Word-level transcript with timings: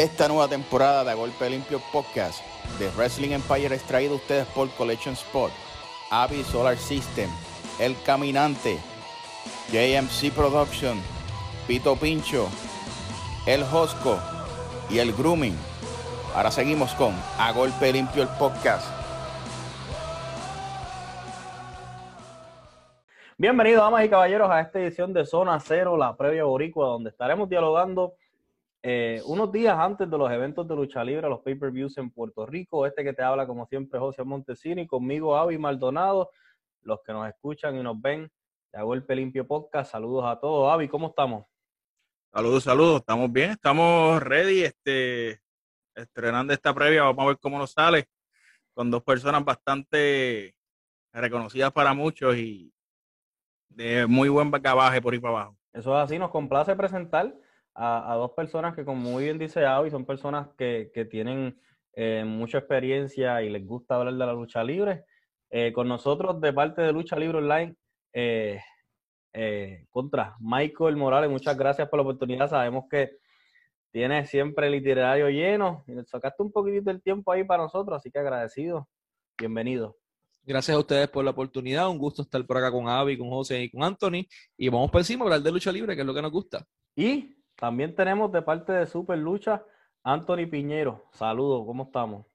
Esta 0.00 0.28
nueva 0.28 0.48
temporada 0.48 1.04
de 1.04 1.10
A 1.10 1.14
Golpe 1.14 1.50
Limpio 1.50 1.78
Podcast 1.92 2.42
de 2.78 2.88
Wrestling 2.96 3.32
Empire 3.32 3.74
es 3.74 3.82
traído 3.82 4.14
a 4.14 4.16
ustedes 4.16 4.46
por 4.46 4.70
Collection 4.70 5.12
Spot, 5.12 5.52
Avi 6.10 6.42
Solar 6.42 6.78
System, 6.78 7.28
El 7.78 7.94
Caminante, 8.02 8.78
JMC 9.70 10.32
Production, 10.34 10.98
Pito 11.66 11.96
Pincho, 11.96 12.48
El 13.46 13.62
Josco 13.62 14.18
y 14.88 15.00
El 15.00 15.12
Grooming. 15.12 15.54
Ahora 16.34 16.50
seguimos 16.50 16.94
con 16.94 17.12
A 17.38 17.52
Golpe 17.52 17.92
Limpio 17.92 18.22
el 18.22 18.28
Podcast. 18.38 18.90
Bienvenidos, 23.36 23.82
damas 23.82 24.06
y 24.06 24.08
caballeros, 24.08 24.50
a 24.50 24.62
esta 24.62 24.80
edición 24.80 25.12
de 25.12 25.26
Zona 25.26 25.60
Cero, 25.60 25.98
la 25.98 26.16
previa 26.16 26.44
boricua, 26.44 26.86
donde 26.86 27.10
estaremos 27.10 27.50
dialogando 27.50 28.14
eh, 28.82 29.20
unos 29.26 29.52
días 29.52 29.76
antes 29.78 30.10
de 30.10 30.16
los 30.16 30.30
eventos 30.30 30.66
de 30.66 30.74
lucha 30.74 31.04
libre, 31.04 31.28
los 31.28 31.40
pay-per-views 31.40 31.98
en 31.98 32.10
Puerto 32.10 32.46
Rico. 32.46 32.86
Este 32.86 33.04
que 33.04 33.12
te 33.12 33.22
habla, 33.22 33.46
como 33.46 33.66
siempre, 33.66 34.00
José 34.00 34.24
Montesini, 34.24 34.86
conmigo 34.86 35.36
Avi 35.36 35.58
Maldonado, 35.58 36.30
los 36.82 37.00
que 37.02 37.12
nos 37.12 37.28
escuchan 37.28 37.76
y 37.76 37.82
nos 37.82 38.00
ven 38.00 38.30
de 38.72 38.82
Golpe 38.82 39.14
Limpio 39.14 39.46
Podcast. 39.46 39.92
Saludos 39.92 40.24
a 40.26 40.40
todos. 40.40 40.72
Avi, 40.72 40.88
¿cómo 40.88 41.08
estamos? 41.08 41.44
Saludos, 42.32 42.64
saludos. 42.64 43.00
Estamos 43.00 43.30
bien, 43.30 43.50
estamos 43.50 44.22
ready, 44.22 44.62
este, 44.62 45.40
estrenando 45.94 46.52
esta 46.52 46.72
previa. 46.72 47.02
Vamos 47.02 47.24
a 47.24 47.28
ver 47.28 47.38
cómo 47.38 47.58
nos 47.58 47.72
sale 47.72 48.08
con 48.72 48.90
dos 48.90 49.02
personas 49.02 49.44
bastante 49.44 50.54
reconocidas 51.12 51.72
para 51.72 51.92
muchos 51.92 52.36
y 52.36 52.72
de 53.68 54.06
muy 54.06 54.28
buen 54.28 54.50
bacabaje 54.50 55.02
por 55.02 55.12
ahí 55.12 55.20
para 55.20 55.34
abajo. 55.34 55.56
Eso 55.72 55.96
es 55.96 56.04
así, 56.04 56.18
nos 56.18 56.30
complace 56.30 56.74
presentar 56.74 57.34
a, 57.80 58.14
dos 58.16 58.32
personas 58.32 58.74
que, 58.74 58.84
como 58.84 59.00
muy 59.10 59.24
bien 59.24 59.38
dice 59.38 59.64
Avi, 59.64 59.90
son 59.90 60.04
personas 60.04 60.48
que, 60.58 60.90
que 60.92 61.06
tienen 61.06 61.58
eh, 61.94 62.24
mucha 62.26 62.58
experiencia 62.58 63.42
y 63.42 63.48
les 63.48 63.66
gusta 63.66 63.96
hablar 63.96 64.14
de 64.14 64.26
la 64.26 64.32
lucha 64.32 64.62
libre. 64.62 65.04
Eh, 65.48 65.72
con 65.72 65.88
nosotros, 65.88 66.40
de 66.40 66.52
parte 66.52 66.82
de 66.82 66.92
Lucha 66.92 67.16
Libre 67.16 67.38
Online, 67.38 67.74
eh, 68.12 68.60
contra 69.88 70.36
Michael 70.40 70.96
Morales, 70.96 71.30
muchas 71.30 71.56
gracias 71.56 71.88
por 71.88 71.98
la 71.98 72.02
oportunidad. 72.02 72.50
Sabemos 72.50 72.84
que 72.90 73.18
tienes 73.90 74.28
siempre 74.28 74.68
el 74.68 74.74
itinerario 74.74 75.28
lleno 75.30 75.82
y 75.88 75.94
sacaste 76.04 76.42
un 76.42 76.52
poquitito 76.52 76.90
el 76.90 77.02
tiempo 77.02 77.32
ahí 77.32 77.44
para 77.44 77.62
nosotros, 77.62 77.96
así 77.96 78.10
que 78.10 78.18
agradecido. 78.18 78.88
Bienvenido. 79.38 79.96
Gracias 80.42 80.76
a 80.76 80.80
ustedes 80.80 81.08
por 81.08 81.24
la 81.24 81.30
oportunidad. 81.30 81.88
Un 81.88 81.98
gusto 81.98 82.22
estar 82.22 82.44
por 82.46 82.58
acá 82.58 82.70
con 82.70 82.88
Avi, 82.88 83.16
con 83.16 83.30
José 83.30 83.62
y 83.62 83.70
con 83.70 83.82
Anthony. 83.82 84.26
Y 84.56 84.68
vamos 84.68 84.90
por 84.90 85.00
encima 85.00 85.24
a 85.24 85.26
hablar 85.26 85.42
de 85.42 85.52
lucha 85.52 85.72
libre, 85.72 85.94
que 85.94 86.02
es 86.02 86.06
lo 86.06 86.14
que 86.14 86.22
nos 86.22 86.32
gusta. 86.32 86.64
Y 86.94 87.39
también 87.60 87.94
tenemos 87.94 88.32
de 88.32 88.42
parte 88.42 88.72
de 88.72 88.86
Super 88.86 89.18
Lucha 89.18 89.62
Anthony 90.02 90.48
Piñero. 90.50 91.04
Saludos, 91.12 91.64
¿cómo 91.66 91.84
estamos? 91.84 92.26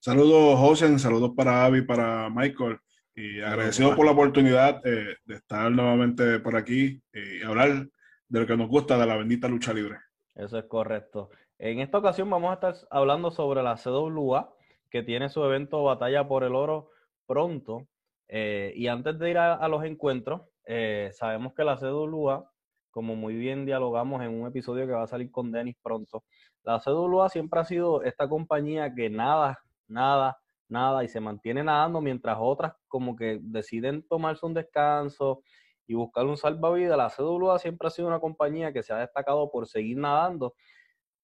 Saludos, 0.00 0.58
José, 0.58 0.98
saludos 0.98 1.32
para 1.36 1.64
Avi, 1.64 1.82
para 1.82 2.28
Michael. 2.28 2.78
Y 3.14 3.40
agradecido 3.40 3.94
por 3.94 4.06
la 4.06 4.12
oportunidad 4.12 4.84
eh, 4.86 5.16
de 5.24 5.34
estar 5.34 5.70
nuevamente 5.70 6.38
por 6.40 6.56
aquí 6.56 7.00
y 7.12 7.42
hablar 7.42 7.86
de 8.28 8.40
lo 8.40 8.46
que 8.46 8.56
nos 8.56 8.68
gusta 8.68 8.98
de 8.98 9.06
la 9.06 9.16
bendita 9.16 9.46
lucha 9.46 9.72
libre. 9.72 9.98
Eso 10.34 10.58
es 10.58 10.64
correcto. 10.64 11.30
En 11.58 11.78
esta 11.78 11.98
ocasión 11.98 12.28
vamos 12.28 12.50
a 12.50 12.54
estar 12.54 12.74
hablando 12.90 13.30
sobre 13.30 13.62
la 13.62 13.76
CWA, 13.76 14.52
que 14.90 15.02
tiene 15.02 15.28
su 15.28 15.44
evento 15.44 15.84
Batalla 15.84 16.26
por 16.26 16.42
el 16.42 16.54
Oro 16.54 16.90
pronto. 17.26 17.86
Eh, 18.28 18.72
y 18.74 18.88
antes 18.88 19.18
de 19.18 19.30
ir 19.30 19.38
a, 19.38 19.68
los 19.68 19.84
encuentros, 19.84 20.40
eh, 20.66 21.10
sabemos 21.12 21.52
que 21.54 21.64
la 21.64 21.76
CWA 21.76 22.50
como 22.92 23.16
muy 23.16 23.34
bien 23.34 23.66
dialogamos 23.66 24.22
en 24.22 24.40
un 24.40 24.46
episodio 24.46 24.86
que 24.86 24.92
va 24.92 25.02
a 25.02 25.08
salir 25.08 25.32
con 25.32 25.50
Denis 25.50 25.76
pronto, 25.82 26.22
la 26.62 26.78
CWA 26.78 27.28
siempre 27.28 27.58
ha 27.58 27.64
sido 27.64 28.02
esta 28.02 28.28
compañía 28.28 28.94
que 28.94 29.10
nada, 29.10 29.58
nada, 29.88 30.38
nada 30.68 31.02
y 31.02 31.08
se 31.08 31.18
mantiene 31.20 31.64
nadando 31.64 32.00
mientras 32.00 32.36
otras 32.40 32.74
como 32.86 33.16
que 33.16 33.40
deciden 33.42 34.06
tomarse 34.06 34.46
un 34.46 34.54
descanso 34.54 35.42
y 35.86 35.94
buscar 35.94 36.26
un 36.26 36.36
salvavidas. 36.36 36.96
La 36.96 37.10
CWA 37.10 37.58
siempre 37.58 37.88
ha 37.88 37.90
sido 37.90 38.08
una 38.08 38.20
compañía 38.20 38.72
que 38.72 38.82
se 38.82 38.92
ha 38.92 38.98
destacado 38.98 39.50
por 39.50 39.66
seguir 39.66 39.96
nadando. 39.98 40.54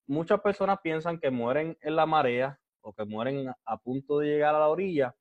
Muchas 0.06 0.40
personas 0.40 0.78
piensan 0.82 1.20
que 1.20 1.30
mueren 1.30 1.76
en 1.80 1.94
la 1.94 2.06
marea 2.06 2.58
o 2.80 2.92
que 2.92 3.04
mueren 3.04 3.52
a 3.64 3.76
punto 3.78 4.18
de 4.18 4.28
llegar 4.28 4.54
a 4.54 4.60
la 4.60 4.68
orilla, 4.68 5.14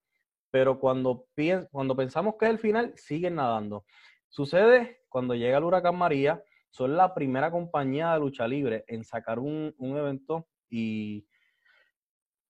pero 0.50 0.80
cuando, 0.80 1.26
cuando 1.72 1.96
pensamos 1.96 2.36
que 2.40 2.46
es 2.46 2.52
el 2.52 2.60
final, 2.60 2.94
siguen 2.96 3.36
nadando. 3.36 3.86
Sucede 4.30 5.02
cuando 5.10 5.36
llega 5.36 5.58
el 5.58 5.64
huracán 5.64 5.98
María, 5.98 6.44
son 6.70 6.96
la 6.96 7.14
primera 7.14 7.50
compañía 7.50 8.14
de 8.14 8.20
lucha 8.20 8.48
libre 8.48 8.86
en 8.88 9.04
sacar 9.04 9.40
un, 9.40 9.74
evento 9.80 10.48
y, 10.70 11.26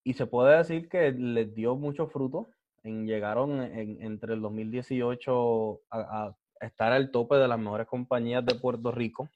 y, 0.04 0.14
se 0.14 0.26
puede 0.26 0.58
decir 0.58 0.90
que 0.90 1.12
les 1.12 1.54
dio 1.54 1.76
mucho 1.76 2.08
fruto. 2.08 2.50
En, 2.84 3.06
llegaron 3.06 3.62
entre 3.62 4.34
el 4.34 4.42
2018 4.42 5.82
a, 5.92 6.36
estar 6.60 6.92
al 6.92 7.12
tope 7.12 7.36
de 7.36 7.48
las 7.48 7.60
mejores 7.60 7.88
compañías 7.88 8.46
de 8.46 8.56
Puerto 8.56 8.92
Rico. 8.92 9.30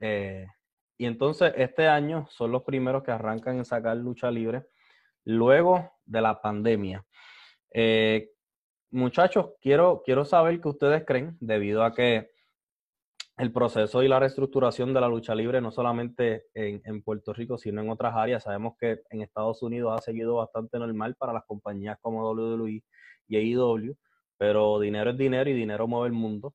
Eh, 0.00 0.46
y 0.98 1.06
entonces 1.06 1.52
este 1.56 1.88
año 1.88 2.26
son 2.30 2.52
los 2.52 2.62
primeros 2.64 3.02
que 3.02 3.12
arrancan 3.12 3.56
en 3.56 3.64
sacar 3.64 3.96
lucha 3.96 4.30
libre 4.30 4.66
luego 5.24 5.92
de 6.04 6.20
la 6.20 6.40
pandemia. 6.40 7.04
Eh, 7.72 8.33
muchachos, 8.94 9.50
quiero, 9.60 10.02
quiero 10.04 10.24
saber 10.24 10.60
qué 10.60 10.68
ustedes 10.68 11.04
creen, 11.04 11.36
debido 11.40 11.84
a 11.84 11.94
que 11.94 12.30
el 13.36 13.52
proceso 13.52 14.02
y 14.02 14.08
la 14.08 14.20
reestructuración 14.20 14.94
de 14.94 15.00
la 15.00 15.08
lucha 15.08 15.34
libre, 15.34 15.60
no 15.60 15.72
solamente 15.72 16.46
en, 16.54 17.02
Puerto 17.02 17.32
Rico, 17.32 17.58
sino 17.58 17.82
en 17.82 17.90
otras 17.90 18.14
áreas. 18.14 18.44
Sabemos 18.44 18.74
que 18.78 19.00
en 19.10 19.22
Estados 19.22 19.62
Unidos 19.62 19.92
ha 19.96 20.00
seguido 20.00 20.36
bastante 20.36 20.78
normal 20.78 21.16
para 21.16 21.32
las 21.32 21.44
compañías 21.44 21.98
como 22.00 22.30
WWE 22.30 22.82
y 23.26 23.36
AEW, 23.36 23.96
pero 24.38 24.78
dinero 24.78 25.10
es 25.10 25.18
dinero 25.18 25.50
y 25.50 25.52
dinero 25.52 25.88
mueve 25.88 26.08
el 26.08 26.12
mundo. 26.12 26.54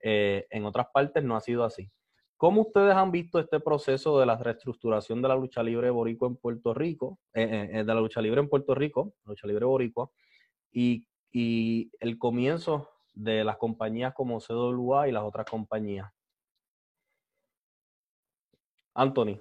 Eh, 0.00 0.46
en 0.50 0.64
otras 0.64 0.86
partes 0.92 1.22
no 1.22 1.36
ha 1.36 1.40
sido 1.40 1.64
así. 1.64 1.90
¿Cómo 2.38 2.62
ustedes 2.62 2.94
han 2.94 3.10
visto 3.10 3.38
este 3.38 3.60
proceso 3.60 4.18
de 4.18 4.26
la 4.26 4.36
reestructuración 4.36 5.22
de 5.22 5.28
la 5.28 5.36
lucha 5.36 5.62
libre 5.62 5.90
boricua 5.90 6.28
en 6.28 6.36
Puerto 6.36 6.74
Rico, 6.74 7.18
eh, 7.32 7.70
eh, 7.72 7.84
de 7.84 7.94
la 7.94 8.00
lucha 8.00 8.20
libre 8.20 8.40
en 8.40 8.48
Puerto 8.48 8.74
Rico, 8.74 9.14
lucha 9.24 9.46
libre 9.46 9.64
boricua, 9.64 10.10
y, 10.72 11.06
y 11.34 11.90
el 11.98 12.16
comienzo 12.16 12.88
de 13.12 13.42
las 13.42 13.56
compañías 13.56 14.14
como 14.14 14.38
CWA 14.38 15.08
y 15.08 15.12
las 15.12 15.24
otras 15.24 15.46
compañías. 15.46 16.08
Anthony. 18.94 19.40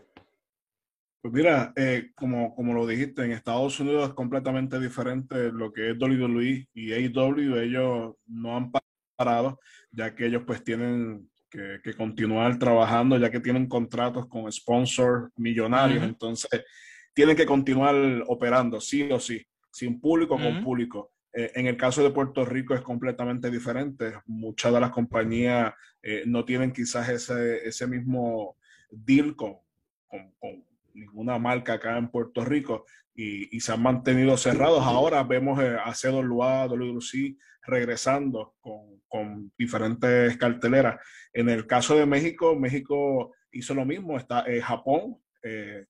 Pues 1.21 1.33
mira, 1.33 1.71
eh, 1.75 2.11
como, 2.15 2.53
como 2.55 2.73
lo 2.73 2.87
dijiste, 2.87 3.23
en 3.23 3.31
Estados 3.31 3.79
Unidos 3.79 4.09
es 4.09 4.15
completamente 4.15 4.79
diferente 4.79 5.51
lo 5.51 5.71
que 5.71 5.91
es 5.91 5.97
WWE 5.97 6.67
y 6.73 6.91
AEW. 6.91 7.57
Ellos 7.59 8.15
no 8.25 8.57
han 8.57 8.71
parado, 9.15 9.59
ya 9.91 10.15
que 10.15 10.25
ellos 10.25 10.43
pues 10.47 10.63
tienen 10.63 11.29
que, 11.49 11.93
continuar 11.95 12.57
trabajando, 12.57 13.19
ya 13.19 13.29
que 13.29 13.39
tienen 13.39 13.67
contratos 13.67 14.27
con 14.27 14.51
sponsors 14.51 15.31
millonarios. 15.37 16.03
Entonces, 16.03 16.49
tienen 17.13 17.37
que 17.37 17.45
continuar 17.45 17.95
operando, 18.27 18.81
sí 18.81 19.03
o 19.11 19.19
sí, 19.19 19.45
sin 19.71 20.01
público, 20.01 20.35
con 20.35 20.63
público. 20.63 21.12
Eh, 21.33 21.51
en 21.55 21.66
el 21.66 21.77
caso 21.77 22.03
de 22.03 22.11
Puerto 22.11 22.45
Rico 22.45 22.75
es 22.75 22.81
completamente 22.81 23.49
diferente. 23.49 24.13
Muchas 24.27 24.71
de 24.71 24.79
las 24.79 24.91
compañías 24.91 25.73
eh, 26.01 26.23
no 26.27 26.45
tienen 26.45 26.71
quizás 26.71 27.09
ese, 27.09 27.67
ese 27.67 27.88
mismo 27.88 28.57
deal 28.89 29.35
con, 29.35 29.57
con, 30.07 30.63
ninguna 30.94 31.39
marca 31.39 31.73
acá 31.73 31.97
en 31.97 32.11
Puerto 32.11 32.45
Rico 32.45 32.85
y, 33.16 33.57
y 33.57 33.59
se 33.61 33.71
han 33.73 33.81
mantenido 33.81 34.38
cerrados. 34.38 34.83
Ahora 34.83 35.23
vemos 35.23 35.59
eh, 35.59 35.75
a 35.83 35.91
CWA, 35.94 36.67
WC 36.67 37.35
regresando 37.65 38.53
con, 38.59 39.01
con, 39.07 39.51
diferentes 39.57 40.38
carteleras. 40.38 41.00
En 41.33 41.50
el 41.50 41.65
caso 41.65 41.97
de 41.97 42.05
México, 42.05 42.55
México 42.55 43.33
hizo 43.51 43.73
lo 43.73 43.85
mismo. 43.85 44.17
Está 44.17 44.45
Japón, 44.61 45.17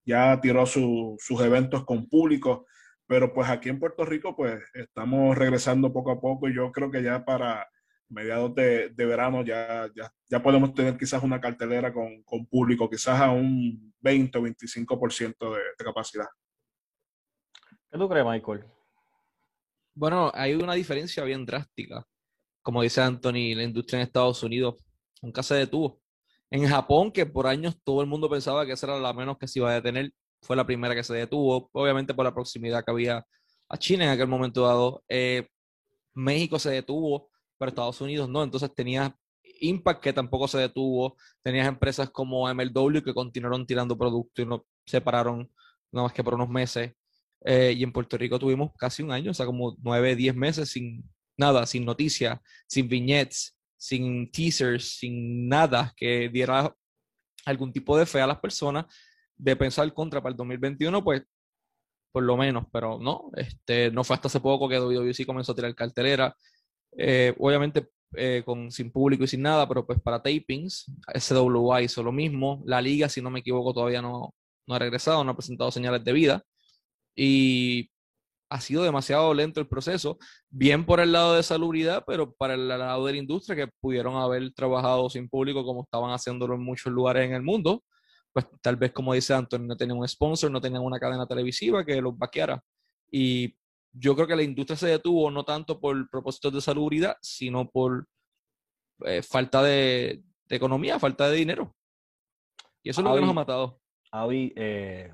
ya 0.06 0.40
tiró 0.42 0.66
sus 0.66 1.42
eventos 1.42 1.86
con 1.86 2.08
público 2.08 2.66
pero 3.08 3.34
pues 3.34 3.50
aquí 3.50 3.70
en 3.70 3.80
Puerto 3.80 4.06
Rico, 4.06 4.36
pues 4.36 4.62
estamos 4.74 5.38
regresando 5.38 5.92
poco 5.92 6.12
a 6.12 6.22
poco 6.22 6.48
y 6.48 6.56
yo 6.56 6.72
creo 6.72 6.90
que 6.90 7.04
ya 7.04 7.24
para 7.24 7.68
mediados 8.10 8.54
de, 8.56 8.94
verano 8.96 9.44
ya, 9.44 9.90
ya, 10.30 10.44
podemos 10.44 10.74
tener 10.74 10.98
quizás 10.98 11.24
una 11.24 11.42
cartelera 11.42 11.92
con, 11.94 12.24
público, 12.50 12.90
quizás 12.90 13.20
a 13.20 13.32
un 13.32 13.94
20 14.00 14.38
o 14.38 14.42
25% 14.42 15.56
de, 15.56 15.62
de 15.78 15.86
capacidad. 15.86 16.28
¿Qué 17.92 17.98
tú 17.98 18.08
crees, 18.08 18.26
Michael? 18.26 18.66
Bueno, 19.96 20.32
hay 20.34 20.56
una 20.56 20.74
diferencia 20.74 21.24
bien 21.24 21.46
drástica. 21.46 22.06
Como 22.62 22.82
dice 22.82 23.02
Anthony, 23.02 23.54
la 23.56 23.64
industria 23.64 24.00
en 24.00 24.08
Estados 24.08 24.42
Unidos 24.42 24.84
nunca 25.22 25.44
se 25.44 25.56
detuvo. 25.56 26.02
En 26.50 26.68
Japón, 26.68 27.12
que 27.12 27.26
por 27.26 27.48
años 27.48 27.78
todo 27.84 28.02
el 28.02 28.08
mundo 28.08 28.30
pensaba 28.30 28.66
que 28.66 28.74
esa 28.74 28.88
era 28.88 29.00
la 29.00 29.14
menos 29.14 29.38
que 29.38 29.48
se 29.48 29.60
iba 29.60 29.72
a 29.72 29.76
detener, 29.76 30.12
fue 30.44 30.56
la 30.56 30.66
primera 30.66 30.94
que 30.94 31.04
se 31.04 31.14
detuvo, 31.14 31.70
obviamente 31.72 32.14
por 32.14 32.26
la 32.26 32.34
proximidad 32.34 32.84
que 32.84 32.92
había 32.92 33.26
a 33.70 33.78
China 33.78 34.06
en 34.06 34.12
aquel 34.12 34.28
momento 34.28 34.64
dado. 34.64 35.04
Eh, 35.08 35.48
México 36.14 36.60
se 36.60 36.70
detuvo, 36.70 37.32
pero 37.58 37.70
Estados 37.70 38.00
Unidos 38.02 38.30
no. 38.30 38.44
Entonces 38.44 38.74
tenías 38.76 39.12
Impact 39.62 40.02
que 40.02 40.14
tampoco 40.14 40.48
se 40.48 40.58
detuvo, 40.58 41.16
tenías 41.42 41.68
empresas 41.68 42.10
como 42.10 42.54
MLW 42.54 43.02
que 43.04 43.14
continuaron 43.14 43.66
tirando 43.66 43.98
productos 43.98 44.44
y 44.44 44.48
no 44.48 44.66
se 44.86 45.00
pararon 45.00 45.50
nada 45.92 46.08
más 46.08 46.14
que 46.14 46.24
por 46.24 46.34
unos 46.34 46.50
meses. 46.50 46.92
Eh, 47.46 47.74
y 47.78 47.84
en 47.84 47.92
Puerto 47.92 48.18
Rico 48.18 48.40
tuvimos 48.40 48.72
casi 48.78 49.04
un 49.04 49.12
año, 49.12 49.32
o 49.32 49.34
sea, 49.34 49.46
como 49.46 49.76
nueve, 49.82 50.16
diez 50.16 50.36
meses 50.36 50.70
sin 50.70 51.10
nada, 51.38 51.66
sin 51.66 51.86
noticias, 51.86 52.40
sin 52.68 52.88
vignettes, 52.88 53.58
sin 53.78 54.32
teasers, 54.32 54.98
sin 54.98 55.48
nada 55.48 55.94
que 55.96 56.30
diera 56.30 56.74
algún 57.46 57.72
tipo 57.72 57.98
de 57.98 58.06
fe 58.06 58.22
a 58.22 58.28
las 58.28 58.40
personas 58.40 58.86
de 59.38 59.56
pensar 59.56 59.94
contra 59.94 60.22
para 60.22 60.32
el 60.32 60.38
2021, 60.38 61.04
pues 61.04 61.24
por 62.12 62.24
lo 62.24 62.38
menos, 62.38 62.66
pero 62.72 63.00
no, 63.00 63.32
este, 63.36 63.90
no 63.92 64.04
fue 64.04 64.16
hasta 64.16 64.28
hace 64.28 64.40
poco 64.40 64.70
que 64.70 64.80
WWE 64.80 65.26
comenzó 65.26 65.52
a 65.52 65.56
tirar 65.56 65.74
cartelera, 65.74 66.36
eh, 66.96 67.34
obviamente 67.40 67.90
eh, 68.16 68.44
con, 68.46 68.72
sin 68.72 68.92
público 68.92 69.24
y 69.24 69.28
sin 69.28 69.42
nada, 69.42 69.68
pero 69.68 69.86
pues 69.86 70.00
para 70.00 70.22
tapings, 70.22 70.86
SWA 71.16 71.82
hizo 71.82 72.04
lo 72.04 72.12
mismo, 72.12 72.62
la 72.68 72.82
liga, 72.82 73.10
si 73.10 73.22
no 73.22 73.32
me 73.32 73.40
equivoco, 73.40 73.74
todavía 73.74 74.02
no, 74.04 74.36
no 74.68 74.76
ha 74.76 74.80
regresado, 74.80 75.24
no 75.24 75.32
ha 75.32 75.36
presentado 75.36 75.72
señales 75.72 76.04
de 76.04 76.14
vida, 76.14 76.44
y 77.16 77.90
ha 78.52 78.62
sido 78.62 78.84
demasiado 78.84 79.34
lento 79.34 79.60
el 79.60 79.68
proceso, 79.68 80.20
bien 80.52 80.86
por 80.86 81.00
el 81.00 81.12
lado 81.12 81.34
de 81.34 81.42
salubridad, 81.42 82.04
pero 82.06 82.34
para 82.34 82.54
el 82.54 82.68
lado 82.68 83.08
de 83.08 83.14
la 83.14 83.18
industria 83.18 83.56
que 83.56 83.72
pudieron 83.82 84.16
haber 84.18 84.54
trabajado 84.54 85.10
sin 85.10 85.28
público 85.28 85.66
como 85.66 85.82
estaban 85.82 86.12
haciéndolo 86.12 86.54
en 86.54 86.64
muchos 86.64 86.94
lugares 86.94 87.26
en 87.28 87.34
el 87.34 87.42
mundo, 87.42 87.84
pues 88.34 88.48
tal 88.62 88.76
vez 88.76 88.92
como 88.92 89.14
dice 89.14 89.34
Antonio, 89.34 89.68
no 89.68 89.78
tenían 89.78 90.00
un 90.00 90.08
sponsor, 90.08 90.52
no 90.52 90.60
tenían 90.60 90.84
una 90.84 91.00
cadena 91.00 91.28
televisiva 91.28 91.86
que 91.86 92.02
los 92.02 92.18
vaqueara. 92.18 92.62
Y 93.12 93.56
yo 93.92 94.16
creo 94.16 94.28
que 94.28 94.36
la 94.36 94.44
industria 94.44 94.76
se 94.76 94.88
detuvo 94.88 95.30
no 95.30 95.46
tanto 95.46 95.80
por 95.80 96.10
propósitos 96.10 96.52
de 96.54 96.62
salubridad, 96.62 97.16
sino 97.22 97.70
por 97.70 98.08
eh, 99.06 99.22
falta 99.22 99.62
de, 99.62 100.24
economía, 100.50 101.00
falta 101.00 101.30
de 101.30 101.38
dinero. 101.38 101.76
Y 102.82 102.90
eso 102.90 103.02
es 103.02 103.06
lo 103.06 103.16
que 103.16 103.22
nos 103.22 103.30
ha 103.30 103.34
matado. 103.34 103.80
Avi, 104.12 104.54
eh, 104.56 105.12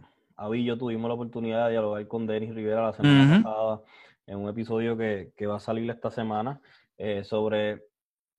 y 0.53 0.63
yo 0.65 0.77
tuvimos 0.77 1.07
la 1.07 1.15
oportunidad 1.15 1.65
de 1.65 1.71
dialogar 1.71 2.07
con 2.07 2.25
Denis 2.25 2.55
Rivera 2.55 2.87
la 2.87 2.93
semana 2.93 3.43
pasada 3.43 3.81
en 4.25 4.37
un 4.37 4.49
episodio 4.49 4.97
que, 4.97 5.47
va 5.47 5.57
a 5.57 5.59
salir 5.59 5.89
esta 5.89 6.11
semana 6.11 6.61
eh, 6.97 7.23
sobre 7.23 7.88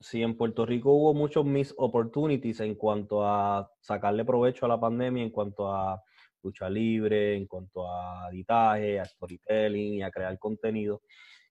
si 0.01 0.23
en 0.23 0.37
Puerto 0.37 0.67
Rico 0.67 0.93
hubo 0.93 1.15
muchos 1.15 1.45
miss 1.45 1.75
opportunities 1.77 2.61
en 2.61 2.75
cuanto 2.75 3.25
a 3.25 3.71
sacarle 3.81 4.25
provecho 4.25 4.67
a 4.67 4.69
la 4.69 4.81
pandemia, 4.81 5.23
en 5.23 5.31
cuanto 5.31 5.73
a 5.73 6.03
lucha 6.43 6.71
libre, 6.71 7.37
en 7.37 7.47
cuanto 7.47 7.87
a 7.87 8.29
editaje, 8.33 8.99
a 8.99 9.05
storytelling 9.05 9.95
y 9.95 10.03
a 10.03 10.11
crear 10.11 10.39
contenido, 10.39 11.03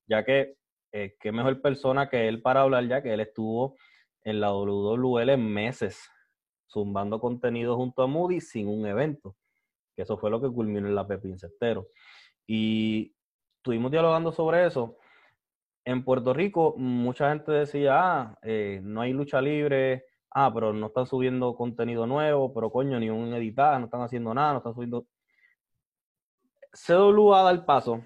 ya 0.07 0.25
que 0.25 0.55
eh, 0.91 1.15
qué 1.19 1.31
mejor 1.31 1.61
persona 1.61 2.09
que 2.09 2.27
él 2.27 2.41
para 2.41 2.61
hablar, 2.61 2.87
ya 2.87 3.03
que 3.03 3.13
él 3.13 3.19
estuvo 3.19 3.75
en 4.23 4.39
la 4.41 4.51
WWL 4.51 5.37
meses 5.37 6.09
zumbando 6.67 7.19
contenido 7.19 7.75
junto 7.75 8.01
a 8.01 8.07
Moody 8.07 8.41
sin 8.41 8.67
un 8.67 8.87
evento 8.87 9.35
que 9.99 10.03
eso 10.03 10.17
fue 10.17 10.31
lo 10.31 10.39
que 10.39 10.47
culminó 10.47 10.87
en 10.87 10.95
la 10.95 11.05
Pepín 11.05 11.37
Cestero. 11.37 11.89
Y 12.47 13.13
estuvimos 13.57 13.91
dialogando 13.91 14.31
sobre 14.31 14.65
eso. 14.65 14.95
En 15.85 16.03
Puerto 16.03 16.33
Rico, 16.33 16.75
mucha 16.77 17.29
gente 17.29 17.51
decía, 17.51 17.95
ah, 17.95 18.37
eh, 18.41 18.79
no 18.83 19.01
hay 19.01 19.13
lucha 19.13 19.41
libre, 19.41 20.05
ah, 20.31 20.51
pero 20.53 20.73
no 20.73 20.87
están 20.87 21.05
subiendo 21.05 21.55
contenido 21.55 22.05
nuevo, 22.05 22.53
pero 22.53 22.69
coño, 22.69 22.99
ni 22.99 23.09
un 23.09 23.33
editar, 23.33 23.79
no 23.79 23.85
están 23.85 24.01
haciendo 24.01 24.33
nada, 24.33 24.53
no 24.53 24.57
están 24.59 24.73
subiendo. 24.73 25.07
CWA 26.71 27.43
da 27.43 27.51
el 27.51 27.65
paso, 27.65 28.03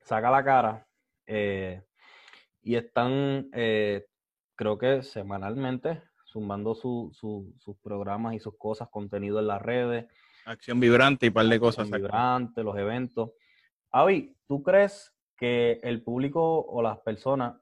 saca 0.00 0.30
la 0.30 0.42
cara, 0.42 0.86
eh, 1.26 1.82
y 2.62 2.74
están, 2.74 3.48
eh, 3.52 4.06
creo 4.56 4.78
que 4.78 5.02
semanalmente, 5.02 6.02
sumando 6.24 6.74
sus 6.74 7.76
programas 7.82 8.34
y 8.34 8.40
sus 8.40 8.56
cosas, 8.58 8.88
contenido 8.90 9.38
en 9.38 9.46
las 9.46 9.62
redes. 9.62 10.06
Acción 10.44 10.80
vibrante 10.80 11.26
y 11.26 11.28
un 11.28 11.34
par 11.34 11.46
de 11.46 11.60
cosas. 11.60 11.90
Vibrante, 11.90 12.62
los 12.62 12.76
eventos. 12.76 13.30
Avi, 13.90 14.36
¿tú 14.46 14.62
crees 14.62 15.14
que 15.38 15.80
el 15.82 16.02
público 16.02 16.60
o 16.60 16.82
las 16.82 16.98
personas, 17.00 17.56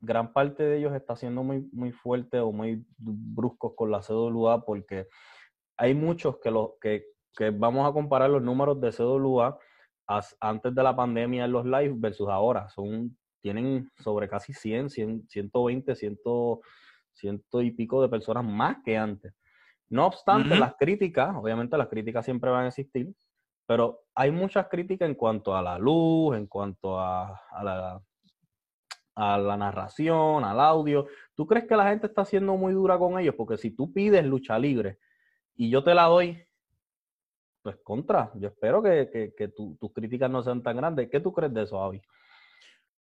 gran 0.00 0.32
parte 0.32 0.62
de 0.62 0.78
ellos 0.78 0.94
está 0.94 1.16
siendo 1.16 1.42
muy, 1.42 1.68
muy 1.72 1.92
fuerte 1.92 2.38
o 2.38 2.52
muy 2.52 2.84
bruscos 2.96 3.74
con 3.76 3.90
la 3.90 4.00
CWA? 4.00 4.64
Porque 4.64 5.08
hay 5.76 5.94
muchos 5.94 6.38
que, 6.38 6.50
los, 6.50 6.70
que, 6.80 7.06
que 7.36 7.50
vamos 7.50 7.88
a 7.88 7.92
comparar 7.92 8.30
los 8.30 8.42
números 8.42 8.80
de 8.80 8.92
CWA 8.92 9.58
antes 10.40 10.74
de 10.74 10.82
la 10.82 10.96
pandemia 10.96 11.44
en 11.44 11.52
los 11.52 11.66
live 11.66 11.94
versus 11.96 12.28
ahora. 12.28 12.68
Son, 12.70 13.16
tienen 13.42 13.90
sobre 13.98 14.28
casi 14.28 14.52
100, 14.52 14.90
100 14.90 15.28
120, 15.28 15.94
100, 15.94 16.18
ciento 17.12 17.62
y 17.62 17.70
pico 17.72 18.00
de 18.00 18.08
personas 18.08 18.44
más 18.44 18.78
que 18.84 18.96
antes. 18.96 19.34
No 19.90 20.06
obstante, 20.06 20.56
las 20.56 20.74
críticas, 20.76 21.34
obviamente 21.34 21.76
las 21.78 21.88
críticas 21.88 22.24
siempre 22.24 22.50
van 22.50 22.64
a 22.64 22.68
existir, 22.68 23.12
pero 23.68 24.06
hay 24.14 24.30
muchas 24.30 24.66
críticas 24.68 25.06
en 25.06 25.14
cuanto 25.14 25.54
a 25.54 25.60
la 25.60 25.78
luz, 25.78 26.34
en 26.34 26.46
cuanto 26.46 26.98
a, 26.98 27.38
la, 27.62 28.02
a 29.14 29.36
la 29.36 29.56
narración, 29.58 30.42
al 30.42 30.58
audio. 30.58 31.06
¿Tú 31.34 31.46
crees 31.46 31.66
que 31.66 31.76
la 31.76 31.90
gente 31.90 32.06
está 32.06 32.24
siendo 32.24 32.56
muy 32.56 32.72
dura 32.72 32.98
con 32.98 33.20
ellos? 33.20 33.34
Porque 33.36 33.58
si 33.58 33.70
tú 33.70 33.92
pides 33.92 34.24
lucha 34.24 34.58
libre 34.58 34.98
y 35.54 35.68
yo 35.68 35.84
te 35.84 35.94
la 35.94 36.04
doy, 36.04 36.42
pues 37.62 37.76
contra. 37.84 38.32
Yo 38.36 38.48
espero 38.48 38.82
que, 38.82 39.52
tus 39.54 39.92
críticas 39.92 40.30
no 40.30 40.42
sean 40.42 40.62
tan 40.62 40.78
grandes. 40.78 41.10
¿Qué 41.10 41.20
tú 41.20 41.30
crees 41.34 41.52
de 41.52 41.64
eso, 41.64 41.78
Avi? 41.78 42.00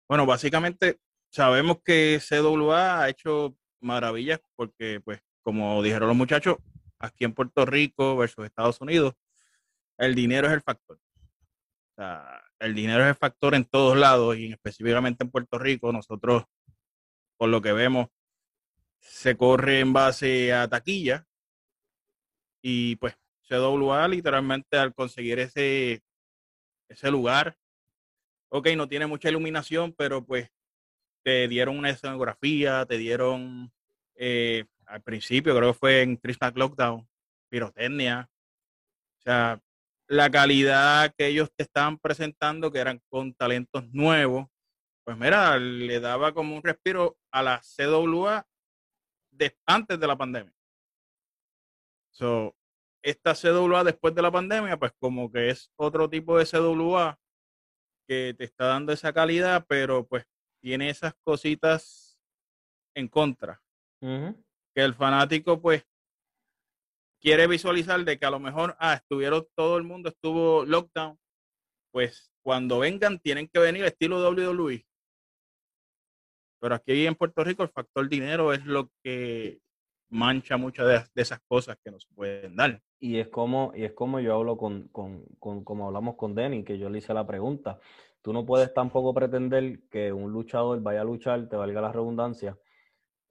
Bueno, 0.09 0.25
básicamente 0.25 0.97
sabemos 1.29 1.77
que 1.85 2.19
CWA 2.27 3.03
ha 3.03 3.09
hecho 3.09 3.55
maravillas 3.81 4.39
porque, 4.55 4.99
pues, 5.05 5.21
como 5.43 5.83
dijeron 5.83 6.07
los 6.07 6.17
muchachos, 6.17 6.57
aquí 6.97 7.23
en 7.23 7.35
Puerto 7.35 7.67
Rico 7.67 8.17
versus 8.17 8.45
Estados 8.45 8.81
Unidos, 8.81 9.13
el 9.97 10.15
dinero 10.15 10.47
es 10.47 10.53
el 10.53 10.61
factor. 10.61 10.97
O 10.97 11.95
sea, 11.95 12.43
el 12.59 12.73
dinero 12.73 13.03
es 13.03 13.09
el 13.09 13.15
factor 13.15 13.55
en 13.55 13.65
todos 13.65 13.97
lados 13.97 14.37
y 14.37 14.51
específicamente 14.51 15.23
en 15.23 15.31
Puerto 15.31 15.57
Rico, 15.57 15.91
nosotros, 15.91 16.43
por 17.37 17.49
lo 17.49 17.61
que 17.61 17.73
vemos, 17.73 18.07
se 18.99 19.37
corre 19.37 19.79
en 19.79 19.93
base 19.93 20.53
a 20.53 20.67
taquilla 20.67 21.25
y 22.61 22.95
pues 22.95 23.15
CWA 23.47 24.07
literalmente 24.07 24.77
al 24.77 24.93
conseguir 24.93 25.39
ese, 25.39 26.01
ese 26.89 27.11
lugar, 27.11 27.55
ok, 28.49 28.69
no 28.75 28.87
tiene 28.87 29.05
mucha 29.05 29.29
iluminación, 29.29 29.93
pero 29.93 30.25
pues 30.25 30.49
te 31.23 31.47
dieron 31.47 31.77
una 31.77 31.89
escenografía, 31.89 32.85
te 32.85 32.97
dieron 32.97 33.71
eh, 34.15 34.65
al 34.85 35.01
principio, 35.01 35.55
creo 35.55 35.73
que 35.73 35.79
fue 35.79 36.01
en 36.01 36.17
Christmas 36.17 36.53
Lockdown, 36.55 37.07
pirotecnia. 37.49 38.29
O 39.19 39.21
sea, 39.21 39.61
la 40.07 40.29
calidad 40.29 41.13
que 41.17 41.27
ellos 41.27 41.51
te 41.55 41.63
estaban 41.63 41.97
presentando, 41.97 42.71
que 42.71 42.79
eran 42.79 43.01
con 43.09 43.33
talentos 43.33 43.87
nuevos, 43.91 44.47
pues 45.03 45.17
mira, 45.17 45.57
le 45.57 45.99
daba 45.99 46.33
como 46.33 46.55
un 46.55 46.63
respiro 46.63 47.17
a 47.31 47.43
la 47.43 47.61
CWA 47.61 48.47
de, 49.31 49.55
antes 49.65 49.99
de 49.99 50.07
la 50.07 50.17
pandemia. 50.17 50.53
So, 52.11 52.55
esta 53.03 53.35
CWA 53.35 53.83
después 53.83 54.15
de 54.15 54.21
la 54.21 54.31
pandemia, 54.31 54.77
pues 54.77 54.91
como 54.99 55.31
que 55.31 55.49
es 55.49 55.71
otro 55.75 56.09
tipo 56.09 56.37
de 56.37 56.45
CWA 56.45 57.19
que 58.07 58.33
te 58.37 58.45
está 58.45 58.65
dando 58.65 58.93
esa 58.93 59.13
calidad, 59.13 59.65
pero 59.67 60.07
pues 60.07 60.25
tiene 60.61 60.89
esas 60.89 61.13
cositas 61.23 62.19
en 62.95 63.07
contra 63.07 63.61
que 64.01 64.83
el 64.83 64.93
fanático 64.93 65.59
pues 65.59 65.85
quiere 67.25 67.47
visualizar 67.47 68.05
de 68.05 68.19
que 68.19 68.25
a 68.27 68.29
lo 68.29 68.39
mejor, 68.39 68.75
ah, 68.77 68.93
estuvieron, 68.93 69.47
todo 69.55 69.77
el 69.77 69.83
mundo 69.83 70.09
estuvo 70.09 70.63
lockdown, 70.63 71.17
pues 71.91 72.31
cuando 72.43 72.77
vengan 72.77 73.17
tienen 73.17 73.47
que 73.47 73.57
venir 73.57 73.83
estilo 73.83 74.21
WWE. 74.29 74.85
Pero 76.61 76.75
aquí 76.75 77.07
en 77.07 77.15
Puerto 77.15 77.43
Rico 77.43 77.63
el 77.63 77.69
factor 77.69 78.07
dinero 78.07 78.53
es 78.53 78.63
lo 78.67 78.91
que 79.03 79.59
mancha 80.09 80.57
muchas 80.57 81.09
de, 81.15 81.21
esas 81.21 81.39
cosas 81.47 81.79
que 81.83 81.89
nos 81.89 82.05
pueden 82.13 82.55
dar. 82.55 82.79
Y 82.99 83.17
es 83.17 83.27
como, 83.29 83.71
y 83.75 83.85
es 83.85 83.93
como 83.93 84.19
yo 84.19 84.35
hablo 84.35 84.55
con, 84.55 84.87
con, 84.89 85.25
con, 85.39 85.63
como 85.63 85.87
hablamos 85.87 86.17
con 86.17 86.35
Denny, 86.35 86.63
que 86.63 86.77
yo 86.77 86.91
le 86.91 86.99
hice 86.99 87.15
la 87.15 87.25
pregunta. 87.25 87.79
Tú 88.21 88.33
no 88.33 88.45
puedes 88.45 88.71
tampoco 88.71 89.15
pretender 89.15 89.79
que 89.89 90.13
un 90.13 90.31
luchador 90.31 90.79
vaya 90.79 91.01
a 91.01 91.05
luchar, 91.05 91.49
te 91.49 91.55
valga 91.55 91.81
la 91.81 91.91
redundancia, 91.91 92.55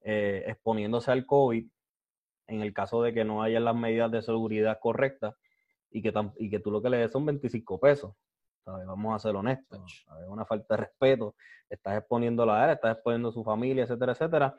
eh, 0.01 0.43
exponiéndose 0.47 1.11
al 1.11 1.25
COVID 1.25 1.65
en 2.47 2.61
el 2.61 2.73
caso 2.73 3.01
de 3.01 3.13
que 3.13 3.23
no 3.23 3.43
haya 3.43 3.59
las 3.59 3.75
medidas 3.75 4.11
de 4.11 4.21
seguridad 4.21 4.79
correctas 4.81 5.35
y 5.91 6.01
que, 6.01 6.13
y 6.37 6.49
que 6.49 6.59
tú 6.59 6.71
lo 6.71 6.81
que 6.81 6.89
le 6.89 6.97
des 6.97 7.11
son 7.11 7.25
25 7.25 7.79
pesos. 7.79 8.13
Vamos 8.65 9.15
a 9.15 9.19
ser 9.19 9.35
honestos. 9.35 9.79
Es 10.21 10.27
una 10.27 10.45
falta 10.45 10.75
de 10.75 10.81
respeto. 10.81 11.35
Estás 11.69 11.99
exponiendo 11.99 12.45
la 12.45 12.65
él, 12.65 12.71
estás 12.71 12.95
exponiendo 12.95 13.29
a 13.29 13.31
su 13.31 13.43
familia, 13.43 13.83
etcétera, 13.83 14.13
etcétera. 14.13 14.55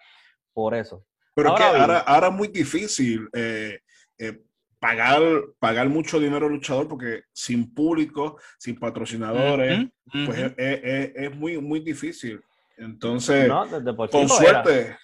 Por 0.52 0.74
eso. 0.74 1.04
Pero 1.34 1.50
ahora, 1.50 2.00
ahora, 2.00 2.28
es 2.28 2.32
muy 2.32 2.48
difícil 2.48 3.28
eh, 3.34 3.80
eh, 4.18 4.42
pagar, 4.78 5.22
pagar 5.58 5.88
mucho 5.88 6.18
dinero 6.18 6.46
al 6.46 6.52
luchador 6.52 6.88
porque 6.88 7.24
sin 7.32 7.74
público, 7.74 8.38
sin 8.58 8.78
patrocinadores, 8.78 9.88
pues 10.24 10.54
es, 10.56 11.34
muy, 11.36 11.58
muy 11.58 11.80
difícil. 11.80 12.40
Entonces, 12.76 13.50
con 14.10 14.28
suerte, 14.28 14.96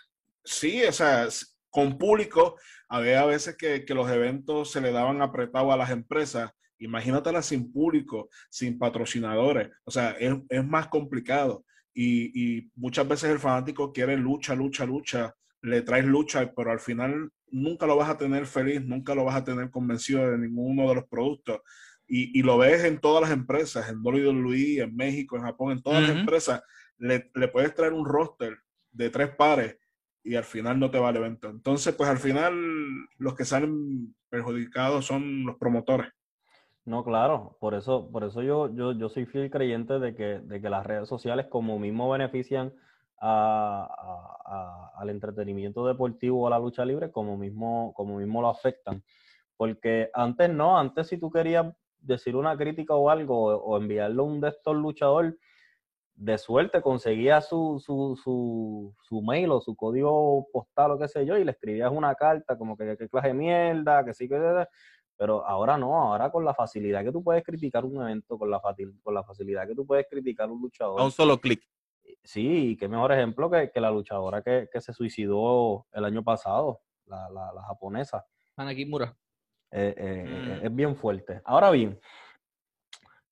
sí, 0.44 0.84
o 0.84 0.92
sea, 0.92 1.28
con 1.72 1.98
público, 1.98 2.56
había 2.88 3.24
veces 3.24 3.56
que, 3.56 3.84
los 3.88 4.08
eventos 4.10 4.70
se 4.70 4.80
le 4.80 4.92
daban 4.92 5.22
apretados 5.22 5.72
a 5.72 5.76
las 5.76 5.90
empresas 5.90 6.52
Imagínatela 6.78 7.42
sin 7.42 7.72
público, 7.72 8.28
sin 8.50 8.76
patrocinadores. 8.76 9.70
O 9.84 9.92
sea, 9.92 10.10
es, 10.18 10.34
es 10.48 10.64
más 10.64 10.88
complicado. 10.88 11.64
Y, 11.94 12.32
y, 12.34 12.72
muchas 12.74 13.06
veces 13.06 13.30
el 13.30 13.38
fanático 13.38 13.92
quiere 13.92 14.16
lucha, 14.16 14.56
lucha, 14.56 14.84
lucha, 14.84 15.32
le 15.60 15.82
traes 15.82 16.04
lucha, 16.04 16.52
pero 16.56 16.72
al 16.72 16.80
final 16.80 17.30
nunca 17.52 17.86
lo 17.86 17.94
vas 17.94 18.10
a 18.10 18.18
tener 18.18 18.46
feliz, 18.46 18.82
nunca 18.82 19.14
lo 19.14 19.24
vas 19.24 19.36
a 19.36 19.44
tener 19.44 19.70
convencido 19.70 20.28
de 20.28 20.38
ninguno 20.38 20.88
de 20.88 20.96
los 20.96 21.04
productos. 21.04 21.60
Y, 22.08 22.36
y 22.36 22.42
lo 22.42 22.58
ves 22.58 22.82
en 22.82 22.98
todas 22.98 23.22
las 23.22 23.30
empresas, 23.30 23.88
en 23.88 24.00
WWE, 24.02 24.82
en 24.82 24.96
México, 24.96 25.36
en 25.36 25.42
Japón, 25.42 25.70
en 25.72 25.82
todas 25.82 26.02
uh 26.02 26.04
-huh. 26.04 26.08
las 26.08 26.16
empresas, 26.18 26.62
le, 26.98 27.30
le, 27.32 27.46
puedes 27.46 27.72
traer 27.76 27.92
un 27.92 28.04
roster 28.04 28.58
de 28.90 29.08
tres 29.08 29.30
pares 29.36 29.76
y 30.24 30.36
al 30.36 30.44
final 30.44 30.78
no 30.78 30.90
te 30.90 30.98
va 30.98 31.08
el. 31.08 31.48
Entonces, 31.48 31.94
pues 31.94 32.08
al 32.08 32.18
final 32.18 32.54
los 33.18 33.34
que 33.34 33.44
salen 33.44 34.14
perjudicados 34.28 35.06
son 35.06 35.44
los 35.44 35.56
promotores. 35.56 36.12
No, 36.84 37.04
claro, 37.04 37.56
por 37.60 37.74
eso, 37.74 38.10
por 38.10 38.24
eso 38.24 38.42
yo, 38.42 38.74
yo, 38.74 38.92
yo 38.92 39.08
soy 39.08 39.24
fiel 39.26 39.50
creyente 39.50 40.00
de 40.00 40.14
que, 40.16 40.40
de 40.40 40.60
que 40.60 40.68
las 40.68 40.84
redes 40.84 41.08
sociales 41.08 41.46
como 41.48 41.78
mismo 41.78 42.10
benefician 42.10 42.72
a, 43.20 44.90
al 44.96 45.10
entretenimiento 45.10 45.86
deportivo 45.86 46.42
o 46.42 46.46
a 46.48 46.50
la 46.50 46.58
lucha 46.58 46.84
libre, 46.84 47.12
como 47.12 47.36
mismo, 47.36 47.92
como 47.94 48.18
mismo 48.18 48.42
lo 48.42 48.48
afectan. 48.48 49.04
Porque 49.56 50.10
antes 50.12 50.50
no, 50.50 50.76
antes 50.76 51.06
si 51.06 51.18
tú 51.18 51.30
querías 51.30 51.72
decir 52.00 52.34
una 52.34 52.56
crítica 52.56 52.96
o 52.96 53.10
algo, 53.10 53.44
o, 53.44 53.56
o 53.56 53.76
enviarle 53.76 54.20
un 54.20 54.40
de 54.40 54.48
estos 54.48 54.74
luchadores, 54.74 55.34
de 56.14 56.38
suerte 56.38 56.80
conseguía 56.82 57.40
su, 57.40 57.82
su, 57.84 58.18
su, 58.22 58.94
su, 59.02 59.22
mail 59.22 59.50
o 59.50 59.60
su 59.60 59.74
código 59.74 60.46
postal 60.52 60.92
o 60.92 60.98
qué 60.98 61.08
sé 61.08 61.24
yo, 61.26 61.36
y 61.36 61.44
le 61.44 61.52
escribías 61.52 61.90
una 61.90 62.14
carta 62.14 62.56
como 62.56 62.76
que 62.76 62.96
qué 62.96 63.08
clase 63.08 63.28
de 63.28 63.34
mierda, 63.34 64.04
que 64.04 64.14
sí, 64.14 64.28
que... 64.28 64.66
Pero 65.16 65.46
ahora 65.46 65.76
no, 65.76 65.94
ahora 65.94 66.30
con 66.30 66.44
la 66.44 66.54
facilidad 66.54 67.04
que 67.04 67.12
tú 67.12 67.22
puedes 67.22 67.44
criticar 67.44 67.84
un 67.84 68.02
evento, 68.02 68.38
con 68.38 68.50
la, 68.50 68.60
con 69.02 69.14
la 69.14 69.22
facilidad 69.22 69.66
que 69.66 69.74
tú 69.74 69.86
puedes 69.86 70.06
criticar 70.08 70.50
un 70.50 70.60
luchador. 70.60 71.00
A 71.00 71.04
un 71.04 71.12
solo 71.12 71.38
clic. 71.38 71.62
Sí, 72.24 72.76
qué 72.78 72.88
mejor 72.88 73.12
ejemplo 73.12 73.50
que, 73.50 73.70
que 73.70 73.80
la 73.80 73.90
luchadora 73.90 74.42
que, 74.42 74.68
que, 74.72 74.80
se 74.80 74.92
suicidó 74.92 75.86
el 75.92 76.04
año 76.04 76.22
pasado, 76.22 76.80
la, 77.06 77.28
la, 77.30 77.52
la 77.52 77.62
japonesa. 77.62 78.26
Hanaki 78.56 78.86
Mura. 78.86 79.16
Eh, 79.70 79.94
eh, 79.96 80.60
mm. 80.60 80.66
Es 80.66 80.74
bien 80.74 80.96
fuerte. 80.96 81.40
Ahora 81.44 81.70
bien, 81.70 81.98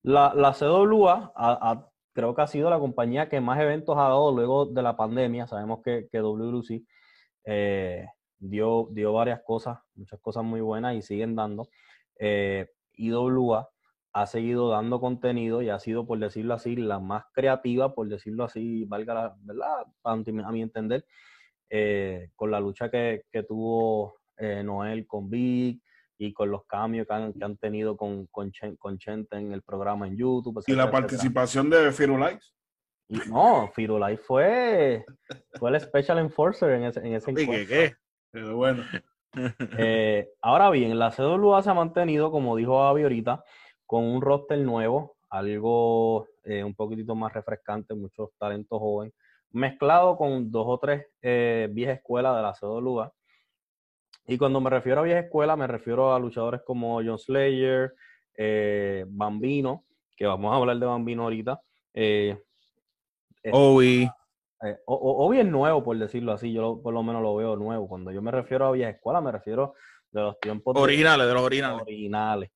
la, 0.03 0.33
la 0.35 0.53
CWA 0.53 1.33
a, 1.35 1.71
a, 1.71 1.90
creo 2.21 2.35
que 2.35 2.43
ha 2.43 2.47
sido 2.47 2.69
la 2.69 2.79
compañía 2.79 3.31
que 3.31 3.41
más 3.41 3.59
eventos 3.61 3.97
ha 3.97 4.03
dado 4.03 4.31
luego 4.35 4.67
de 4.67 4.83
la 4.83 4.95
pandemia. 4.97 5.47
Sabemos 5.47 5.81
que, 5.83 6.07
que 6.13 6.21
WLC 6.21 6.85
eh, 7.45 8.07
dio, 8.39 8.89
dio 8.91 9.15
varias 9.15 9.41
cosas, 9.43 9.79
muchas 9.95 10.21
cosas 10.21 10.45
muy 10.45 10.61
buenas 10.61 10.95
y 10.97 11.03
siguen 11.03 11.35
dando. 11.35 11.69
Eh, 12.19 12.69
IWA 12.93 13.71
ha 14.13 14.27
seguido 14.27 14.69
dando 14.69 15.01
contenido 15.01 15.63
y 15.63 15.71
ha 15.71 15.79
sido, 15.79 16.07
por 16.07 16.19
decirlo 16.19 16.53
así, 16.53 16.77
la 16.77 16.99
más 16.99 17.25
creativa, 17.33 17.95
por 17.95 18.09
decirlo 18.09 18.45
así, 18.45 18.85
valga 18.85 19.15
la 19.15 19.37
verdad, 19.41 19.87
a 20.05 20.17
mi, 20.53 20.61
entender, 20.61 21.07
eh, 21.71 22.29
con 22.37 22.51
la 22.51 22.61
lucha 22.61 22.91
que, 22.91 23.23
que 23.33 23.45
tuvo 23.45 24.17
eh, 24.37 24.63
Noel 24.63 25.07
con 25.07 25.31
Big, 25.31 25.81
y 26.23 26.35
con 26.35 26.51
los 26.51 26.67
cambios 26.67 27.07
que 27.07 27.15
han, 27.15 27.33
que 27.33 27.43
han 27.43 27.57
tenido 27.57 27.97
con, 27.97 28.27
con, 28.27 28.53
Chen, 28.53 28.77
con, 28.77 28.99
Chente 28.99 29.37
en 29.37 29.53
el 29.53 29.63
programa 29.63 30.07
en 30.07 30.19
YouTube. 30.19 30.59
Etcétera, 30.59 30.83
¿Y 30.83 30.87
la 30.87 30.91
participación 30.91 31.69
etcétera. 31.69 31.87
de 31.87 31.93
Firulais? 31.93 32.55
No, 33.29 33.71
Firulais 33.75 34.21
fue, 34.21 35.07
fue 35.59 35.71
el 35.71 35.81
Special 35.81 36.19
Enforcer 36.19 36.73
en 36.73 36.85
ese, 36.85 37.01
en 37.01 37.15
ese 37.15 37.31
encuentro. 37.31 37.55
¿Qué, 37.55 37.67
qué? 37.67 37.95
Pero 38.31 38.55
bueno. 38.55 38.85
Eh, 39.79 40.29
ahora 40.43 40.71
bien, 40.71 40.99
la 40.99 41.11
CWA 41.11 41.63
se 41.63 41.71
ha 41.71 41.75
mantenido, 41.75 42.31
como 42.31 42.57
dijo 42.57 42.83
Avi 42.83 43.05
ahorita, 43.05 43.43
con 43.87 44.05
un 44.05 44.21
roster 44.21 44.59
nuevo, 44.59 45.17
algo 45.31 46.27
eh, 46.45 46.65
un 46.65 46.75
poquitito 46.75 47.15
más 47.15 47.33
refrescante, 47.33 47.95
muchos 47.95 48.31
talentos 48.39 48.79
jóvenes, 48.79 49.15
mezclado 49.53 50.17
con 50.17 50.51
dos 50.51 50.65
o 50.67 50.79
tres 50.79 51.07
eh, 51.23 51.69
viejas 51.71 51.99
escuelas 51.99 52.37
de 52.37 52.43
la 52.43 52.53
CWA 52.53 53.13
y 54.31 54.39
cuando 54.39 54.61
me 54.61 54.71
refiero 54.71 55.01
a 55.01 55.03
vieja 55.03 55.19
escuela, 55.19 55.57
me 55.57 55.67
refiero 55.67 56.15
a 56.15 56.19
luchadores 56.21 56.61
como 56.65 57.03
John 57.05 57.19
Slayer, 57.19 57.93
eh, 58.37 59.05
Bambino, 59.09 59.87
que 60.17 60.25
vamos 60.25 60.53
a 60.53 60.57
hablar 60.57 60.79
de 60.79 60.87
Bambino 60.87 61.25
ahorita. 61.25 61.61
Eh, 61.93 62.41
Obi. 63.51 64.09
Eh, 64.63 64.79
Obi 64.87 65.41
es 65.41 65.47
nuevo, 65.47 65.83
por 65.83 65.99
decirlo 65.99 66.31
así. 66.31 66.53
Yo 66.53 66.63
lo, 66.63 66.81
por 66.81 66.95
lo 66.95 67.03
menos 67.03 67.23
lo 67.23 67.35
veo 67.35 67.57
nuevo. 67.57 67.89
Cuando 67.89 68.13
yo 68.13 68.23
me 68.23 68.31
refiero 68.31 68.67
a 68.67 68.71
vieja 68.71 68.91
escuela, 68.91 69.21
me 69.21 69.33
refiero 69.33 69.75
de 70.13 70.21
los 70.21 70.39
tiempos 70.39 70.77
originales, 70.79 71.25
de, 71.25 71.29
de 71.29 71.35
los 71.35 71.43
originales. 71.43 71.83
originales. 71.83 72.51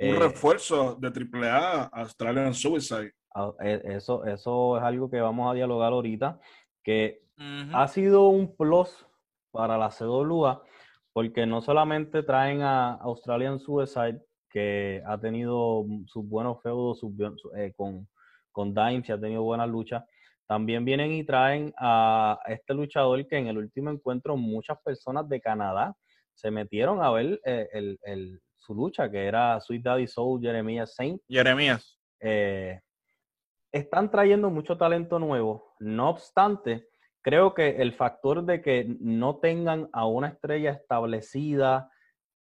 Un 0.00 0.08
eh, 0.08 0.18
refuerzo 0.18 0.96
de 0.96 1.06
AAA 1.08 1.84
Australian 1.84 2.52
Suicide. 2.52 3.12
E, 3.60 3.80
eso, 3.84 4.24
eso 4.24 4.76
es 4.76 4.82
algo 4.82 5.08
que 5.08 5.20
vamos 5.20 5.48
a 5.48 5.54
dialogar 5.54 5.92
ahorita, 5.92 6.40
que 6.82 7.22
uh 7.38 7.42
-huh. 7.42 7.70
ha 7.74 7.86
sido 7.86 8.26
un 8.26 8.56
plus 8.56 9.06
para 9.52 9.78
la 9.78 9.90
CWA 9.90 10.64
porque 11.12 11.46
no 11.46 11.60
solamente 11.60 12.22
traen 12.22 12.62
a 12.62 12.94
Australian 12.94 13.60
Suicide, 13.60 14.20
que 14.50 15.02
ha 15.06 15.18
tenido 15.18 15.84
sus 16.06 16.28
buenos 16.28 16.62
feudos 16.62 17.00
sus, 17.00 17.12
eh, 17.56 17.72
con, 17.76 18.08
con 18.50 18.74
Dimes 18.74 19.08
y 19.08 19.12
ha 19.12 19.20
tenido 19.20 19.42
buenas 19.42 19.68
luchas, 19.68 20.04
también 20.46 20.84
vienen 20.84 21.12
y 21.12 21.24
traen 21.24 21.72
a 21.78 22.38
este 22.46 22.74
luchador 22.74 23.26
que 23.26 23.38
en 23.38 23.46
el 23.46 23.58
último 23.58 23.90
encuentro 23.90 24.36
muchas 24.36 24.78
personas 24.82 25.28
de 25.28 25.40
Canadá 25.40 25.96
se 26.34 26.50
metieron 26.50 27.02
a 27.02 27.10
ver 27.10 27.40
eh, 27.44 27.68
el, 27.72 27.98
el, 28.02 28.40
su 28.58 28.74
lucha, 28.74 29.10
que 29.10 29.24
era 29.24 29.60
Sweet 29.60 29.82
Daddy 29.82 30.06
Soul, 30.06 30.40
Jeremías 30.40 30.94
Saint. 30.94 31.20
Jeremías. 31.28 31.98
Eh, 32.20 32.80
están 33.72 34.10
trayendo 34.10 34.50
mucho 34.50 34.76
talento 34.76 35.18
nuevo, 35.18 35.74
no 35.80 36.10
obstante, 36.10 36.88
creo 37.22 37.54
que 37.54 37.80
el 37.80 37.92
factor 37.92 38.44
de 38.44 38.60
que 38.60 38.96
no 39.00 39.38
tengan 39.38 39.88
a 39.92 40.06
una 40.06 40.28
estrella 40.28 40.72
establecida, 40.72 41.90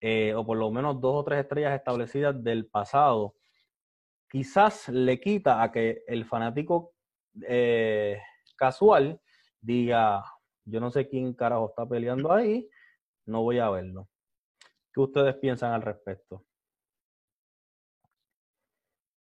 eh, 0.01 0.33
o 0.35 0.45
por 0.45 0.57
lo 0.57 0.71
menos 0.71 0.99
dos 0.99 1.15
o 1.15 1.23
tres 1.23 1.39
estrellas 1.39 1.75
establecidas 1.75 2.43
del 2.43 2.65
pasado, 2.65 3.35
quizás 4.29 4.89
le 4.89 5.19
quita 5.19 5.61
a 5.61 5.71
que 5.71 6.03
el 6.07 6.25
fanático 6.25 6.93
eh, 7.47 8.19
casual 8.57 9.21
diga, 9.61 10.23
yo 10.65 10.79
no 10.79 10.89
sé 10.89 11.07
quién 11.07 11.33
carajo 11.33 11.69
está 11.69 11.87
peleando 11.87 12.31
ahí, 12.31 12.67
no 13.27 13.43
voy 13.43 13.59
a 13.59 13.69
verlo. 13.69 14.09
¿Qué 14.93 14.99
ustedes 14.99 15.35
piensan 15.35 15.73
al 15.73 15.83
respecto? 15.83 16.43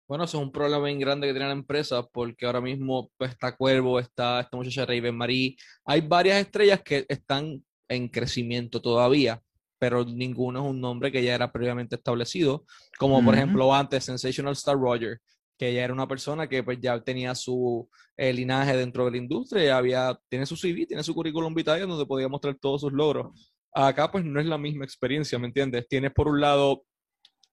Bueno, 0.10 0.24
eso 0.24 0.40
es 0.40 0.44
un 0.44 0.52
problema 0.52 0.86
bien 0.86 0.98
grande 0.98 1.28
que 1.28 1.34
tiene 1.34 1.46
la 1.46 1.54
empresa 1.54 2.02
porque 2.02 2.48
ahora 2.48 2.60
mismo 2.60 3.12
pues, 3.16 3.30
está 3.30 3.56
Cuervo, 3.56 4.00
está 4.00 4.40
esta 4.40 4.58
muchacha 4.58 4.84
Raven 4.84 5.16
Marie. 5.16 5.56
Hay 5.86 6.02
varias 6.02 6.40
estrellas 6.40 6.82
que 6.84 7.06
están 7.08 7.64
en 7.88 8.08
crecimiento 8.08 8.82
todavía, 8.82 9.40
pero 9.78 10.04
ninguno 10.04 10.62
es 10.62 10.66
un 10.66 10.82
nombre 10.82 11.12
que 11.12 11.24
ya 11.24 11.36
era 11.36 11.52
previamente 11.52 11.96
establecido, 11.96 12.66
como 12.98 13.18
uh 13.18 13.22
-huh. 13.22 13.26
por 13.26 13.36
ejemplo 13.36 13.72
antes 13.72 14.04
Sensational 14.04 14.54
Star 14.54 14.78
Roger, 14.78 15.20
que 15.60 15.76
ya 15.76 15.84
era 15.84 15.94
una 15.94 16.08
persona 16.08 16.50
que 16.50 16.64
pues 16.64 16.80
ya 16.82 17.00
tenía 17.04 17.36
su 17.36 17.88
eh, 18.18 18.34
linaje 18.34 18.76
dentro 18.76 19.06
de 19.06 19.12
la 19.12 19.18
industria, 19.18 19.78
había, 19.78 20.20
tiene 20.28 20.48
su 20.48 20.56
CV, 20.56 20.88
tiene 20.88 21.04
su 21.04 21.14
currículum 21.14 21.54
vitae 21.54 21.82
donde 21.82 22.08
podía 22.08 22.28
mostrar 22.28 22.56
todos 22.56 22.82
sus 22.82 22.92
logros. 22.92 23.28
Acá 23.72 24.12
pues 24.12 24.26
no 24.26 24.40
es 24.40 24.48
la 24.48 24.58
misma 24.58 24.86
experiencia, 24.86 25.38
¿me 25.38 25.46
entiendes? 25.46 25.88
Tienes 25.88 26.12
por 26.14 26.28
un 26.28 26.42
lado 26.42 26.84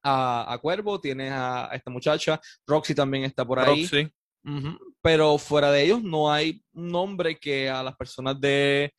a, 0.07 0.53
a, 0.53 0.57
Cuervo, 0.59 0.99
tienes 0.99 1.31
a, 1.31 1.71
a, 1.71 1.75
esta 1.75 1.91
muchacha, 1.91 2.39
Roxy 2.65 2.95
también 2.95 3.23
está 3.25 3.45
por 3.45 3.59
ahí. 3.59 3.83
Roxy. 3.83 4.11
Uh 4.45 4.49
-huh. 4.49 4.79
Pero 5.01 5.37
fuera 5.37 5.71
de 5.71 5.83
ellos 5.83 6.01
no 6.03 6.31
hay 6.31 6.63
un 6.73 6.87
nombre 6.87 7.37
que 7.37 7.69
a 7.69 7.83
las 7.83 7.95
personas 7.95 8.39
de, 8.39 8.93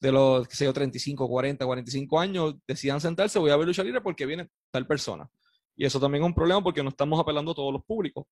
de 0.00 0.12
los, 0.12 0.46
qué 0.46 0.54
sé 0.54 0.64
yo, 0.66 0.72
35, 0.72 1.28
40, 1.28 1.64
45 1.64 2.20
años 2.20 2.54
decidan 2.66 3.00
sentarse, 3.00 3.38
voy 3.38 3.50
a 3.50 3.56
ver 3.56 3.66
lucha 3.66 3.82
libre 3.82 4.00
porque 4.00 4.26
viene 4.26 4.48
tal 4.70 4.86
persona. 4.86 5.28
Y 5.76 5.84
eso 5.84 5.98
también 5.98 6.22
es 6.22 6.28
un 6.28 6.34
problema 6.34 6.62
porque 6.62 6.82
no 6.82 6.90
estamos 6.90 7.18
apelando 7.18 7.52
a 7.52 7.54
todos 7.54 7.72
los 7.72 7.84
públicos. 7.84 8.24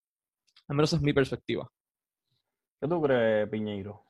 Al 0.69 0.77
menos 0.77 0.91
esa 0.91 0.97
es 0.97 1.03
mi 1.03 1.13
perspectiva. 1.13 1.69
¿Qué 2.81 2.89
tú 2.89 3.03
crees, 3.03 3.49
Piñeiro? 3.49 4.05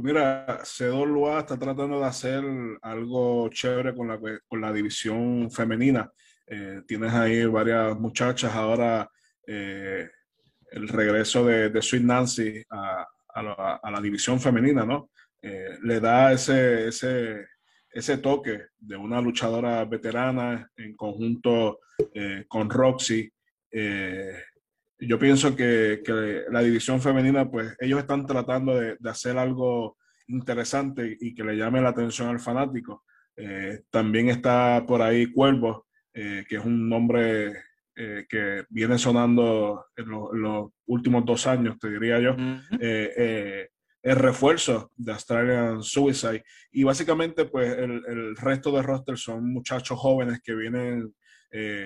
Mira, 0.00 0.62
CWA 0.62 1.40
está 1.40 1.58
tratando 1.58 1.98
de 1.98 2.06
hacer 2.06 2.44
algo 2.82 3.48
chévere 3.48 3.96
con 3.96 4.08
la, 4.08 4.20
con 4.46 4.60
la 4.60 4.72
división 4.72 5.50
femenina. 5.50 6.12
Eh, 6.50 6.82
tienes 6.86 7.12
ahí 7.12 7.44
varias 7.44 7.98
muchachas 7.98 8.54
ahora, 8.54 9.10
eh, 9.46 10.08
el 10.70 10.88
regreso 10.88 11.44
de, 11.44 11.68
de 11.68 11.82
Sweet 11.82 12.04
Nancy 12.04 12.62
a, 12.70 13.06
a, 13.34 13.90
la, 13.90 14.00
división 14.00 14.40
femenina, 14.40 14.84
¿no? 14.84 15.10
Eh, 15.42 15.76
le 15.82 16.00
da 16.00 16.32
ese, 16.32 16.88
ese, 16.88 17.46
ese 17.90 18.18
toque 18.18 18.68
de 18.78 18.96
una 18.96 19.20
luchadora 19.20 19.84
veterana 19.84 20.70
en 20.76 20.96
conjunto 20.96 21.80
con 22.48 22.70
Roxy. 22.70 23.30
Yo 25.00 25.18
pienso 25.18 25.54
que, 25.54 26.00
que, 26.04 26.44
la 26.50 26.60
división 26.60 27.00
femenina, 27.00 27.50
pues 27.50 27.76
ellos 27.80 28.00
están 28.00 28.26
tratando 28.26 28.74
de, 28.76 28.96
de, 28.98 29.10
hacer 29.10 29.36
algo 29.36 29.96
interesante 30.28 31.16
y 31.20 31.34
que 31.34 31.44
le 31.44 31.56
llame 31.56 31.80
la 31.80 31.90
atención 31.90 32.28
al 32.28 32.40
fanático. 32.40 33.04
también 33.90 34.28
está 34.28 34.84
por 34.86 35.02
ahí 35.02 35.32
Cuervo, 35.32 35.87
eh, 36.20 36.44
que 36.48 36.56
es 36.56 36.64
un 36.64 36.88
nombre 36.88 37.52
eh, 37.94 38.26
que 38.28 38.64
viene 38.70 38.98
sonando 38.98 39.86
en, 39.96 40.08
los 40.08 40.70
últimos 40.86 41.24
dos 41.24 41.46
años, 41.46 41.78
te 41.78 41.90
diría 41.90 42.18
yo, 42.18 42.34
el 44.00 44.16
refuerzo 44.16 44.90
de 44.96 45.12
Australian 45.12 45.82
Suicide. 45.82 46.42
Y 46.72 46.82
básicamente, 46.82 47.44
pues 47.44 47.76
el, 47.78 48.02
el 48.06 48.36
resto 48.36 48.72
de 48.72 48.82
roster 48.82 49.16
son 49.16 49.52
muchachos 49.52 49.98
jóvenes 49.98 50.40
que 50.42 50.54
vienen 50.54 51.14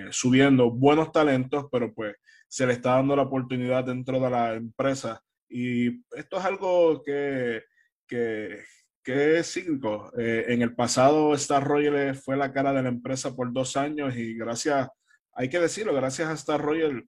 subiendo 0.09 0.71
buenos 0.71 1.11
talentos, 1.11 1.67
pero 1.71 1.93
pues 1.93 2.15
se 2.47 2.65
le 2.65 2.73
está 2.73 2.95
dando 2.95 3.15
la 3.15 3.23
oportunidad 3.23 3.83
dentro 3.83 4.19
de 4.19 4.29
la 4.31 4.53
empresa. 4.55 5.23
Y 5.47 6.03
esto 6.15 6.39
es 6.39 6.45
algo 6.45 7.03
que, 7.03 7.61
que, 8.07 8.63
es 9.05 9.53
cíclico. 9.53 10.11
Eh, 10.17 10.45
en 10.47 10.61
el 10.61 10.75
pasado, 10.75 11.33
Star 11.33 11.63
Royal 11.63 12.15
fue 12.15 12.37
la 12.37 12.53
cara 12.53 12.73
de 12.73 12.83
la 12.83 12.89
empresa 12.89 13.35
por 13.35 13.51
dos 13.51 13.75
años 13.75 14.15
y 14.15 14.35
gracias, 14.35 14.87
hay 15.33 15.49
que 15.49 15.59
decirlo, 15.59 15.93
gracias 15.93 16.29
a 16.29 16.33
Star 16.33 16.61
Royal, 16.61 17.05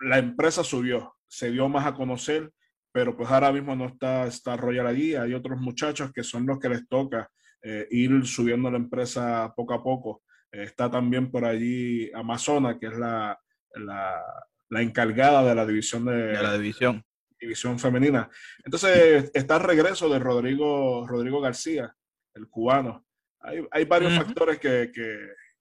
la 0.00 0.18
empresa 0.18 0.64
subió, 0.64 1.14
se 1.28 1.50
dio 1.50 1.68
más 1.68 1.86
a 1.86 1.94
conocer, 1.94 2.50
pero 2.92 3.16
pues 3.16 3.30
ahora 3.30 3.52
mismo 3.52 3.74
no 3.76 3.86
está 3.86 4.26
Star 4.26 4.60
Royal 4.60 4.86
allí. 4.86 5.14
Hay 5.14 5.34
otros 5.34 5.60
muchachos 5.60 6.12
que 6.12 6.22
son 6.22 6.46
los 6.46 6.58
que 6.58 6.68
les 6.68 6.88
toca 6.88 7.30
eh, 7.62 7.86
ir 7.90 8.26
subiendo 8.26 8.70
la 8.70 8.76
empresa 8.76 9.52
poco 9.54 9.74
a 9.74 9.82
poco. 9.82 10.22
Está 10.50 10.90
también 10.90 11.30
por 11.30 11.44
allí 11.44 12.10
Amazona, 12.12 12.78
que 12.78 12.86
es 12.86 12.96
la, 12.96 13.38
la, 13.74 14.82
encargada 14.82 15.42
de 15.44 15.54
la 15.54 15.66
división 15.66 16.04
de 16.04 16.32
la 16.34 16.54
división 16.54 17.04
división 17.44 17.78
femenina. 17.78 18.28
Entonces 18.64 19.30
está 19.34 19.56
el 19.56 19.62
regreso 19.62 20.08
de 20.08 20.18
Rodrigo, 20.18 21.06
Rodrigo 21.06 21.40
García, 21.40 21.94
el 22.34 22.48
cubano. 22.48 23.04
Hay, 23.40 23.64
hay 23.70 23.84
varios 23.84 24.14
factores 24.14 24.58
que, 24.58 24.90
que, 24.92 25.16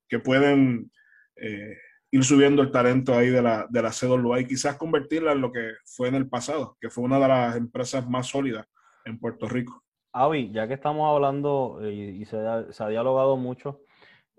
que 0.07 0.19
pueden 0.19 0.89
eh, 1.35 1.77
ir 2.11 2.23
subiendo 2.23 2.61
el 2.61 2.71
talento 2.71 3.15
ahí 3.15 3.29
de 3.29 3.41
la, 3.41 3.65
de 3.69 3.81
la 3.81 3.89
CWA 3.89 4.39
y 4.39 4.47
quizás 4.47 4.77
convertirla 4.77 5.31
en 5.31 5.41
lo 5.41 5.51
que 5.51 5.71
fue 5.83 6.07
en 6.07 6.15
el 6.15 6.29
pasado, 6.29 6.77
que 6.79 6.89
fue 6.89 7.03
una 7.03 7.19
de 7.19 7.27
las 7.27 7.55
empresas 7.55 8.07
más 8.07 8.27
sólidas 8.27 8.67
en 9.05 9.19
Puerto 9.19 9.49
Rico. 9.49 9.83
Avi, 10.11 10.51
ya 10.51 10.67
que 10.67 10.75
estamos 10.75 11.11
hablando 11.11 11.79
eh, 11.81 11.91
y, 11.91 12.25
se, 12.25 12.37
ha, 12.37 12.71
se, 12.71 12.83
ha, 12.83 12.87
dialogado 12.87 13.35
mucho 13.35 13.81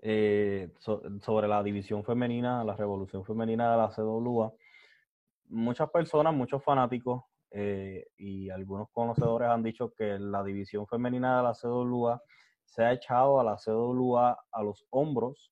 eh, 0.01 0.69
so, 0.79 1.01
sobre 1.21 1.49
la 1.49 1.61
división 1.63 2.05
femenina, 2.05 2.63
la 2.63 2.77
revolución 2.77 3.25
femenina 3.25 3.69
de 3.71 3.77
la 3.77 3.89
CWA, 3.89 4.53
muchas 5.49 5.89
personas, 5.89 6.33
muchos 6.33 6.63
fanáticos 6.63 7.23
eh, 7.51 8.07
y 8.17 8.49
algunos 8.49 8.89
conocedores 8.91 9.49
han 9.49 9.63
dicho 9.63 9.93
que 9.97 10.19
la 10.19 10.43
división 10.43 10.87
femenina 10.87 11.37
de 11.37 11.43
la 11.43 11.53
CWA 11.53 12.21
se 12.65 12.83
ha 12.83 12.93
echado 12.93 13.39
a 13.39 13.43
la 13.43 13.55
CWA 13.55 14.37
a 14.51 14.63
los 14.63 14.85
hombros 14.89 15.51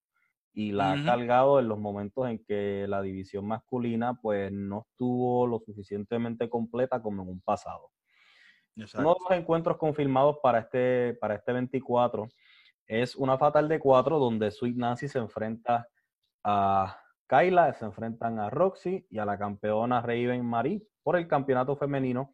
y 0.53 0.71
la 0.71 0.91
uh 0.91 0.95
-huh. 0.95 1.01
ha 1.01 1.05
cargado 1.05 1.59
en 1.59 1.67
los 1.67 1.79
momentos 1.79 2.27
en 2.27 2.43
que 2.43 2.85
la 2.87 3.01
división 3.01 3.47
masculina 3.47 4.15
pues 4.21 4.51
no 4.51 4.85
estuvo 4.89 5.47
lo 5.47 5.59
suficientemente 5.59 6.49
completa 6.49 7.01
como 7.01 7.23
en 7.23 7.29
un 7.29 7.41
pasado. 7.41 7.89
Exacto. 8.75 9.07
Uno 9.07 9.15
de 9.15 9.19
los 9.29 9.39
encuentros 9.39 9.77
confirmados 9.77 10.37
para 10.41 10.59
este, 10.59 11.17
para 11.19 11.35
este 11.35 11.53
24 11.53 12.27
es 12.87 13.15
una 13.15 13.37
Fatal 13.37 13.67
de 13.67 13.79
4 13.79 14.19
donde 14.19 14.51
Sweet 14.51 14.75
Nancy 14.75 15.07
se 15.07 15.19
enfrenta 15.19 15.87
a 16.43 16.99
Kyla, 17.27 17.73
se 17.73 17.85
enfrentan 17.85 18.39
a 18.39 18.49
Roxy 18.49 19.07
y 19.09 19.17
a 19.19 19.25
la 19.25 19.37
campeona 19.37 20.01
Raven 20.01 20.45
Marie 20.45 20.85
por 21.03 21.17
el 21.17 21.27
campeonato 21.27 21.75
femenino. 21.75 22.31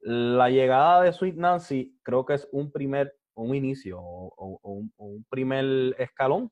La 0.00 0.48
llegada 0.48 1.02
de 1.02 1.12
Sweet 1.12 1.36
Nancy 1.36 1.98
creo 2.02 2.24
que 2.24 2.34
es 2.34 2.48
un 2.52 2.70
primer, 2.70 3.14
un 3.34 3.54
inicio 3.54 4.00
o, 4.00 4.60
un, 4.96 5.26
primer 5.28 5.94
escalón 5.98 6.50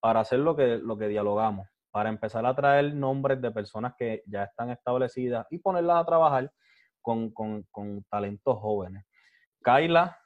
para 0.00 0.20
hacer 0.20 0.40
lo 0.40 0.54
que, 0.56 0.78
lo 0.78 0.96
que 0.96 1.08
dialogamos, 1.08 1.68
para 1.90 2.08
empezar 2.08 2.44
a 2.46 2.54
traer 2.54 2.94
nombres 2.94 3.40
de 3.40 3.50
personas 3.50 3.94
que 3.98 4.22
ya 4.26 4.44
están 4.44 4.70
establecidas 4.70 5.46
y 5.50 5.58
ponerlas 5.58 6.02
a 6.02 6.06
trabajar 6.06 6.52
con, 7.00 7.30
con, 7.32 7.62
con 7.70 8.04
talentos 8.10 8.58
jóvenes. 8.58 9.04
Kyla, 9.62 10.18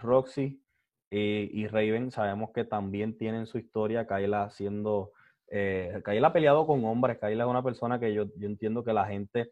Roxy 0.00 0.62
eh, 1.10 1.48
y 1.52 1.66
Raven 1.66 2.10
sabemos 2.10 2.50
que 2.54 2.64
también 2.64 3.18
tienen 3.18 3.46
su 3.46 3.58
historia, 3.58 4.06
Kyla 4.06 4.50
siendo... 4.50 5.12
Eh, 5.54 6.00
Kyla 6.04 6.28
ha 6.28 6.32
peleado 6.32 6.66
con 6.66 6.82
hombres, 6.86 7.18
Kyla 7.18 7.44
es 7.44 7.50
una 7.50 7.62
persona 7.62 8.00
que 8.00 8.14
yo, 8.14 8.24
yo 8.36 8.46
entiendo 8.46 8.82
que 8.82 8.94
la 8.94 9.04
gente 9.04 9.50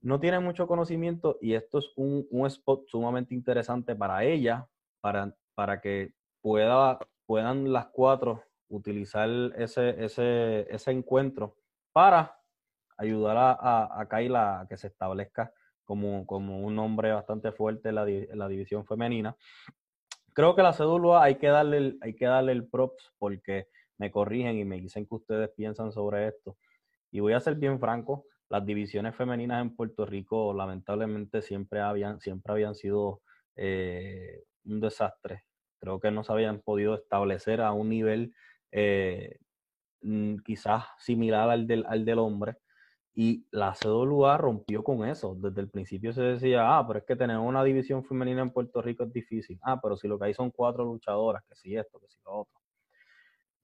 no 0.00 0.20
tiene 0.20 0.38
mucho 0.40 0.66
conocimiento 0.66 1.38
y 1.40 1.54
esto 1.54 1.78
es 1.78 1.90
un, 1.96 2.26
un 2.30 2.46
spot 2.46 2.86
sumamente 2.88 3.34
interesante 3.34 3.96
para 3.96 4.24
ella, 4.24 4.68
para, 5.00 5.34
para 5.54 5.80
que 5.80 6.12
pueda, 6.40 6.98
puedan 7.26 7.72
las 7.72 7.86
cuatro 7.86 8.42
utilizar 8.68 9.28
ese, 9.56 10.04
ese, 10.04 10.72
ese 10.72 10.90
encuentro 10.90 11.56
para 11.92 12.36
ayudar 12.96 13.36
a, 13.36 13.52
a, 13.52 14.00
a 14.00 14.08
Kyla 14.08 14.60
a 14.60 14.68
que 14.68 14.76
se 14.76 14.88
establezca 14.88 15.52
como, 15.84 16.26
como 16.26 16.60
un 16.60 16.78
hombre 16.78 17.12
bastante 17.12 17.50
fuerte 17.50 17.88
en 17.88 17.94
la, 17.94 18.06
la 18.34 18.48
división 18.48 18.84
femenina. 18.84 19.36
Creo 20.34 20.54
que 20.54 20.62
la 20.62 20.72
cédula 20.72 21.22
hay 21.22 21.36
que 21.36 21.48
darle 21.48 21.78
el, 21.78 21.98
hay 22.02 22.14
que 22.14 22.26
darle 22.26 22.52
el 22.52 22.68
props 22.68 23.12
porque 23.18 23.68
me 23.96 24.10
corrigen 24.10 24.58
y 24.58 24.64
me 24.64 24.80
dicen 24.80 25.06
que 25.06 25.14
ustedes 25.14 25.50
piensan 25.50 25.90
sobre 25.90 26.28
esto. 26.28 26.56
Y 27.10 27.20
voy 27.20 27.32
a 27.32 27.40
ser 27.40 27.54
bien 27.54 27.80
franco, 27.80 28.26
las 28.48 28.64
divisiones 28.64 29.14
femeninas 29.14 29.62
en 29.62 29.76
Puerto 29.76 30.06
Rico 30.06 30.54
lamentablemente 30.54 31.42
siempre 31.42 31.80
habían, 31.80 32.20
siempre 32.20 32.52
habían 32.52 32.74
sido 32.74 33.20
eh, 33.56 34.44
un 34.64 34.80
desastre. 34.80 35.44
Creo 35.80 36.00
que 36.00 36.10
no 36.10 36.24
se 36.24 36.32
habían 36.32 36.60
podido 36.60 36.94
establecer 36.94 37.60
a 37.60 37.72
un 37.72 37.90
nivel 37.90 38.34
eh, 38.72 39.38
quizás 40.44 40.84
similar 40.98 41.50
al 41.50 41.66
del, 41.66 41.84
al 41.86 42.04
del 42.04 42.18
hombre. 42.18 42.56
Y 43.14 43.46
la 43.50 43.74
CWA 43.74 44.38
rompió 44.38 44.84
con 44.84 45.04
eso. 45.04 45.34
Desde 45.40 45.60
el 45.60 45.68
principio 45.68 46.12
se 46.12 46.22
decía, 46.22 46.78
ah, 46.78 46.86
pero 46.86 47.00
es 47.00 47.04
que 47.04 47.16
tener 47.16 47.36
una 47.38 47.64
división 47.64 48.04
femenina 48.04 48.42
en 48.42 48.52
Puerto 48.52 48.80
Rico 48.80 49.04
es 49.04 49.12
difícil. 49.12 49.58
Ah, 49.62 49.80
pero 49.80 49.96
si 49.96 50.06
lo 50.06 50.18
que 50.18 50.26
hay 50.26 50.34
son 50.34 50.52
cuatro 50.52 50.84
luchadoras, 50.84 51.42
que 51.44 51.56
si 51.56 51.76
esto, 51.76 51.98
que 51.98 52.08
si 52.08 52.20
lo 52.24 52.42
otro. 52.42 52.60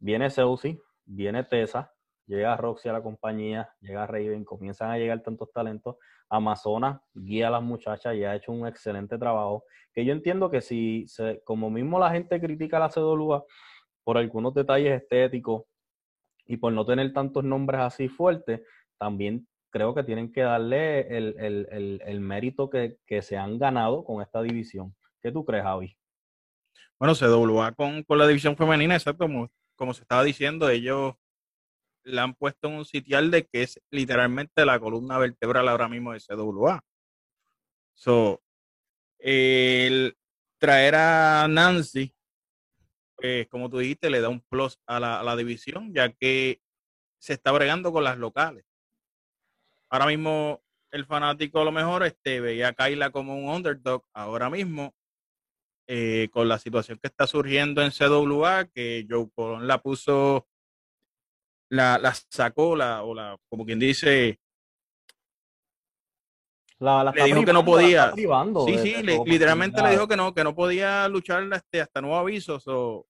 Viene 0.01 0.29
Seusi, 0.29 0.79
viene 1.05 1.44
Tessa, 1.44 1.94
llega 2.27 2.57
Roxy 2.57 2.89
a 2.89 2.93
la 2.93 3.03
compañía, 3.03 3.71
llega 3.81 4.07
Raven, 4.07 4.45
comienzan 4.45 4.91
a 4.91 4.99
llegar 4.99 5.23
tantos 5.23 5.53
talentos. 5.53 5.97
Amazonas 6.29 7.01
guía 7.13 7.49
a 7.49 7.51
las 7.51 7.63
muchachas 7.63 8.15
y 8.15 8.25
ha 8.25 8.35
hecho 8.35 8.53
un 8.53 8.67
excelente 8.67 9.19
trabajo. 9.19 9.65
Que 9.93 10.05
yo 10.05 10.13
entiendo 10.13 10.51
que 10.51 10.61
si, 10.61 11.07
se, 11.07 11.43
como 11.45 11.71
mismo 11.71 11.99
la 11.99 12.11
gente 12.11 12.41
critica 12.41 12.79
a 12.79 12.81
la 12.81 12.89
CWA 12.89 13.45
por 14.03 14.19
algunos 14.19 14.55
detalles 14.55 15.03
estéticos 15.03 15.63
y 16.47 16.57
por 16.57 16.73
no 16.73 16.85
tener 16.85 17.13
tantos 17.13 17.45
nombres 17.45 17.81
así 17.81 18.09
fuertes, 18.09 18.63
también 18.99 19.47
creo 19.71 19.95
que 19.95 20.05
tienen 20.05 20.33
que 20.33 20.43
darle 20.43 21.01
el, 21.17 21.35
el, 21.39 21.69
el, 21.71 22.03
el 22.05 22.21
mérito 22.21 22.71
que, 22.71 22.99
que, 23.07 23.23
se 23.23 23.37
han 23.37 23.59
ganado 23.59 24.05
con 24.05 24.23
esta 24.23 24.41
división. 24.43 24.95
¿Qué 25.21 25.33
tú 25.33 25.45
crees, 25.45 25.65
Javi? 25.65 25.97
Bueno, 26.99 27.15
CWA 27.15 27.73
con, 27.73 28.03
con 28.05 28.19
la 28.19 28.27
división 28.27 28.57
femenina, 28.57 28.95
exacto, 28.95 29.25
como, 29.25 29.51
como 29.75 29.93
se 29.93 30.03
estaba 30.03 30.23
diciendo, 30.23 30.69
ellos 30.69 31.15
le 32.05 32.21
han 32.21 32.35
puesto 32.35 32.69
en 32.69 32.75
un 32.75 32.85
sitial 32.85 33.31
de 33.31 33.47
que 33.47 33.62
es 33.62 33.81
literalmente 33.90 34.64
la 34.64 34.79
columna 34.79 35.19
vertebral 35.19 35.69
ahora 35.69 35.88
mismo 35.88 36.12
de 36.12 36.21
CWA. 36.21 36.81
So, 37.95 38.43
el 39.19 40.17
traer 40.59 40.95
a 40.97 41.47
Nancy, 41.49 42.14
eh, 43.23 43.47
como 43.51 43.71
tú 43.71 43.79
dijiste, 43.79 44.11
le 44.11 44.21
da 44.21 44.29
un 44.29 44.40
plus 44.40 44.79
a 44.87 45.01
la, 45.01 45.21
a 45.21 45.23
la, 45.23 45.37
división, 45.37 45.93
ya 45.95 46.12
que 46.12 46.61
se 47.19 47.35
está 47.35 47.53
bregando 47.53 47.93
con 47.93 48.05
las 48.05 48.19
locales. 48.19 48.64
Ahora 49.88 50.07
mismo 50.07 50.64
el 50.95 51.07
fanático 51.07 51.61
a 51.61 51.64
lo 51.64 51.73
mejor 51.73 52.05
este, 52.05 52.40
veía 52.40 52.69
a 52.69 52.73
Kyla 52.73 53.11
como 53.11 53.37
un 53.37 53.49
underdog. 53.49 54.05
Ahora 54.12 54.49
mismo, 54.49 54.95
eh, 55.88 56.29
con 56.33 56.49
la 56.49 56.59
situación 56.59 56.99
que 56.99 57.09
está 57.09 57.27
surgiendo 57.27 57.83
en 57.83 57.90
CWA, 57.90 58.67
que 58.67 59.05
Joe 59.09 59.29
Colón 59.35 59.67
la 59.67 59.83
puso 59.83 60.47
la, 61.70 61.98
la 61.98 62.14
sacó, 62.29 62.77
la, 62.77 63.03
o 63.03 63.14
la, 63.14 63.37
como 63.48 63.64
quien 63.64 63.79
dice, 63.79 64.38
la, 66.79 67.05
la 67.05 67.12
le 67.12 67.24
dijo 67.24 67.42
privando, 67.42 67.46
que 67.46 67.53
no 67.53 67.64
podía. 67.64 68.12
Sí, 68.66 68.79
sí, 68.79 69.03
le, 69.03 69.20
literalmente 69.24 69.83
le 69.83 69.90
dijo 69.90 70.09
que 70.09 70.16
no, 70.16 70.35
que 70.35 70.44
no 70.44 70.55
podía 70.55 71.09
luchar 71.09 71.48
este, 71.53 71.81
hasta 71.81 72.00
nuevo 72.00 72.16
aviso. 72.16 72.61
So, 72.61 73.07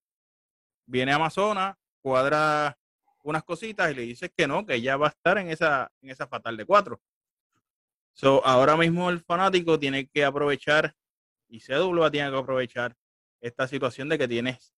viene 0.87 1.13
Amazona, 1.13 1.77
cuadra 2.03 2.79
unas 3.23 3.43
cositas 3.43 3.91
y 3.91 3.95
le 3.95 4.03
dice 4.03 4.31
que 4.31 4.47
no, 4.47 4.67
que 4.67 4.75
ella 4.75 4.97
va 4.97 5.07
a 5.07 5.11
estar 5.11 5.39
en 5.39 5.49
esa, 5.49 5.91
en 6.03 6.11
esa 6.11 6.27
fatal 6.27 6.57
de 6.57 6.67
cuatro. 6.67 7.01
So, 8.13 8.45
ahora 8.45 8.77
mismo 8.77 9.11
el 9.11 9.21
fanático 9.21 9.79
tiene 9.79 10.07
que 10.07 10.25
aprovechar, 10.25 10.95
y 11.49 11.61
CW 11.61 12.11
tiene 12.11 12.31
que 12.31 12.37
aprovechar 12.37 12.95
esta 13.41 13.67
situación 13.67 14.09
de 14.09 14.19
que 14.19 14.29
tienes 14.29 14.75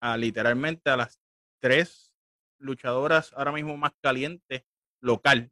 a, 0.00 0.16
literalmente 0.16 0.90
a 0.90 0.96
las 0.96 1.18
tres 1.60 2.07
luchadoras 2.58 3.32
ahora 3.34 3.52
mismo 3.52 3.76
más 3.76 3.92
calientes 4.00 4.64
local. 5.00 5.50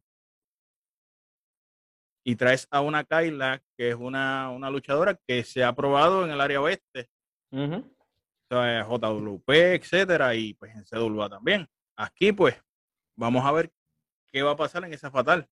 Y 2.23 2.35
traes 2.35 2.67
a 2.71 2.81
una 2.81 3.03
Kyla, 3.05 3.63
que 3.77 3.89
es 3.89 3.95
una, 3.95 4.49
una 4.49 4.69
luchadora 4.69 5.17
que 5.27 5.43
se 5.43 5.63
ha 5.63 5.73
probado 5.73 6.25
en 6.25 6.31
el 6.31 6.41
área 6.41 6.61
oeste. 6.61 7.09
Uh 7.51 7.57
-huh. 7.59 7.83
o 7.83 8.47
sea, 8.49 8.83
JWP, 8.83 9.49
etcétera, 9.49 10.35
y 10.35 10.53
pues 10.53 10.75
en 10.75 10.83
CWA 10.83 11.29
también. 11.29 11.69
Aquí, 11.95 12.33
pues, 12.33 12.61
vamos 13.15 13.45
a 13.45 13.51
ver 13.53 13.71
qué 14.27 14.43
va 14.43 14.51
a 14.51 14.57
pasar 14.57 14.83
en 14.83 14.93
esa 14.93 15.09
fatal. 15.09 15.47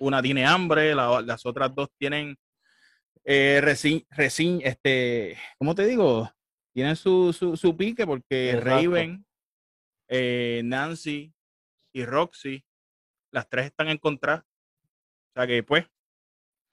Una 0.00 0.20
tiene 0.20 0.44
hambre, 0.44 0.94
las 0.94 1.46
otras 1.46 1.74
dos 1.74 1.88
tienen 1.96 2.36
eh, 3.30 3.60
este, 4.62 5.36
¿cómo 5.58 5.74
te 5.74 5.86
digo? 5.86 6.32
Tienen 6.72 6.96
su, 6.96 7.32
su, 7.32 7.76
pique 7.76 8.06
porque 8.06 8.58
Raven, 8.58 9.26
eh, 10.08 10.62
Nancy 10.64 11.32
y 11.92 12.04
Roxy, 12.04 12.64
las 13.30 13.48
tres 13.48 13.66
están 13.66 13.88
en 13.88 13.98
contra. 13.98 14.46
O 15.30 15.32
sea 15.34 15.46
que 15.46 15.62
pues 15.62 15.86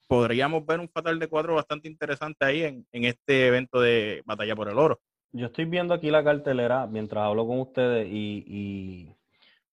podríamos 0.07 0.65
ver 0.65 0.79
un 0.79 0.89
fatal 0.89 1.19
de 1.19 1.27
cuatro 1.27 1.55
bastante 1.55 1.87
interesante 1.87 2.45
ahí 2.45 2.63
en, 2.63 2.87
en 2.91 3.05
este 3.05 3.47
evento 3.47 3.79
de 3.81 4.21
batalla 4.25 4.55
por 4.55 4.69
el 4.69 4.77
oro. 4.77 5.01
Yo 5.37 5.47
estoy 5.47 5.65
viendo 5.65 5.93
aquí 5.93 6.11
la 6.11 6.23
cartelera 6.23 6.87
mientras 6.87 7.25
hablo 7.25 7.45
con 7.45 7.59
ustedes 7.59 8.07
y, 8.09 9.13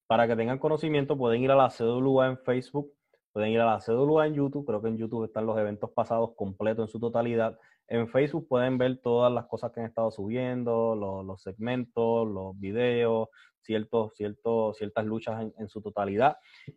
para 0.08 0.26
que 0.26 0.34
tengan 0.34 0.58
conocimiento 0.58 1.16
pueden 1.16 1.40
ir 1.40 1.52
a 1.52 1.54
la 1.54 1.68
CWA 1.68 2.26
en 2.30 2.38
Facebook, 2.38 2.92
pueden 3.32 3.50
ir 3.50 3.60
a 3.60 3.66
la 3.66 3.78
CWA 3.78 4.26
en 4.26 4.34
YouTube, 4.34 4.66
creo 4.66 4.82
que 4.82 4.88
en 4.88 4.98
YouTube 4.98 5.24
están 5.24 5.46
los 5.46 5.56
eventos 5.56 5.88
pasados 5.92 6.32
completos 6.34 6.88
en 6.88 6.92
su 6.92 6.98
totalidad. 6.98 7.56
En 7.86 8.08
Facebook 8.08 8.48
pueden 8.48 8.76
ver 8.76 8.98
todas 8.98 9.32
las 9.32 9.46
cosas 9.46 9.70
que 9.70 9.78
han 9.78 9.86
estado 9.86 10.10
subiendo, 10.10 10.96
los, 10.96 11.40
segmentos, 11.40 12.26
los 12.26 12.58
videos, 12.58 13.28
ciertos, 13.62 14.14
ciertos, 14.14 14.76
ciertas 14.76 15.04
luchas 15.04 15.46
en, 15.58 15.68
su 15.68 15.80
totalidad. 15.80 16.36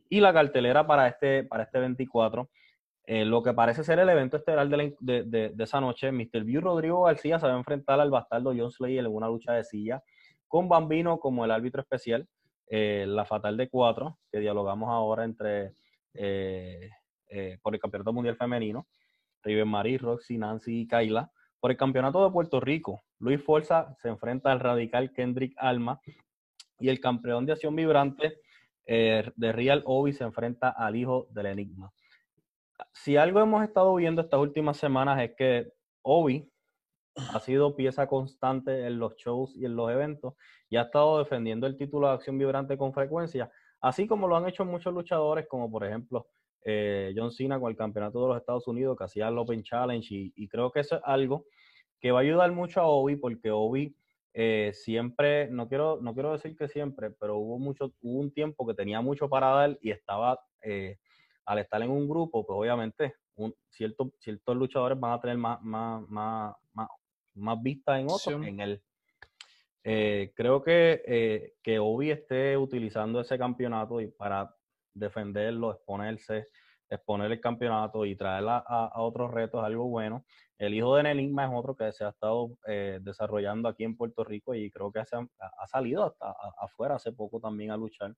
Y 0.10 0.20
la 0.20 0.34
cartelera 0.34 0.88
para 0.88 1.08
este, 1.08 1.44
para 1.44 1.64
este 1.64 1.80
24 1.80 2.50
eh, 3.08 3.24
lo 3.24 3.44
que 3.44 3.54
parece 3.54 3.84
ser 3.84 4.00
el 4.00 4.10
evento 4.10 4.38
estelar 4.38 4.68
de, 4.68 5.54
esa 5.60 5.80
noche, 5.80 6.12
Mr. 6.12 6.44
View 6.44 6.62
Rodrigo 6.62 7.04
García 7.04 7.38
se 7.40 7.46
va 7.46 7.54
a 7.54 7.58
enfrentar 7.58 8.00
al 8.00 8.10
bastardo 8.10 8.54
John 8.58 8.72
Slayer 8.72 9.06
en 9.06 9.16
una 9.16 9.28
lucha 9.28 9.54
de 9.54 9.64
silla, 9.64 10.04
con 10.48 10.68
Bambino 10.68 11.20
como 11.20 11.46
el 11.46 11.52
árbitro 11.52 11.82
especial, 11.82 12.28
eh, 12.68 13.06
la 13.08 13.26
fatal 13.26 13.58
de 13.58 13.70
cuatro, 13.70 14.18
que 14.32 14.40
dialogamos 14.40 14.90
ahora 14.90 15.24
entre 15.24 15.74
eh, 16.16 16.90
por 17.62 17.76
el 17.76 17.80
Campeonato 17.80 18.12
Mundial 18.12 18.38
Femenino, 18.38 18.88
Riven 19.44 19.68
Marie, 19.68 20.00
Roxy, 20.00 20.38
Nancy 20.38 20.82
y 20.82 20.88
Kaila. 20.88 21.32
Por 21.60 21.72
el 21.72 21.78
Campeonato 21.78 22.24
de 22.24 22.32
Puerto 22.32 22.60
Rico, 22.60 23.04
Luis 23.20 23.42
Forza 23.44 23.96
se 24.02 24.10
enfrenta 24.10 24.52
al 24.52 24.60
radical 24.60 25.14
Kendrick 25.14 25.54
Alma 25.58 26.00
y 26.80 26.90
el 26.90 27.00
campeón 27.00 27.46
de 27.46 27.54
acción 27.54 27.76
vibrante 27.76 28.40
de 28.86 29.52
Real 29.52 29.82
Obi 29.86 30.14
se 30.14 30.24
enfrenta 30.24 30.70
al 30.70 30.96
hijo 30.96 31.28
del 31.32 31.48
Enigma. 31.48 31.92
Si 32.92 33.18
algo 33.18 33.40
hemos 33.40 33.64
estado 33.64 33.96
viendo 33.96 34.22
estas 34.22 34.40
últimas 34.40 34.78
semanas 34.78 35.20
es 35.22 35.36
que 35.36 35.74
Obi 36.04 36.52
ha 37.16 37.40
sido 37.40 37.76
pieza 37.76 38.08
constante 38.08 38.86
en 38.86 39.00
los 39.00 39.16
shows 39.16 39.56
y 39.56 39.66
en 39.66 39.76
los 39.76 39.90
eventos 39.90 40.34
y 40.70 40.76
ha 40.76 40.84
estado 40.84 41.20
defendiendo 41.20 41.66
el 41.68 41.78
título 41.78 42.08
de 42.08 42.14
acción 42.14 42.38
vibrante 42.38 42.78
con 42.78 42.94
frecuencia, 42.94 43.50
así 43.80 44.08
como 44.08 44.28
lo 44.28 44.36
han 44.36 44.48
hecho 44.48 44.66
muchos 44.66 44.94
luchadores, 44.94 45.48
como 45.48 45.72
por 45.72 45.86
ejemplo 45.86 46.28
eh, 46.64 47.14
John 47.16 47.32
Cena 47.32 47.60
con 47.60 47.70
el 47.70 47.78
campeonato 47.78 48.22
de 48.22 48.28
los 48.30 48.38
Estados 48.38 48.68
Unidos, 48.68 48.98
que 48.98 49.06
hacía 49.06 49.30
el 49.30 49.38
Open 49.38 49.64
Challenge, 49.64 50.08
y, 50.36 50.48
creo 50.48 50.72
que 50.72 50.82
eso 50.82 50.96
es 50.98 51.02
algo 51.06 51.46
que 52.00 52.12
va 52.12 52.20
a 52.20 52.24
ayudar 52.24 52.52
mucho 52.52 52.82
a 52.82 52.88
Obi, 52.88 53.16
porque 53.16 53.52
Obi 53.52 53.96
eh, 54.38 54.72
siempre, 54.74 55.48
no 55.48 55.70
quiero, 55.70 55.98
no 56.02 56.14
quiero 56.14 56.34
decir 56.34 56.58
que 56.58 56.68
siempre, 56.68 57.10
pero 57.10 57.38
hubo 57.38 57.58
mucho, 57.58 57.94
hubo 58.02 58.20
un 58.20 58.34
tiempo 58.34 58.68
que 58.68 58.74
tenía 58.74 59.00
mucho 59.00 59.30
para 59.30 59.48
dar 59.48 59.80
y 59.82 59.92
estaba 59.92 60.38
eh, 60.62 60.98
al 61.46 61.60
estar 61.60 61.82
en 61.82 61.90
un 61.90 62.10
grupo, 62.10 62.46
pues 62.46 62.58
obviamente 62.58 63.16
un, 63.36 63.56
cierto, 63.70 64.12
ciertos 64.20 64.58
luchadores 64.58 65.00
van 65.00 65.14
a 65.14 65.22
tener 65.22 65.38
más, 65.38 65.62
más, 65.62 66.02
más, 66.10 66.54
más, 66.74 66.90
más 67.36 67.64
vista 67.64 67.98
en 67.98 68.08
otros, 68.10 68.46
en 68.46 68.60
él. 68.60 68.84
Eh, 69.86 70.34
creo 70.36 70.62
que, 70.62 71.02
eh, 71.06 71.54
que 71.64 71.80
Obi 71.80 72.12
esté 72.12 72.58
utilizando 72.58 73.22
ese 73.22 73.38
campeonato 73.38 74.02
y 74.02 74.08
para 74.08 74.54
defenderlo, 74.94 75.72
exponerse, 75.72 76.50
exponer 76.90 77.32
el 77.32 77.40
campeonato 77.40 78.06
y 78.06 78.16
traer 78.16 78.46
a, 78.48 78.92
otros 79.02 79.32
retos 79.32 79.64
algo 79.64 79.86
bueno. 79.86 80.26
El 80.58 80.74
hijo 80.74 80.96
de 80.96 81.10
Enigma 81.10 81.46
es 81.46 81.52
otro 81.54 81.76
que 81.76 81.92
se 81.92 82.06
ha 82.06 82.10
estado 82.10 82.58
eh, 82.68 83.00
desarrollando 83.02 83.68
aquí 83.68 83.84
en 83.84 83.98
Puerto 83.98 84.24
Rico 84.24 84.56
y 84.56 84.72
creo 84.72 84.92
que 84.92 85.00
ha, 85.00 85.68
salido 85.68 86.06
hasta 86.06 86.34
afuera 86.60 86.96
hace 86.96 87.12
poco 87.12 87.40
también 87.40 87.72
a 87.72 87.78
luchar. 87.78 88.16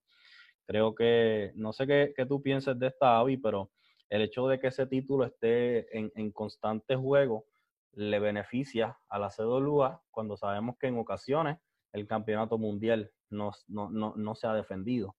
Creo 0.66 0.94
que, 0.94 1.52
no 1.56 1.72
sé 1.72 1.88
qué, 1.88 2.26
tú 2.28 2.42
piensas 2.42 2.78
de 2.78 2.88
esta 2.88 3.18
AVI, 3.20 3.38
pero 3.38 3.72
el 4.10 4.22
hecho 4.22 4.48
de 4.48 4.60
que 4.60 4.68
ese 4.68 4.86
título 4.86 5.26
esté 5.26 5.98
en, 5.98 6.32
constante 6.32 6.96
juego 6.96 7.46
le 7.94 8.20
beneficia 8.20 8.98
a 9.10 9.18
la 9.18 9.30
CWA 9.30 10.02
cuando 10.12 10.38
sabemos 10.38 10.78
que 10.78 10.88
en 10.88 11.00
ocasiones 11.00 11.58
el 11.94 12.06
campeonato 12.06 12.58
mundial 12.58 13.12
no, 13.30 13.54
se 14.36 14.48
ha 14.48 14.54
defendido. 14.54 15.16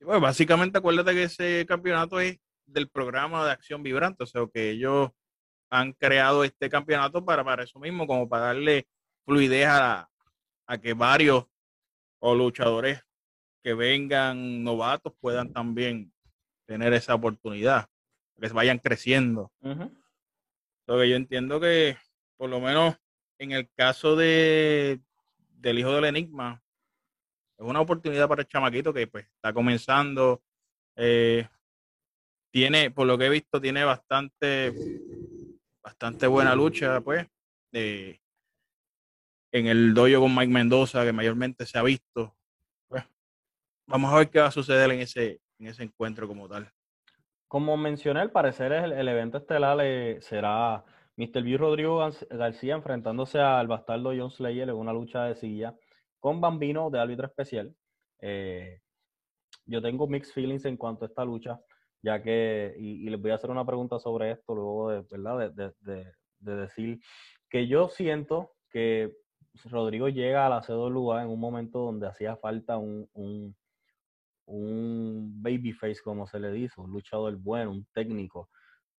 Pues 0.00 0.20
básicamente 0.20 0.78
acuérdate 0.78 1.12
que 1.12 1.24
ese 1.24 1.66
campeonato 1.66 2.20
es 2.20 2.38
del 2.66 2.88
programa 2.88 3.44
de 3.44 3.52
acción 3.52 3.82
vibrante, 3.82 4.24
o 4.24 4.26
sea 4.26 4.42
que 4.52 4.70
ellos 4.70 5.10
han 5.70 5.92
creado 5.92 6.42
este 6.42 6.68
campeonato 6.68 7.24
para, 7.24 7.44
para 7.44 7.64
eso 7.64 7.78
mismo, 7.78 8.06
como 8.06 8.28
para 8.28 8.46
darle 8.46 8.88
fluidez 9.24 9.66
a, 9.68 10.08
a 10.66 10.78
que 10.78 10.94
varios 10.94 11.46
o 12.18 12.34
luchadores 12.34 13.02
que 13.62 13.74
vengan 13.74 14.64
novatos 14.64 15.12
puedan 15.20 15.52
también 15.52 16.12
tener 16.66 16.92
esa 16.92 17.14
oportunidad, 17.14 17.88
que 18.40 18.48
vayan 18.48 18.78
creciendo. 18.78 19.52
yo 20.86 21.16
entiendo 21.16 21.60
que, 21.60 21.96
por 22.36 22.48
lo 22.48 22.60
menos 22.60 22.96
en 23.38 23.52
el 23.52 23.68
caso 23.74 24.16
de 24.16 25.00
del 25.48 25.78
hijo 25.78 25.92
del 25.92 26.06
enigma, 26.06 26.62
es 27.60 27.66
una 27.66 27.80
oportunidad 27.80 28.28
para 28.28 28.42
el 28.42 28.48
chamaquito 28.48 28.92
que 28.92 29.06
pues 29.06 29.26
está 29.26 29.52
comenzando. 29.52 30.42
Eh, 30.96 31.46
tiene, 32.50 32.90
por 32.90 33.06
lo 33.06 33.16
que 33.16 33.26
he 33.26 33.30
visto, 33.30 33.60
tiene 33.60 33.84
bastante, 33.84 34.72
bastante 35.82 36.26
buena 36.26 36.54
lucha, 36.54 37.00
pues, 37.00 37.26
en 37.72 38.16
el 39.52 39.94
dojo 39.94 40.20
con 40.20 40.34
Mike 40.34 40.52
Mendoza, 40.52 41.04
que 41.04 41.12
mayormente 41.12 41.66
se 41.66 41.78
ha 41.78 41.82
visto 41.82 42.34
vamos 43.90 44.12
a 44.12 44.18
ver 44.18 44.30
qué 44.30 44.40
va 44.40 44.46
a 44.46 44.52
suceder 44.52 44.90
en 44.92 45.00
ese, 45.00 45.40
en 45.58 45.66
ese 45.66 45.82
encuentro 45.82 46.26
como 46.28 46.48
tal. 46.48 46.70
Como 47.48 47.76
mencioné, 47.76 48.20
al 48.20 48.30
parecer 48.30 48.72
el, 48.72 48.92
el 48.92 49.08
evento 49.08 49.38
estelar 49.38 49.78
eh, 49.82 50.18
será 50.22 50.84
Mr. 51.16 51.42
B. 51.42 51.56
Rodrigo 51.56 52.08
García 52.30 52.76
enfrentándose 52.76 53.40
al 53.40 53.66
bastardo 53.66 54.12
John 54.16 54.30
Slayer 54.30 54.68
en 54.68 54.76
una 54.76 54.92
lucha 54.92 55.24
de 55.24 55.34
silla 55.34 55.74
con 56.20 56.40
Bambino 56.40 56.90
de 56.90 57.00
árbitro 57.00 57.26
especial. 57.26 57.74
Eh, 58.20 58.80
yo 59.66 59.82
tengo 59.82 60.06
mixed 60.06 60.32
feelings 60.32 60.64
en 60.66 60.76
cuanto 60.76 61.04
a 61.04 61.08
esta 61.08 61.24
lucha, 61.24 61.60
ya 62.02 62.22
que, 62.22 62.74
y, 62.78 63.08
les 63.08 63.20
voy 63.20 63.30
a 63.30 63.34
hacer 63.34 63.50
una 63.50 63.66
pregunta 63.66 63.98
sobre 63.98 64.32
esto 64.32 64.54
luego 64.54 64.90
de, 64.90 65.00
¿verdad? 65.10 65.50
De, 65.52 65.72
de, 65.80 66.12
de 66.38 66.56
decir 66.56 67.00
que 67.48 67.66
yo 67.66 67.88
siento 67.88 68.52
que 68.70 69.12
Rodrigo 69.64 70.08
llega 70.08 70.46
a 70.46 70.48
la 70.48 70.62
CWA 70.62 71.22
en 71.22 71.28
un 71.28 71.40
momento 71.40 71.80
donde 71.80 72.06
hacía 72.06 72.36
falta 72.36 72.78
un, 72.78 73.08
un 74.46 75.42
babyface, 75.42 76.00
como 76.02 76.26
se 76.26 76.38
le 76.38 76.52
dice, 76.52 76.80
un 76.80 76.90
luchador 76.90 77.36
bueno, 77.36 77.72
un 77.72 77.86
técnico, 77.92 78.48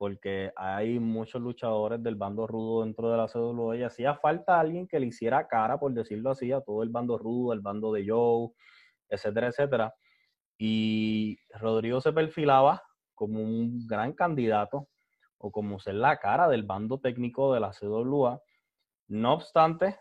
porque 0.01 0.51
hay 0.55 0.97
muchos 0.97 1.39
luchadores 1.39 2.01
del 2.01 2.15
bando 2.15 2.47
rudo 2.47 2.83
dentro 2.83 3.11
de 3.11 3.17
la 3.17 3.27
CWA 3.27 3.77
y 3.77 3.83
hacía 3.83 4.15
falta 4.15 4.59
alguien 4.59 4.87
que 4.87 4.99
le 4.99 5.05
hiciera 5.05 5.47
cara, 5.47 5.79
por 5.79 5.93
decirlo 5.93 6.31
así, 6.31 6.51
a 6.51 6.61
todo 6.61 6.81
el 6.81 6.89
bando 6.89 7.19
rudo, 7.19 7.53
el 7.53 7.59
bando 7.59 7.93
de 7.93 8.07
Joe, 8.07 8.49
etcétera, 9.07 9.49
etcétera. 9.49 9.93
Y 10.57 11.37
Rodrigo 11.59 12.01
se 12.01 12.11
perfilaba 12.13 12.81
como 13.13 13.43
un 13.43 13.85
gran 13.85 14.13
candidato 14.13 14.87
o 15.37 15.51
como 15.51 15.79
ser 15.79 15.93
la 15.93 16.17
cara 16.17 16.47
del 16.47 16.63
bando 16.63 16.99
técnico 16.99 17.53
de 17.53 17.59
la 17.59 17.69
CWA. 17.69 18.41
No 19.07 19.33
obstante, 19.33 19.99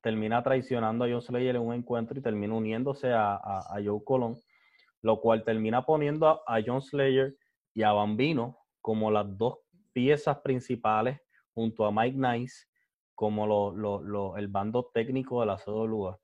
termina 0.00 0.42
traicionando 0.42 1.04
a 1.04 1.08
John 1.08 1.22
Slayer 1.22 1.54
en 1.54 1.62
un 1.62 1.74
encuentro 1.74 2.18
y 2.18 2.22
termina 2.22 2.54
uniéndose 2.54 3.12
a, 3.12 3.36
a 3.36 3.80
Joe 3.84 4.02
Colón 4.04 4.34
lo 5.02 5.20
cual 5.20 5.44
termina 5.44 5.84
poniendo 5.84 6.42
a, 6.46 6.60
John 6.64 6.80
Slayer 6.80 7.36
y 7.74 7.82
a 7.82 7.92
Bambino 7.92 8.58
como 8.82 9.10
las 9.10 9.38
dos 9.38 9.60
piezas 9.92 10.40
principales 10.40 11.18
junto 11.54 11.86
a 11.86 11.92
Mike 11.92 12.18
Nice 12.18 12.66
como 13.14 13.46
lo, 13.46 14.36
el 14.36 14.48
bando 14.48 14.90
técnico 14.92 15.40
de 15.40 15.46
la 15.46 15.56
CWA. 15.56 16.18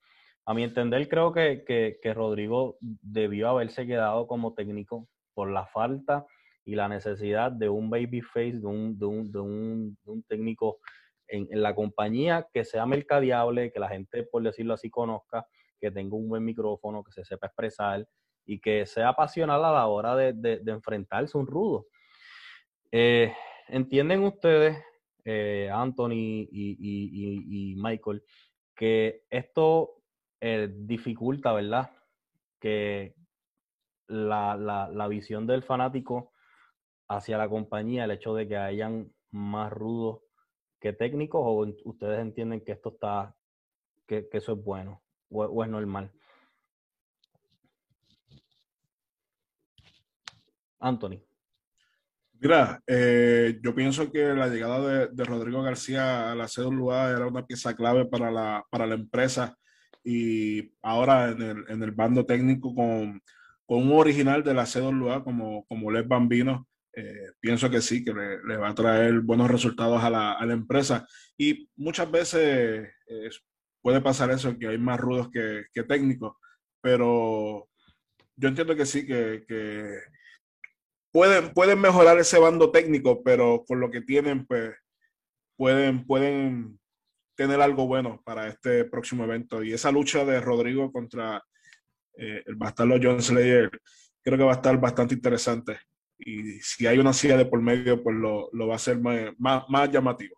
A 0.47 0.55
mi 0.55 0.65
entender, 0.65 1.09
creo 1.09 1.33
que, 1.33 1.63
que, 1.65 2.15
Rodrigo 2.15 2.77
debió 2.81 3.51
haberse 3.51 3.87
quedado 3.87 4.27
como 4.27 4.55
técnico 4.55 5.07
por 5.35 5.51
la 5.51 5.67
falta 5.67 6.27
y 6.65 6.75
la 6.75 6.89
necesidad 6.89 7.53
de 7.53 7.69
un 7.69 7.89
babyface, 7.91 8.59
de 8.59 8.67
un, 8.67 8.99
de 8.99 9.07
un, 9.07 9.31
de 9.31 9.41
un, 9.41 10.23
técnico 10.27 10.79
en, 11.29 11.63
la 11.63 11.75
compañía 11.75 12.49
que 12.53 12.65
sea 12.65 12.87
mercadeable, 12.87 13.71
que 13.71 13.79
la 13.79 13.89
gente, 13.89 14.25
por 14.25 14.43
decirlo 14.43 14.75
así, 14.75 14.91
conozca, 14.91 15.47
que 15.81 15.91
tenga 15.91 16.17
un 16.17 16.29
buen 16.29 16.45
micrófono, 16.45 17.05
que 17.05 17.13
se 17.13 17.25
sepa 17.25 17.47
expresar, 17.47 18.07
y 18.45 18.59
que 18.59 18.87
sea 18.87 19.13
pasional 19.13 19.65
a 19.65 19.73
la 19.73 19.87
hora 19.87 20.17
de, 20.17 20.33
de, 20.33 20.73
enfrentarse 20.73 21.37
a 21.37 21.41
un 21.41 21.47
rudo. 21.47 21.87
Eh, 22.91 23.35
¿Entienden 23.69 24.25
ustedes, 24.25 24.83
eh, 25.25 25.71
Anthony 25.73 26.49
y, 26.51 27.75
Michael, 27.77 28.23
que 28.75 29.25
esto 29.29 30.03
eh, 30.41 30.73
dificulta, 30.73 31.53
¿verdad? 31.53 31.91
que 32.61 33.15
la, 34.09 34.57
la, 34.57 34.89
la, 34.89 35.09
visión 35.09 35.47
del 35.47 35.63
fanático 35.63 36.33
hacia 37.09 37.39
la 37.39 37.49
compañía, 37.49 38.05
el 38.05 38.11
hecho 38.13 38.35
de 38.35 38.49
que 38.49 38.57
hayan 38.57 39.13
más 39.31 39.73
rudos 39.73 40.23
que 40.81 40.93
técnicos, 40.93 41.43
o 41.45 41.67
ustedes 41.85 42.21
entienden 42.21 42.65
que 42.65 42.73
esto 42.73 42.91
está, 42.91 43.37
que, 44.07 44.29
que 44.29 44.39
eso 44.39 44.53
es 44.55 44.65
bueno 44.65 45.03
o, 45.31 45.45
o 45.45 45.65
es 45.65 45.71
normal? 45.71 46.11
Anthony. 50.81 51.28
Mira, 52.41 52.81
eh, 52.87 53.59
yo 53.63 53.75
pienso 53.75 54.13
que 54.13 54.23
la 54.33 54.47
llegada 54.49 54.87
de, 54.87 55.09
de, 55.09 55.25
Rodrigo 55.25 55.61
García 55.63 56.31
a 56.31 56.37
la 56.37 56.47
CWA 56.47 57.11
era 57.11 57.27
una 57.27 57.45
pieza 57.45 57.75
clave 57.75 58.07
para 58.07 58.31
la, 58.31 58.65
para 58.71 58.87
la 58.87 58.95
empresa 58.95 59.57
y 60.05 60.73
ahora 60.83 61.31
en 61.31 61.43
el, 61.43 61.65
en 61.69 61.83
el 61.83 61.91
bando 61.91 62.25
técnico 62.25 62.73
con, 62.77 63.21
con, 63.67 63.83
un 63.83 63.93
original 63.93 64.45
de 64.45 64.55
la 64.55 64.67
CWA 64.67 65.25
como, 65.25 65.65
como 65.67 65.91
Les 65.91 66.07
Bambino, 66.07 66.69
eh, 66.95 67.33
pienso 67.41 67.69
que 67.71 67.81
sí, 67.81 68.05
que 68.05 68.15
le, 68.15 68.43
le, 68.45 68.57
va 68.57 68.69
a 68.69 68.75
traer 68.75 69.21
buenos 69.21 69.51
resultados 69.51 70.03
a 70.05 70.09
la, 70.09 70.33
a 70.35 70.47
la 70.47 70.55
empresa. 70.55 71.09
Y 71.37 71.69
muchas 71.77 72.09
veces 72.09 72.89
eh, 73.09 73.31
puede 73.83 74.01
pasar 74.01 74.31
eso, 74.31 74.57
que 74.57 74.69
hay 74.69 74.79
más 74.79 75.01
rudos 75.01 75.29
que, 75.31 75.65
que 75.73 75.83
técnicos, 75.83 76.37
pero 76.81 77.69
yo 78.37 78.49
entiendo 78.49 78.77
que 78.77 78.87
sí, 78.87 79.05
que, 79.05 79.45
que 79.49 79.99
pueden, 81.13 81.53
pueden 81.53 81.81
mejorar 81.81 82.19
ese 82.19 82.39
bando 82.39 82.71
técnico, 82.71 83.23
pero 83.23 83.65
con 83.67 83.81
lo 83.81 83.91
que 83.91 84.03
tienen, 84.03 84.47
pues 84.47 84.75
pueden, 85.57 86.07
pueden 86.07 86.79
tener 87.37 87.61
algo 87.61 87.87
bueno 87.87 88.21
para 88.25 88.49
este 88.49 88.85
próximo 88.85 89.25
evento. 89.25 89.63
Y 89.63 89.73
esa 89.73 89.91
lucha 89.91 90.25
de 90.25 90.41
Rodrigo 90.41 90.93
contra 90.93 91.43
eh, 92.17 92.43
el 92.47 92.57
bastardo 92.57 92.99
John 93.01 93.23
Slayer, 93.23 93.71
creo 94.23 94.37
que 94.37 94.45
va 94.45 94.53
a 94.53 94.57
estar 94.57 94.79
bastante 94.81 95.15
interesante. 95.15 95.79
Y 96.19 96.61
si 96.61 96.87
hay 96.87 96.99
una 96.99 97.13
silla 97.13 97.37
de 97.37 97.47
por 97.47 97.63
medio, 97.63 98.03
pues 98.03 98.17
lo, 98.17 98.51
lo 98.53 98.67
va 98.67 98.75
a 98.75 98.77
hacer 98.77 98.99
más, 98.99 99.33
más, 99.69 99.91
llamativo. 99.91 100.37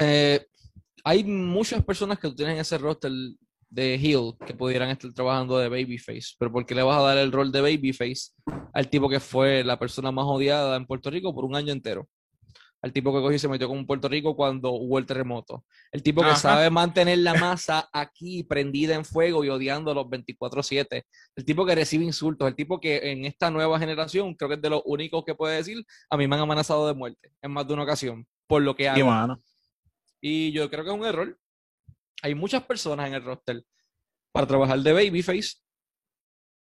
Eh, 0.00 0.46
hay 1.02 1.24
muchas 1.24 1.84
personas 1.84 2.18
que 2.20 2.30
tienen 2.30 2.58
ese 2.58 2.78
roster 2.78 3.10
de 3.72 3.94
Hill 3.94 4.34
que 4.46 4.52
pudieran 4.52 4.90
estar 4.90 5.10
trabajando 5.14 5.58
de 5.58 5.68
Babyface, 5.68 6.34
pero 6.38 6.52
¿por 6.52 6.66
qué 6.66 6.74
le 6.74 6.82
vas 6.82 6.98
a 6.98 7.02
dar 7.02 7.18
el 7.18 7.32
rol 7.32 7.50
de 7.50 7.62
Babyface 7.62 8.32
al 8.74 8.88
tipo 8.90 9.08
que 9.08 9.18
fue 9.18 9.64
la 9.64 9.78
persona 9.78 10.12
más 10.12 10.26
odiada 10.26 10.76
en 10.76 10.86
Puerto 10.86 11.10
Rico 11.10 11.34
por 11.34 11.46
un 11.46 11.56
año 11.56 11.72
entero? 11.72 12.06
Al 12.82 12.92
tipo 12.92 13.14
que 13.14 13.20
cogió 13.20 13.36
y 13.36 13.38
se 13.38 13.48
metió 13.48 13.68
con 13.68 13.86
Puerto 13.86 14.08
Rico 14.08 14.36
cuando 14.36 14.72
hubo 14.72 14.98
el 14.98 15.06
terremoto. 15.06 15.64
El 15.90 16.02
tipo 16.02 16.20
que 16.20 16.30
Ajá. 16.30 16.36
sabe 16.36 16.68
mantener 16.68 17.18
la 17.18 17.32
masa 17.34 17.88
aquí 17.92 18.42
prendida 18.42 18.94
en 18.96 19.04
fuego 19.04 19.44
y 19.44 19.48
odiando 19.48 19.94
los 19.94 20.06
24-7. 20.06 21.04
El 21.36 21.44
tipo 21.44 21.64
que 21.64 21.76
recibe 21.76 22.04
insultos. 22.04 22.48
El 22.48 22.56
tipo 22.56 22.80
que 22.80 23.12
en 23.12 23.24
esta 23.24 23.52
nueva 23.52 23.78
generación 23.78 24.34
creo 24.34 24.48
que 24.48 24.56
es 24.56 24.62
de 24.62 24.70
los 24.70 24.82
únicos 24.84 25.24
que 25.24 25.36
puede 25.36 25.56
decir 25.56 25.82
a 26.10 26.16
mí 26.16 26.26
me 26.26 26.34
han 26.34 26.42
amenazado 26.42 26.88
de 26.88 26.94
muerte 26.94 27.30
en 27.40 27.52
más 27.52 27.68
de 27.68 27.74
una 27.74 27.84
ocasión 27.84 28.26
por 28.48 28.62
lo 28.62 28.74
que 28.74 28.88
hago. 28.88 29.38
Y 30.20 30.50
yo 30.50 30.68
creo 30.68 30.82
que 30.84 30.90
es 30.90 30.96
un 30.96 31.04
error 31.04 31.38
hay 32.22 32.34
muchas 32.34 32.62
personas 32.64 33.08
en 33.08 33.14
el 33.14 33.24
roster 33.24 33.62
para 34.32 34.46
trabajar 34.46 34.78
de 34.78 34.92
Babyface. 34.92 35.58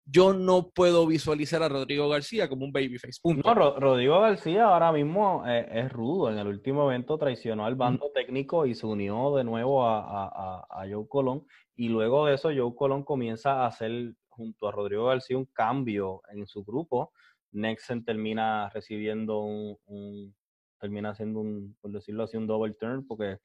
Yo 0.03 0.33
no 0.33 0.69
puedo 0.71 1.05
visualizar 1.05 1.61
a 1.61 1.69
Rodrigo 1.69 2.09
García 2.09 2.49
como 2.49 2.65
un 2.65 2.71
Babyface. 2.71 3.19
Punto. 3.21 3.47
No, 3.47 3.53
Ro 3.53 3.79
Rodrigo 3.79 4.19
García 4.19 4.65
ahora 4.65 4.91
mismo 4.91 5.43
eh, 5.47 5.67
es 5.71 5.91
rudo. 5.91 6.31
En 6.31 6.39
el 6.39 6.47
último 6.47 6.89
evento 6.89 7.17
traicionó 7.17 7.65
al 7.65 7.75
bando 7.75 8.07
mm. 8.07 8.13
técnico 8.13 8.65
y 8.65 8.73
se 8.73 8.87
unió 8.87 9.35
de 9.35 9.43
nuevo 9.43 9.85
a, 9.85 9.99
a, 9.99 10.65
a, 10.69 10.89
Joe 10.89 11.07
Colón. 11.07 11.45
Y 11.75 11.89
luego 11.89 12.25
de 12.25 12.33
eso, 12.35 12.49
Joe 12.49 12.73
Colón 12.75 13.03
comienza 13.03 13.61
a 13.61 13.67
hacer 13.67 14.15
junto 14.27 14.67
a 14.67 14.71
Rodrigo 14.71 15.05
García 15.05 15.37
un 15.37 15.45
cambio 15.45 16.21
en 16.31 16.47
su 16.47 16.63
grupo. 16.63 17.11
Nexen 17.51 18.03
termina 18.03 18.69
recibiendo 18.69 19.41
un, 19.41 19.77
un 19.85 20.35
termina 20.81 21.11
haciendo 21.11 21.39
un, 21.39 21.77
por 21.79 21.91
decirlo 21.91 22.23
así, 22.23 22.35
un 22.35 22.47
double 22.47 22.73
turn, 22.73 23.05
porque 23.07 23.37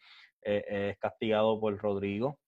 eh, 0.47 0.91
es 0.91 0.99
castigado 0.99 1.61
por 1.61 1.77
Rodrigo. 1.79 2.39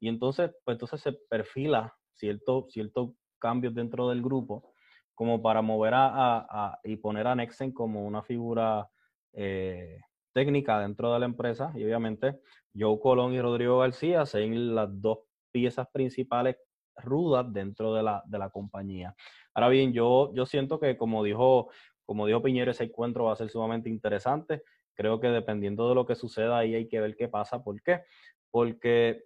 Y 0.00 0.08
entonces, 0.08 0.50
pues 0.64 0.76
entonces 0.76 1.00
se 1.00 1.12
perfila 1.28 1.94
ciertos 2.14 2.72
cierto 2.72 3.14
cambios 3.38 3.74
dentro 3.74 4.08
del 4.08 4.22
grupo 4.22 4.72
como 5.14 5.42
para 5.42 5.62
mover 5.62 5.94
a, 5.94 6.06
a, 6.06 6.46
a 6.48 6.80
y 6.84 6.96
poner 6.96 7.26
a 7.26 7.34
Nexen 7.34 7.72
como 7.72 8.06
una 8.06 8.22
figura 8.22 8.88
eh, 9.32 9.98
técnica 10.32 10.80
dentro 10.80 11.12
de 11.12 11.18
la 11.18 11.26
empresa. 11.26 11.72
Y 11.74 11.84
obviamente 11.84 12.40
Joe 12.72 13.00
Colón 13.00 13.32
y 13.34 13.40
Rodrigo 13.40 13.78
García 13.80 14.24
son 14.26 14.74
las 14.74 14.88
dos 15.00 15.18
piezas 15.50 15.88
principales 15.92 16.56
rudas 16.96 17.46
dentro 17.52 17.94
de 17.94 18.02
la, 18.04 18.22
de 18.26 18.38
la 18.38 18.50
compañía. 18.50 19.14
Ahora 19.54 19.68
bien, 19.68 19.92
yo, 19.92 20.32
yo 20.34 20.46
siento 20.46 20.78
que 20.78 20.96
como 20.96 21.24
dijo, 21.24 21.70
como 22.04 22.26
dijo 22.26 22.42
Piñero, 22.42 22.70
ese 22.70 22.84
encuentro 22.84 23.24
va 23.24 23.32
a 23.32 23.36
ser 23.36 23.50
sumamente 23.50 23.88
interesante. 23.88 24.62
Creo 24.98 25.20
que 25.20 25.28
dependiendo 25.28 25.88
de 25.88 25.94
lo 25.94 26.06
que 26.06 26.16
suceda 26.16 26.58
ahí 26.58 26.74
hay 26.74 26.88
que 26.88 26.98
ver 26.98 27.14
qué 27.14 27.28
pasa. 27.28 27.62
¿Por 27.62 27.80
qué? 27.82 28.02
Porque 28.50 29.22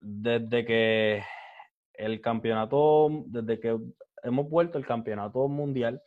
desde 0.00 0.64
que 0.64 1.22
el 1.92 2.20
campeonato, 2.20 3.22
desde 3.26 3.60
que 3.60 3.78
hemos 4.24 4.50
vuelto 4.50 4.76
el 4.76 4.84
campeonato 4.84 5.46
mundial, 5.46 6.02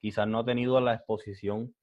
quizás 0.00 0.26
no 0.26 0.38
ha 0.38 0.46
tenido 0.46 0.80
la 0.80 0.94
exposición 0.94 1.74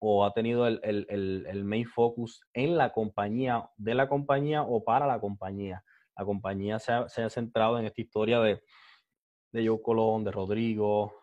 o 0.00 0.24
ha 0.24 0.32
tenido 0.32 0.66
el, 0.66 0.80
el, 0.82 1.06
el, 1.08 1.46
el, 1.48 1.62
main 1.62 1.86
focus 1.86 2.40
en 2.54 2.76
la 2.76 2.92
compañía, 2.92 3.70
de 3.76 3.94
la 3.94 4.08
compañía 4.08 4.62
o 4.62 4.82
para 4.82 5.06
la 5.06 5.20
compañía. 5.20 5.84
La 6.16 6.24
compañía 6.24 6.80
se 6.80 6.90
ha, 6.90 7.08
se 7.08 7.22
ha 7.22 7.30
centrado 7.30 7.78
en 7.78 7.86
esta 7.86 8.00
historia 8.00 8.40
de, 8.40 8.64
de 9.52 9.68
Joe 9.68 9.80
Colón, 9.80 10.24
de 10.24 10.32
Rodrigo, 10.32 11.14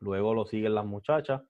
luego 0.00 0.34
lo 0.34 0.46
siguen 0.46 0.74
las 0.74 0.84
muchachas, 0.84 1.42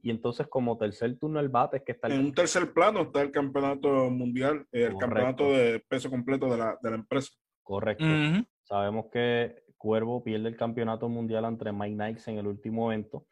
y 0.00 0.10
entonces 0.10 0.46
como 0.46 0.76
tercer 0.78 1.18
turno 1.18 1.40
el 1.40 1.48
bate 1.48 1.78
es 1.78 1.82
que 1.84 1.92
está... 1.92 2.06
El... 2.08 2.14
En 2.14 2.26
un 2.26 2.34
tercer 2.34 2.72
plano 2.72 3.02
está 3.02 3.22
el 3.22 3.30
campeonato 3.30 4.10
mundial, 4.10 4.66
el 4.70 4.92
Correcto. 4.92 4.98
campeonato 4.98 5.52
de 5.52 5.80
peso 5.88 6.08
completo 6.10 6.50
de 6.50 6.58
la, 6.58 6.78
de 6.80 6.90
la 6.90 6.96
empresa. 6.96 7.32
Correcto. 7.62 8.04
Uh 8.04 8.08
-huh. 8.08 8.46
Sabemos 8.62 9.06
que 9.12 9.62
Cuervo 9.76 10.22
pierde 10.22 10.48
el 10.48 10.56
campeonato 10.56 11.08
mundial 11.08 11.44
entre 11.44 11.72
Mike 11.72 11.96
Nice 12.04 12.30
en 12.30 12.38
el 12.38 12.46
último 12.46 12.90
evento. 12.92 13.26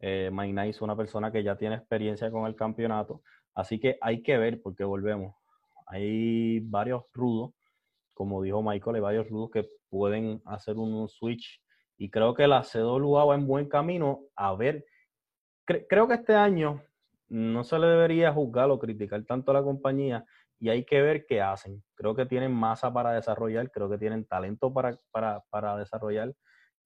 Eh, 0.00 0.30
Mike 0.32 0.52
Nice 0.52 0.70
es 0.70 0.82
una 0.82 0.96
persona 0.96 1.32
que 1.32 1.42
ya 1.42 1.56
tiene 1.56 1.74
experiencia 1.76 2.30
con 2.30 2.46
el 2.46 2.54
campeonato. 2.54 3.22
Así 3.54 3.80
que 3.80 3.98
hay 4.00 4.22
que 4.22 4.38
ver, 4.38 4.62
porque 4.62 4.84
volvemos. 4.84 5.34
Hay 5.86 6.60
varios 6.60 7.02
rudos, 7.12 7.52
como 8.14 8.42
dijo 8.42 8.62
Michael, 8.62 8.96
hay 8.96 9.02
varios 9.02 9.28
rudos 9.28 9.50
que 9.50 9.68
pueden 9.88 10.40
hacer 10.44 10.76
un 10.76 11.08
switch. 11.08 11.60
Y 11.96 12.10
creo 12.10 12.34
que 12.34 12.46
la 12.46 12.62
CWA 12.62 13.24
va 13.24 13.34
en 13.34 13.46
buen 13.46 13.68
camino 13.68 14.20
a 14.36 14.54
ver 14.54 14.84
creo 15.88 16.08
que 16.08 16.14
este 16.14 16.34
año 16.34 16.82
no 17.28 17.64
se 17.64 17.78
le 17.78 17.86
debería 17.86 18.32
juzgar 18.32 18.70
o 18.70 18.78
criticar 18.78 19.22
tanto 19.24 19.50
a 19.50 19.54
la 19.54 19.62
compañía 19.62 20.24
y 20.58 20.70
hay 20.70 20.84
que 20.84 21.02
ver 21.02 21.26
qué 21.26 21.40
hacen. 21.40 21.82
Creo 21.94 22.14
que 22.14 22.26
tienen 22.26 22.52
masa 22.52 22.92
para 22.92 23.12
desarrollar, 23.12 23.70
creo 23.70 23.88
que 23.88 23.98
tienen 23.98 24.24
talento 24.24 24.72
para, 24.72 24.98
para, 25.10 25.44
para 25.50 25.76
desarrollar. 25.76 26.34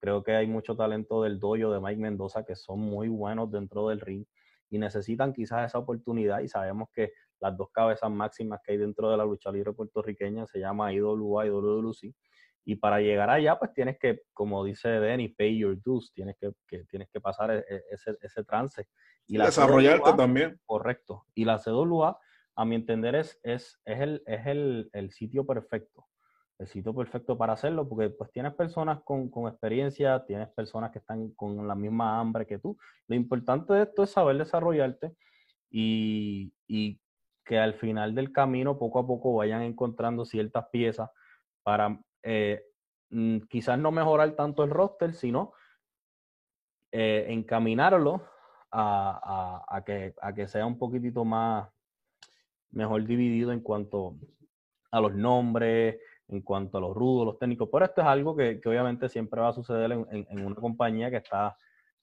Creo 0.00 0.22
que 0.22 0.32
hay 0.32 0.46
mucho 0.46 0.76
talento 0.76 1.22
del 1.22 1.38
dojo 1.38 1.72
de 1.72 1.80
Mike 1.80 2.00
Mendoza 2.00 2.44
que 2.44 2.56
son 2.56 2.80
muy 2.80 3.08
buenos 3.08 3.50
dentro 3.50 3.88
del 3.88 4.00
ring 4.00 4.24
y 4.68 4.78
necesitan 4.78 5.32
quizás 5.32 5.66
esa 5.66 5.78
oportunidad 5.78 6.40
y 6.40 6.48
sabemos 6.48 6.88
que 6.92 7.12
las 7.38 7.56
dos 7.56 7.70
cabezas 7.70 8.10
máximas 8.10 8.60
que 8.64 8.72
hay 8.72 8.78
dentro 8.78 9.10
de 9.10 9.16
la 9.16 9.24
lucha 9.24 9.52
libre 9.52 9.72
puertorriqueña 9.72 10.46
se 10.46 10.58
llama 10.58 10.92
IWA 10.92 11.46
y 11.46 11.50
WWC 11.50 12.14
y 12.64 12.76
para 12.76 13.00
llegar 13.00 13.28
allá, 13.28 13.58
pues 13.58 13.72
tienes 13.72 13.98
que, 13.98 14.22
como 14.32 14.64
dice 14.64 14.88
Denny, 14.88 15.28
pay 15.28 15.58
your 15.58 15.80
dues, 15.82 16.12
tienes 16.12 16.36
que, 16.38 16.52
que 16.66 16.84
tienes 16.84 17.08
que 17.10 17.20
pasar 17.20 17.50
e, 17.50 17.58
e, 17.58 17.82
ese, 17.90 18.16
ese 18.20 18.44
trance. 18.44 18.86
Y 19.26 19.36
la 19.36 19.46
desarrollarte 19.46 20.10
CWA, 20.10 20.16
también. 20.16 20.60
Correcto. 20.64 21.26
Y 21.34 21.44
la 21.44 21.58
CWA, 21.58 22.18
a 22.54 22.64
mi 22.64 22.76
entender, 22.76 23.16
es, 23.16 23.40
es, 23.42 23.80
es, 23.84 24.00
el, 24.00 24.22
es 24.26 24.46
el, 24.46 24.90
el, 24.92 25.10
sitio 25.10 25.44
perfecto. 25.44 26.06
El 26.58 26.68
sitio 26.68 26.94
perfecto 26.94 27.36
para 27.36 27.54
hacerlo, 27.54 27.88
porque 27.88 28.10
pues 28.10 28.30
tienes 28.30 28.54
personas 28.54 29.02
con, 29.02 29.28
con 29.28 29.48
experiencia, 29.48 30.24
tienes 30.24 30.48
personas 30.50 30.92
que 30.92 31.00
están 31.00 31.30
con 31.32 31.66
la 31.66 31.74
misma 31.74 32.20
hambre 32.20 32.46
que 32.46 32.58
tú. 32.58 32.78
Lo 33.08 33.16
importante 33.16 33.72
de 33.72 33.82
esto 33.82 34.04
es 34.04 34.10
saber 34.10 34.38
desarrollarte 34.38 35.16
y, 35.68 36.52
y 36.68 37.00
que 37.44 37.58
al 37.58 37.74
final 37.74 38.14
del 38.14 38.30
camino, 38.30 38.78
poco 38.78 39.00
a 39.00 39.06
poco, 39.06 39.34
vayan 39.34 39.62
encontrando 39.62 40.24
ciertas 40.24 40.66
piezas 40.70 41.10
para 41.64 41.98
eh, 42.22 42.64
mm, 43.10 43.38
quizás 43.48 43.78
no 43.78 43.90
mejorar 43.90 44.32
tanto 44.32 44.64
el 44.64 44.70
roster, 44.70 45.14
sino 45.14 45.52
eh, 46.90 47.26
encaminarlo 47.28 48.22
a, 48.70 49.82
que, 49.84 50.14
sea 50.48 50.66
un 50.66 50.78
poquitito 50.78 51.24
más 51.24 51.68
mejor 52.70 53.04
dividido 53.04 53.52
en 53.52 53.60
cuanto 53.60 54.16
a 54.90 55.00
los 55.00 55.14
nombres, 55.14 55.98
en 56.28 56.40
cuanto 56.40 56.78
a 56.78 56.80
los 56.80 56.94
rudos, 56.94 57.26
los 57.26 57.38
técnicos. 57.38 57.68
Pero 57.70 57.84
esto 57.84 58.00
es 58.00 58.06
algo 58.06 58.34
que, 58.36 58.60
obviamente 58.64 59.08
siempre 59.08 59.40
va 59.40 59.48
a 59.48 59.52
suceder 59.52 59.92
en, 59.92 60.26
una 60.46 60.54
compañía 60.54 61.10
que 61.10 61.18
está 61.18 61.56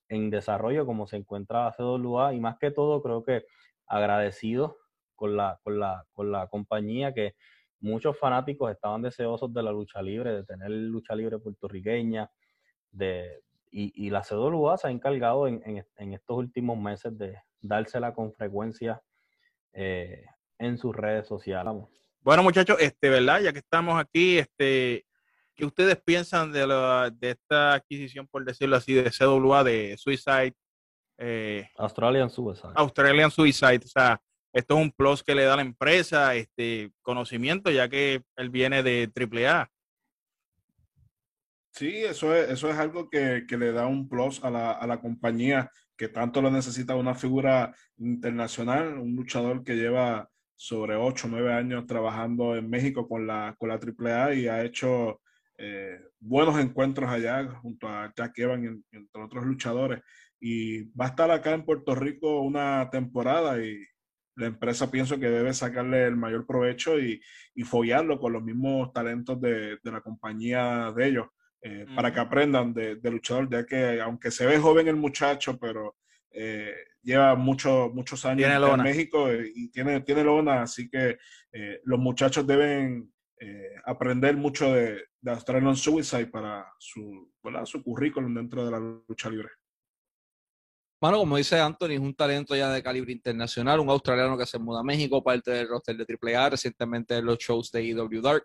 en 0.07 0.29
desarrollo, 0.29 0.85
como 0.85 1.07
se 1.07 1.17
encuentra 1.17 1.73
CWA, 1.75 2.33
y 2.33 2.39
más 2.39 2.57
que 2.57 2.71
todo 2.71 3.01
creo 3.01 3.23
que 3.23 3.45
agradecido 3.87 4.77
con 5.15 5.35
la 5.35 6.47
compañía 6.51 7.13
que 7.13 7.35
muchos 7.81 8.17
fanáticos 8.17 8.71
estaban 8.71 9.01
deseosos 9.01 9.53
de 9.53 9.63
la 9.63 9.71
lucha 9.71 10.01
libre, 10.01 10.33
de 10.33 10.43
tener 10.43 10.69
lucha 10.69 11.15
libre 11.15 11.39
puertorriqueña, 11.39 12.29
de, 12.91 13.41
y, 13.71 14.09
la 14.09 14.21
CWA 14.21 14.77
se 14.77 14.87
ha 14.87 14.91
encargado 14.91 15.47
en, 15.47 15.85
estos 15.97 16.37
últimos 16.37 16.77
meses 16.77 17.17
de 17.17 17.37
dársela 17.61 18.13
con 18.13 18.33
frecuencia 18.33 19.01
eh, 19.73 20.25
en 20.57 20.77
sus 20.77 20.95
redes 20.95 21.27
sociales. 21.27 21.73
Bueno, 22.21 22.43
muchachos, 22.43 22.77
este, 22.79 23.09
¿verdad? 23.09 23.41
Ya 23.41 23.53
que 23.53 23.59
estamos 23.59 23.99
aquí, 23.99 24.39
este, 24.39 25.05
¿qué 25.55 25.65
ustedes 25.65 26.01
piensan 26.01 26.51
de, 26.51 26.67
la, 26.67 27.11
de 27.13 27.31
esta 27.31 27.73
adquisición, 27.73 28.27
por 28.27 28.43
decirlo 28.43 28.75
así, 28.75 28.93
de 28.93 29.11
CWA, 29.11 29.63
de 29.63 29.95
Suicide? 29.97 30.53
Eh, 31.17 31.69
Australian 31.77 32.29
Suicide. 32.29 32.73
Australian 32.75 33.31
Suicide, 33.31 33.81
o 33.83 33.87
sea, 33.87 34.21
esto 34.53 34.77
es 34.77 34.81
un 34.81 34.91
plus 34.91 35.23
que 35.23 35.35
le 35.35 35.43
da 35.43 35.53
a 35.53 35.57
la 35.57 35.61
empresa, 35.61 36.35
este 36.35 36.91
conocimiento, 37.01 37.71
ya 37.71 37.89
que 37.89 38.23
él 38.35 38.49
viene 38.49 38.83
de 38.83 39.09
AAA. 39.15 39.69
Sí, 41.71 42.03
eso 42.03 42.35
es, 42.35 42.49
eso 42.49 42.69
es 42.69 42.77
algo 42.77 43.09
que, 43.09 43.45
le 43.47 43.71
da 43.71 43.85
un 43.85 44.09
plus 44.09 44.43
a 44.43 44.49
la, 44.49 44.71
a 44.71 44.87
la, 44.87 44.99
compañía 44.99 45.71
que 45.95 46.09
tanto 46.09 46.41
lo 46.41 46.49
necesita 46.49 46.95
una 46.95 47.13
figura 47.13 47.73
internacional, 47.97 48.97
un 48.97 49.15
luchador 49.15 49.63
que 49.63 49.75
lleva 49.75 50.29
sobre 50.55 50.95
8 50.95 51.27
o 51.27 51.29
9 51.29 51.53
años 51.53 51.87
trabajando 51.87 52.55
en 52.55 52.69
México 52.69 53.07
con 53.07 53.25
la, 53.27 53.55
con 53.57 53.69
la 53.69 53.79
AAA 53.79 54.33
y 54.33 54.47
ha 54.47 54.63
hecho 54.63 55.21
eh, 55.57 55.99
buenos 56.19 56.59
encuentros 56.59 57.09
allá 57.09 57.47
junto 57.61 57.87
a 57.87 58.11
Jack 58.15 58.37
Evans, 58.39 58.81
entre 58.91 59.23
otros 59.23 59.45
luchadores. 59.45 60.01
Y 60.39 60.83
va 60.91 61.05
a 61.05 61.09
estar 61.09 61.31
acá 61.31 61.51
en 61.51 61.65
Puerto 61.65 61.95
Rico 61.95 62.41
una 62.41 62.89
temporada 62.89 63.63
y 63.63 63.77
la 64.39 64.47
empresa 64.47 64.89
pienso 64.89 65.19
que 65.19 65.29
debe 65.29 65.53
sacarle 65.53 66.05
el 66.05 66.15
mayor 66.15 66.45
provecho 66.45 66.99
y, 66.99 67.21
y 67.53 67.63
follarlo 67.63 68.19
con 68.19 68.33
los 68.33 68.43
mismos 68.43 68.91
talentos 68.93 69.39
de, 69.39 69.77
de 69.83 69.91
la 69.91 70.01
compañía 70.01 70.91
de 70.95 71.07
ellos. 71.07 71.27
Eh, 71.61 71.85
para 71.93 72.13
que 72.13 72.21
aprendan 72.21 72.73
de, 72.73 72.97
luchador, 73.11 73.49
ya 73.49 73.65
que 73.65 73.99
aunque 73.99 74.31
se 74.31 74.45
ve 74.45 74.57
joven 74.57 74.87
el 74.87 74.95
muchacho, 74.95 75.59
pero 75.59 75.97
eh, 76.31 76.73
lleva 77.03 77.35
mucho, 77.35 77.91
muchos 77.93 78.23
años 78.25 78.49
en 78.49 78.81
México 78.81 79.29
eh, 79.29 79.51
y 79.53 79.69
tiene, 79.69 79.99
tiene 79.99 80.23
lona, 80.23 80.61
así 80.61 80.89
que 80.89 81.17
los 81.83 81.99
muchachos 81.99 82.47
deben 82.47 83.11
aprender 83.85 84.37
mucho 84.37 84.73
de, 84.73 85.03
de 85.19 85.31
Australian 85.31 85.75
Suicide 85.75 86.27
para 86.27 86.65
su, 86.77 87.29
su 87.65 87.83
currículum 87.83 88.33
dentro 88.33 88.63
de 88.63 88.71
la 88.71 88.79
lucha 88.79 89.29
libre. 89.29 89.49
Bueno, 91.01 91.19
como 91.19 91.37
dice 91.37 91.57
Anthony, 91.57 91.91
es 91.91 91.99
un 91.99 92.13
talento 92.13 92.53
ya 92.57 92.69
de 92.71 92.83
calibre 92.83 93.13
internacional, 93.13 93.79
un 93.79 93.89
australiano 93.89 94.37
que 94.37 94.45
se 94.45 94.59
muda 94.59 94.81
a 94.81 94.83
México, 94.83 95.23
parte 95.23 95.51
del 95.51 95.69
roster 95.69 95.95
de 95.95 96.05
AAA, 96.05 96.49
recientemente 96.49 97.15
en 97.15 97.25
los 97.25 97.37
shows 97.37 97.71
de 97.71 97.89
EW 97.89 98.21
Dark. 98.21 98.43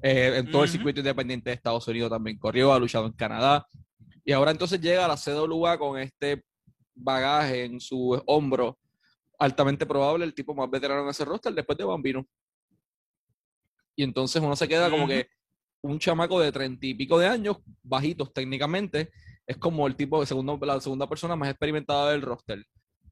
Eh, 0.00 0.34
en 0.36 0.48
todo 0.48 0.62
el 0.62 0.68
circuito 0.68 1.00
independiente 1.00 1.50
de 1.50 1.56
Estados 1.56 1.88
Unidos 1.88 2.08
también 2.10 2.38
corrió, 2.38 2.72
ha 2.72 2.78
luchado 2.78 3.06
en 3.06 3.14
Canadá. 3.14 3.66
Y 4.24 4.30
ahora 4.30 4.52
entonces 4.52 4.80
llega 4.80 5.06
a 5.06 5.08
la 5.08 5.16
CWA 5.16 5.76
con 5.76 5.98
este 5.98 6.44
bagaje 6.94 7.64
en 7.64 7.80
su 7.80 8.22
hombro, 8.26 8.78
altamente 9.36 9.84
probable, 9.84 10.24
el 10.24 10.34
tipo 10.34 10.54
más 10.54 10.70
veterano 10.70 11.02
en 11.02 11.08
ese 11.08 11.24
roster 11.24 11.52
después 11.52 11.76
de 11.76 11.84
Bambino. 11.84 12.24
Y 13.96 14.04
entonces 14.04 14.40
uno 14.40 14.54
se 14.54 14.68
queda 14.68 14.88
como 14.88 15.08
que 15.08 15.26
un 15.80 15.98
chamaco 15.98 16.38
de 16.38 16.52
treinta 16.52 16.86
y 16.86 16.94
pico 16.94 17.18
de 17.18 17.26
años, 17.26 17.56
bajitos 17.82 18.32
técnicamente, 18.32 19.10
es 19.48 19.56
como 19.56 19.86
el 19.86 19.96
tipo 19.96 20.20
de 20.20 20.26
segundo, 20.26 20.58
la 20.60 20.78
segunda 20.78 21.08
persona 21.08 21.34
más 21.34 21.48
experimentada 21.48 22.12
del 22.12 22.20
roster, 22.20 22.62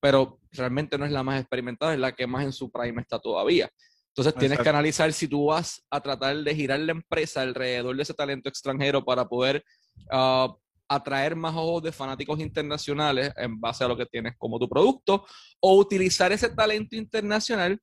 pero 0.00 0.38
realmente 0.52 0.98
no 0.98 1.06
es 1.06 1.10
la 1.10 1.22
más 1.22 1.40
experimentada, 1.40 1.94
es 1.94 1.98
la 1.98 2.12
que 2.12 2.26
más 2.26 2.44
en 2.44 2.52
su 2.52 2.70
prime 2.70 3.00
está 3.00 3.18
todavía. 3.18 3.70
Entonces 4.08 4.34
tienes 4.34 4.58
que 4.58 4.68
analizar 4.68 5.10
si 5.14 5.28
tú 5.28 5.46
vas 5.46 5.82
a 5.90 6.00
tratar 6.00 6.36
de 6.36 6.54
girar 6.54 6.78
la 6.80 6.92
empresa 6.92 7.40
alrededor 7.40 7.96
de 7.96 8.02
ese 8.02 8.12
talento 8.12 8.50
extranjero 8.50 9.02
para 9.02 9.26
poder 9.26 9.64
ah, 10.10 10.54
atraer 10.88 11.36
más 11.36 11.54
ojos 11.56 11.82
de 11.82 11.92
fanáticos 11.92 12.38
internacionales 12.38 13.32
en 13.36 13.58
base 13.58 13.84
a 13.84 13.88
lo 13.88 13.96
que 13.96 14.06
tienes 14.06 14.34
como 14.36 14.58
tu 14.58 14.68
producto 14.68 15.24
o 15.60 15.78
utilizar 15.78 16.32
ese 16.32 16.50
talento 16.50 16.96
internacional 16.96 17.80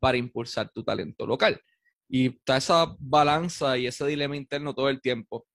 para 0.00 0.16
impulsar 0.16 0.70
tu 0.70 0.82
talento 0.82 1.24
local. 1.24 1.60
Y 2.08 2.36
está 2.36 2.56
esa 2.56 2.96
balanza 2.98 3.78
y 3.78 3.86
ese 3.86 4.04
dilema 4.06 4.36
interno 4.36 4.74
todo 4.74 4.88
el 4.88 5.00
tiempo. 5.00 5.46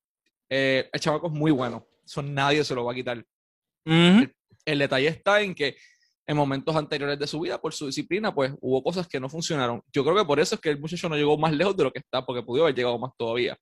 Eh, 0.49 0.89
el 0.93 0.99
chamaco 0.99 1.27
es 1.27 1.33
muy 1.33 1.51
bueno 1.51 1.85
eso 2.07 2.21
nadie 2.21 2.63
se 2.63 2.73
lo 2.73 2.85
va 2.85 2.93
a 2.93 2.95
quitar. 2.95 3.23
el, 3.85 4.79
detalle 4.79 5.07
está 5.07 5.41
en 5.41 5.53
que 5.53 5.75
en 6.25 6.35
momentos 6.35 6.75
anteriores 6.75 7.17
de 7.17 7.27
su 7.27 7.39
vida, 7.39 7.59
por 7.59 7.73
su 7.73 7.85
disciplina, 7.85 8.33
pues 8.33 8.53
hubo 8.59 8.83
cosas 8.83 9.07
que 9.07 9.19
no 9.19 9.29
funcionaron. 9.29 9.81
Yo 9.93 10.03
creo 10.03 10.15
que 10.15 10.25
por 10.25 10.39
eso 10.39 10.55
es 10.55 10.61
que 10.61 10.69
el 10.69 10.79
muchacho 10.79 11.07
no 11.07 11.15
llegó 11.15 11.37
más 11.37 11.53
lejos 11.53 11.75
de 11.77 11.85
lo 11.85 11.91
que 11.91 11.99
está, 11.99 12.25
porque 12.25 12.43
pudo 12.43 12.63
haber 12.63 12.75
llegado 12.75 12.99
más 12.99 13.11
todavía. 13.17 13.57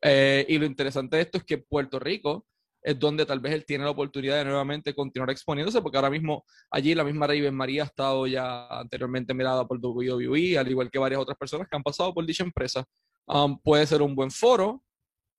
Eh, 0.00 0.46
y 0.48 0.58
lo 0.58 0.66
interesante 0.66 1.16
de 1.16 1.22
esto 1.22 1.38
es 1.38 1.44
que 1.44 1.58
Puerto 1.58 1.98
Rico 1.98 2.46
es 2.84 2.98
donde 2.98 3.24
tal 3.24 3.40
vez 3.40 3.54
él 3.54 3.64
tiene 3.64 3.84
la 3.84 3.90
oportunidad 3.90 4.36
de 4.36 4.44
nuevamente 4.44 4.94
continuar 4.94 5.30
exponiéndose, 5.30 5.80
porque 5.80 5.96
ahora 5.96 6.10
mismo 6.10 6.44
allí 6.70 6.94
la 6.94 7.02
misma 7.02 7.26
Raven 7.26 7.54
María 7.54 7.82
ha 7.82 7.86
estado 7.86 8.26
ya 8.26 8.66
anteriormente 8.68 9.32
mirada 9.32 9.66
por 9.66 9.78
WWE, 9.82 10.58
al 10.58 10.70
igual 10.70 10.90
que 10.90 10.98
varias 10.98 11.20
otras 11.20 11.38
personas 11.38 11.66
que 11.66 11.76
han 11.76 11.82
pasado 11.82 12.12
por 12.12 12.26
dicha 12.26 12.44
empresa. 12.44 12.84
Um, 13.26 13.58
puede 13.58 13.86
ser 13.86 14.02
un 14.02 14.14
buen 14.14 14.30
foro, 14.30 14.83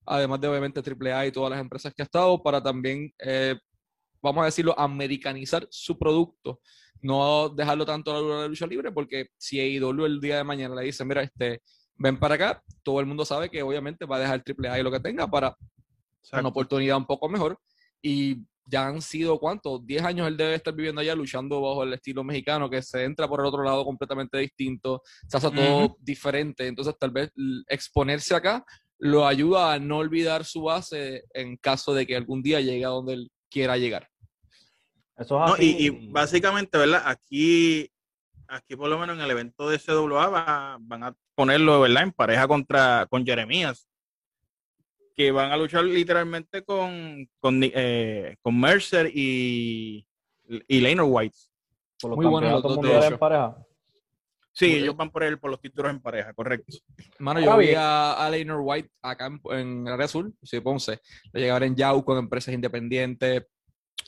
además 0.06 0.42
de 0.42 0.48
obviamente 0.48 0.82
AAA 0.82 1.28
y 1.28 1.32
todas 1.32 1.52
las 1.52 1.60
empresas 1.60 1.94
que 1.94 2.02
ha 2.02 2.06
estado, 2.06 2.42
para 2.42 2.62
también, 2.62 3.14
eh, 3.20 3.56
vamos 4.22 4.44
a 4.44 4.46
decirlo, 4.46 4.78
americanizar 4.78 5.68
su 5.70 5.98
producto. 5.98 6.60
No 7.02 7.50
dejarlo 7.50 7.86
tanto 7.86 8.16
a 8.16 8.42
la 8.42 8.48
lucha 8.48 8.66
libre, 8.66 8.92
porque 8.92 9.28
si 9.38 9.60
AEW 9.60 10.06
el 10.06 10.20
día 10.20 10.38
de 10.38 10.44
mañana 10.44 10.76
le 10.76 10.84
dice, 10.84 11.06
mira, 11.06 11.22
este, 11.22 11.62
ven 11.98 12.18
para 12.18 12.36
acá, 12.36 12.64
todo 12.84 13.00
el 13.00 13.06
mundo 13.06 13.26
sabe 13.26 13.50
que 13.50 13.62
obviamente 13.62 14.06
va 14.06 14.18
a 14.18 14.20
dejar 14.20 14.44
AAA 14.46 14.80
y 14.80 14.84
lo 14.84 14.92
que 14.92 15.00
tenga 15.00 15.28
para 15.28 15.56
una 16.32 16.50
oportunidad 16.50 16.98
un 16.98 17.06
poco 17.06 17.30
mejor. 17.30 17.60
Y 18.02 18.44
ya 18.68 18.88
han 18.88 19.02
sido, 19.02 19.40
¿cuántos? 19.40 19.86
10 19.86 20.04
años 20.04 20.28
él 20.28 20.38
debe 20.38 20.56
estar 20.56 20.74
viviendo 20.74 21.02
allá 21.02 21.16
luchando 21.16 21.62
bajo 21.62 21.84
el 21.84 21.94
estilo 21.94 22.24
mexicano, 22.24 22.70
que 22.70 22.82
se 22.82 23.04
entra 23.04 23.28
por 23.28 23.40
el 23.40 23.46
otro 23.46 23.64
lado 23.64 23.86
completamente 23.86 24.38
distinto, 24.40 25.02
se 25.28 25.38
hace 25.38 25.52
todo 25.52 25.96
diferente. 26.00 26.68
Entonces, 26.68 26.96
tal 27.00 27.12
vez 27.12 27.32
exponerse 27.68 28.34
acá 28.34 28.66
lo 28.98 29.28
ayuda 29.28 29.74
a 29.74 29.80
no 29.80 29.98
olvidar 29.98 30.46
su 30.46 30.64
base 30.64 31.24
en 31.34 31.58
caso 31.58 31.94
de 31.94 32.06
que 32.06 32.16
algún 32.16 32.42
día 32.42 32.62
llegue 32.62 32.86
a 32.86 32.90
donde 32.90 33.14
él 33.14 33.32
quiera 33.50 33.78
llegar. 33.78 34.10
Eso 35.18 35.40
y, 35.60 36.10
básicamente, 36.10 36.78
¿verdad? 36.78 37.04
Aquí, 37.06 37.90
aquí 38.48 38.76
por 38.76 38.90
lo 38.90 39.00
menos 39.00 39.18
en 39.18 39.24
el 39.24 39.32
evento 39.32 39.70
de 39.70 39.80
CWA 39.80 40.78
van 40.80 41.04
a 41.04 41.16
ponerlo, 41.36 41.82
¿verdad? 41.82 42.04
En 42.04 42.12
pareja 42.12 42.48
contra 42.48 43.08
con 43.10 43.26
Jeremías, 43.26 43.88
que 45.16 45.32
van 45.32 45.52
a 45.52 45.58
luchar 45.58 45.86
literalmente 45.86 46.64
con, 46.64 47.30
con, 47.40 47.62
eh, 47.62 48.36
Mercer 48.44 49.10
y, 49.14 50.06
y 50.68 50.82
Laner 50.82 51.06
White. 51.08 51.38
Muy 52.04 52.26
bueno 52.26 52.52
los 52.52 52.64
dos 52.64 52.82
de 52.82 53.08
en 53.08 53.18
pareja. 53.18 53.65
Sí, 54.56 54.76
ellos 54.76 54.96
van 54.96 55.12
por 55.12 55.22
él 55.24 55.38
por 55.38 55.52
los 55.52 55.60
títulos 55.60 55.92
en 55.92 56.00
pareja, 56.00 56.34
correcto. 56.34 56.78
Mano, 57.20 57.42
yo 57.42 57.58
vi 57.58 57.74
a, 57.76 58.14
a 58.14 58.30
White 58.30 58.90
acá 59.02 59.26
en, 59.28 59.42
en 59.52 59.88
Área 59.90 60.06
Azul, 60.06 60.34
sí, 60.42 60.62
Ponce. 60.62 61.02
Lo 61.34 61.40
llegué 61.42 61.52
a 61.52 61.56
ver 61.56 61.64
en 61.64 61.76
Yauco, 61.76 62.14
en 62.14 62.20
empresas 62.20 62.54
independientes. 62.54 63.44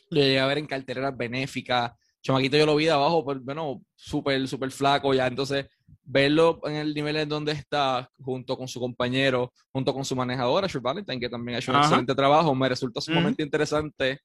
Lo 0.09 0.21
llegué 0.21 0.39
a 0.39 0.47
ver 0.47 0.59
en 0.59 0.65
cartereras 0.65 1.17
benéficas. 1.17 1.91
Chamaquito 2.21 2.55
yo 2.55 2.65
lo 2.65 2.77
vi 2.77 2.85
de 2.85 2.91
abajo, 2.91 3.25
pues, 3.25 3.43
bueno, 3.43 3.81
súper, 3.93 4.47
súper 4.47 4.71
flaco 4.71 5.13
ya. 5.13 5.27
Entonces, 5.27 5.67
verlo 6.01 6.61
en 6.63 6.75
el 6.75 6.93
nivel 6.93 7.17
en 7.17 7.27
donde 7.27 7.51
está, 7.51 8.09
junto 8.17 8.57
con 8.57 8.69
su 8.69 8.79
compañero, 8.79 9.51
junto 9.73 9.93
con 9.93 10.05
su 10.05 10.15
manejadora, 10.15 10.67
Shure 10.67 10.81
Valentine, 10.81 11.19
que 11.19 11.29
también 11.29 11.57
ha 11.57 11.59
hecho 11.59 11.73
un 11.73 11.79
excelente 11.79 12.15
trabajo, 12.15 12.55
me 12.55 12.69
resulta 12.69 13.01
sumamente 13.01 13.43
interesante 13.43 14.21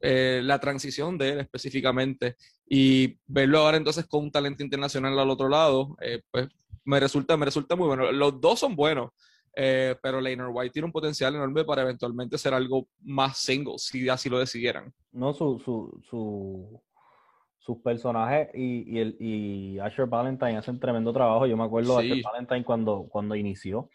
eh, 0.00 0.40
la 0.44 0.58
transición 0.58 1.18
de 1.18 1.30
él 1.30 1.40
específicamente 1.40 2.36
y 2.68 3.18
verlo 3.26 3.58
ahora 3.58 3.76
entonces 3.76 4.06
con 4.06 4.24
un 4.24 4.30
talento 4.30 4.62
internacional 4.62 5.18
al 5.18 5.30
otro 5.30 5.48
lado, 5.48 5.96
eh, 6.00 6.22
pues 6.30 6.48
me 6.84 7.00
resulta, 7.00 7.36
me 7.36 7.46
resulta 7.46 7.76
muy 7.76 7.86
bueno. 7.86 8.10
Los 8.12 8.40
dos 8.40 8.60
son 8.60 8.74
buenos, 8.74 9.10
eh, 9.54 9.96
pero 10.02 10.20
Lainer 10.20 10.48
White 10.50 10.72
tiene 10.72 10.86
un 10.86 10.92
potencial 10.92 11.34
enorme 11.34 11.64
para 11.64 11.82
eventualmente 11.82 12.38
ser 12.38 12.54
algo 12.54 12.88
más 13.00 13.38
single, 13.38 13.78
si 13.78 14.08
así 14.08 14.28
lo 14.28 14.38
decidieran. 14.38 14.92
No, 15.12 15.34
su, 15.34 15.58
su, 15.58 16.00
su, 16.08 16.80
sus 17.58 17.78
personajes 17.82 18.48
y, 18.54 18.96
y, 18.96 18.98
el, 19.00 19.16
y 19.20 19.78
Asher 19.80 20.06
Valentine 20.06 20.56
hacen 20.56 20.78
tremendo 20.78 21.12
trabajo. 21.12 21.46
Yo 21.46 21.56
me 21.56 21.64
acuerdo 21.64 21.98
de 21.98 22.12
Asher 22.12 22.22
Valentine 22.22 22.64
cuando, 22.64 23.06
cuando 23.08 23.34
inició, 23.34 23.90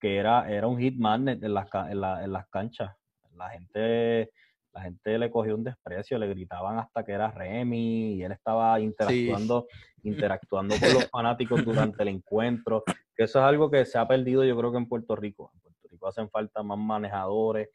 que 0.00 0.16
era, 0.16 0.50
era 0.50 0.66
un 0.66 0.78
hitman 0.78 1.28
en 1.28 1.54
las, 1.54 1.68
en, 1.72 2.04
en 2.04 2.32
las 2.32 2.48
canchas. 2.48 2.94
La 3.36 3.50
gente 3.50 4.32
la 4.72 4.82
gente 4.82 5.18
le 5.18 5.30
cogió 5.30 5.54
un 5.54 5.64
desprecio, 5.64 6.18
le 6.18 6.28
gritaban 6.28 6.78
hasta 6.78 7.04
que 7.04 7.12
era 7.12 7.30
Remy 7.30 8.14
y 8.14 8.22
él 8.22 8.32
estaba 8.32 8.78
interactuando, 8.80 9.66
interactuando 10.02 10.74
con 10.78 10.94
los 10.94 11.08
fanáticos 11.10 11.64
durante 11.64 12.02
el 12.02 12.08
encuentro, 12.08 12.84
que 13.14 13.24
eso 13.24 13.38
es 13.38 13.44
algo 13.44 13.70
que 13.70 13.84
se 13.84 13.98
ha 13.98 14.06
perdido 14.06 14.44
yo 14.44 14.56
creo 14.56 14.70
que 14.72 14.78
en 14.78 14.88
Puerto 14.88 15.16
Rico. 15.16 15.50
En 15.54 15.60
Puerto 15.60 15.88
Rico 15.88 16.06
hacen 16.06 16.30
falta 16.30 16.62
más 16.62 16.78
manejadores, 16.78 17.68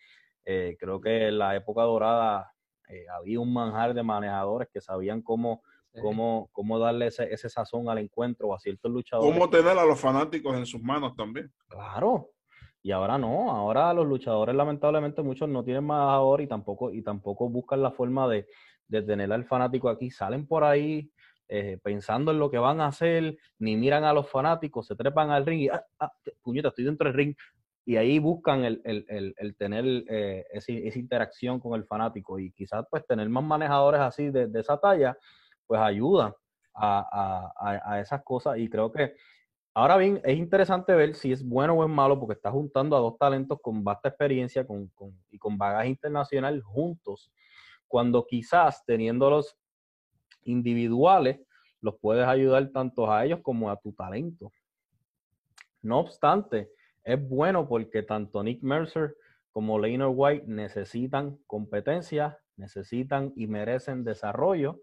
eh, 0.45 0.75
creo 0.79 1.01
que 1.01 1.27
en 1.27 1.39
la 1.39 1.55
época 1.55 1.83
dorada 1.83 2.53
eh, 2.89 3.05
había 3.17 3.39
un 3.39 3.53
manjar 3.53 3.93
de 3.93 4.03
manejadores 4.03 4.69
que 4.71 4.81
sabían 4.81 5.21
cómo 5.21 5.63
cómo, 6.01 6.49
cómo 6.51 6.79
darle 6.79 7.07
ese, 7.07 7.31
ese 7.31 7.49
sazón 7.49 7.89
al 7.89 7.99
encuentro 7.99 8.53
a 8.53 8.59
ciertos 8.59 8.91
luchadores. 8.91 9.31
Cómo 9.31 9.49
tener 9.49 9.77
a 9.77 9.85
los 9.85 9.99
fanáticos 9.99 10.55
en 10.57 10.65
sus 10.65 10.81
manos 10.81 11.15
también. 11.15 11.51
Claro. 11.67 12.29
Y 12.83 12.91
ahora 12.91 13.17
no, 13.17 13.49
ahora 13.49 13.93
los 13.93 14.05
luchadores 14.05 14.53
lamentablemente 14.53 15.23
muchos 15.23 15.47
no 15.47 15.63
tienen 15.63 15.85
más 15.85 16.11
ahora 16.11 16.43
y 16.43 16.47
tampoco, 16.47 16.91
y 16.91 17.01
tampoco 17.01 17.49
buscan 17.49 17.81
la 17.81 17.91
forma 17.91 18.27
de, 18.27 18.45
de 18.89 19.01
tener 19.01 19.31
al 19.31 19.45
fanático 19.45 19.89
aquí. 19.89 20.11
Salen 20.11 20.45
por 20.45 20.65
ahí 20.65 21.09
eh, 21.47 21.77
pensando 21.83 22.31
en 22.31 22.39
lo 22.39 22.49
que 22.49 22.57
van 22.57 22.81
a 22.81 22.87
hacer, 22.87 23.37
ni 23.59 23.77
miran 23.77 24.03
a 24.03 24.13
los 24.13 24.29
fanáticos, 24.29 24.87
se 24.87 24.95
trepan 24.95 25.29
al 25.29 25.45
ring 25.45 25.61
y, 25.61 25.69
ah, 25.69 25.85
ah, 25.99 26.11
puñeta, 26.41 26.69
estoy 26.69 26.85
dentro 26.85 27.07
del 27.07 27.15
ring. 27.15 27.35
Y 27.85 27.97
ahí 27.97 28.17
buscan 28.19 28.63
el, 28.63 28.81
el, 28.85 29.35
el, 29.37 29.55
tener 29.55 29.85
eh, 30.09 30.45
esa, 30.51 30.71
esa, 30.71 30.99
interacción 30.99 31.59
con 31.59 31.77
el 31.77 31.85
fanático. 31.85 32.39
Y 32.39 32.51
quizás 32.51 32.85
pues 32.89 33.05
tener 33.05 33.29
más 33.29 33.43
manejadores 33.43 34.01
así 34.01 34.29
de, 34.29 34.47
de 34.47 34.59
esa 34.61 34.77
talla, 34.77 35.17
pues 35.67 35.81
ayuda 35.81 36.35
a, 36.73 37.51
a, 37.59 37.93
a, 37.93 37.99
esas 37.99 38.23
cosas. 38.23 38.57
Y 38.57 38.69
creo 38.69 38.91
que 38.91 39.13
ahora 39.73 39.97
bien, 39.97 40.21
es 40.23 40.37
interesante 40.37 40.93
ver 40.93 41.15
si 41.15 41.31
es 41.31 41.43
bueno 41.47 41.73
o 41.73 41.83
es 41.83 41.89
malo, 41.89 42.19
porque 42.19 42.33
está 42.33 42.51
juntando 42.51 42.95
a 42.95 42.99
dos 42.99 43.17
talentos 43.17 43.59
con 43.61 43.83
vasta 43.83 44.09
experiencia 44.09 44.65
con, 44.65 44.87
con, 44.89 45.17
y 45.29 45.37
con 45.37 45.57
bagaje 45.57 45.89
internacional 45.89 46.61
juntos, 46.61 47.31
cuando 47.87 48.25
quizás 48.25 48.83
teniéndolos 48.85 49.57
individuales, 50.43 51.39
los 51.81 51.95
puedes 51.99 52.25
ayudar 52.25 52.69
tanto 52.69 53.11
a 53.11 53.25
ellos 53.25 53.39
como 53.41 53.69
a 53.69 53.77
tu 53.77 53.91
talento. 53.93 54.51
No 55.81 55.99
obstante, 55.99 56.71
es 57.03 57.29
bueno 57.29 57.67
porque 57.67 58.03
tanto 58.03 58.41
Nick 58.41 58.63
Mercer 58.63 59.15
como 59.51 59.77
Leonard 59.77 60.13
White 60.15 60.45
necesitan 60.47 61.37
competencia, 61.45 62.39
necesitan 62.55 63.33
y 63.35 63.47
merecen 63.47 64.03
desarrollo 64.03 64.81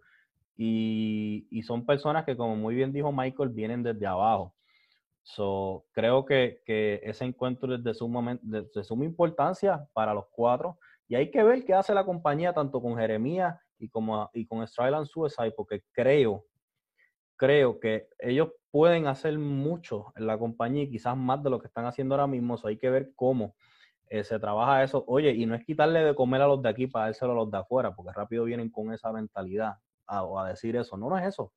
y, 0.57 1.47
y, 1.51 1.63
son 1.63 1.87
personas 1.87 2.27
que, 2.27 2.37
como 2.37 2.55
muy 2.55 2.75
bien 2.75 2.93
dijo 2.93 3.11
Michael, 3.13 3.49
vienen 3.49 3.83
desde 3.83 4.07
abajo. 4.07 4.55
So, 5.23 5.87
creo 5.93 6.25
que, 6.25 6.63
que 6.65 7.01
ese 7.05 7.25
encuentro 7.25 7.75
es 7.75 7.85
de 7.85 7.95
suma, 7.95 8.39
de, 8.43 8.67
de 8.75 8.85
suma 8.85 9.05
importancia 9.05 9.87
para 9.93 10.15
los 10.15 10.25
cuatro 10.31 10.79
y 11.11 11.17
hay 11.17 11.31
que 11.31 11.43
ver 11.43 11.65
qué 11.65 11.75
hace 11.75 11.93
la 11.93 12.05
compañía 12.05 12.53
tanto 12.53 12.81
con 12.81 12.97
Jeremías 12.97 13.59
y, 13.79 13.89
como, 13.89 14.31
y 14.33 14.47
con 14.47 14.63
Strike 14.63 15.05
Suicide, 15.07 15.53
porque 15.57 15.83
creo, 15.93 16.45
creo 17.37 17.81
que 17.81 18.09
ellos 18.19 18.51
pueden 18.71 19.09
hacer 19.09 19.37
mucho 19.39 20.13
en 20.15 20.27
la 20.27 20.39
compañía 20.39 20.85
y 20.85 20.91
quizás 20.91 21.17
más 21.17 21.43
de 21.43 21.51
lo 21.51 21.59
que 21.59 21.67
están 21.67 21.87
haciendo 21.87 22.15
ahora 22.15 22.29
mismo. 22.29 22.57
So 22.57 22.69
hay 22.69 22.79
que 22.79 22.91
ver 22.91 23.11
cómo 23.17 23.57
eh, 24.09 24.23
se 24.23 24.39
trabaja 24.39 24.85
eso. 24.85 25.05
Oye, 25.09 25.33
y 25.33 25.47
no 25.47 25.55
es 25.55 25.65
quitarle 25.65 26.05
de 26.05 26.15
comer 26.15 26.43
a 26.43 26.47
los 26.47 26.63
de 26.63 26.69
aquí 26.69 26.87
para 26.87 27.07
dárselo 27.07 27.33
a 27.33 27.35
los 27.35 27.51
de 27.51 27.59
afuera, 27.59 27.95
porque 27.95 28.13
rápido 28.13 28.45
vienen 28.45 28.71
con 28.71 28.93
esa 28.93 29.11
mentalidad 29.13 29.79
a, 30.07 30.21
a 30.21 30.49
decir 30.49 30.77
eso. 30.77 30.97
No, 30.97 31.09
no 31.09 31.19
es 31.19 31.27
eso. 31.27 31.53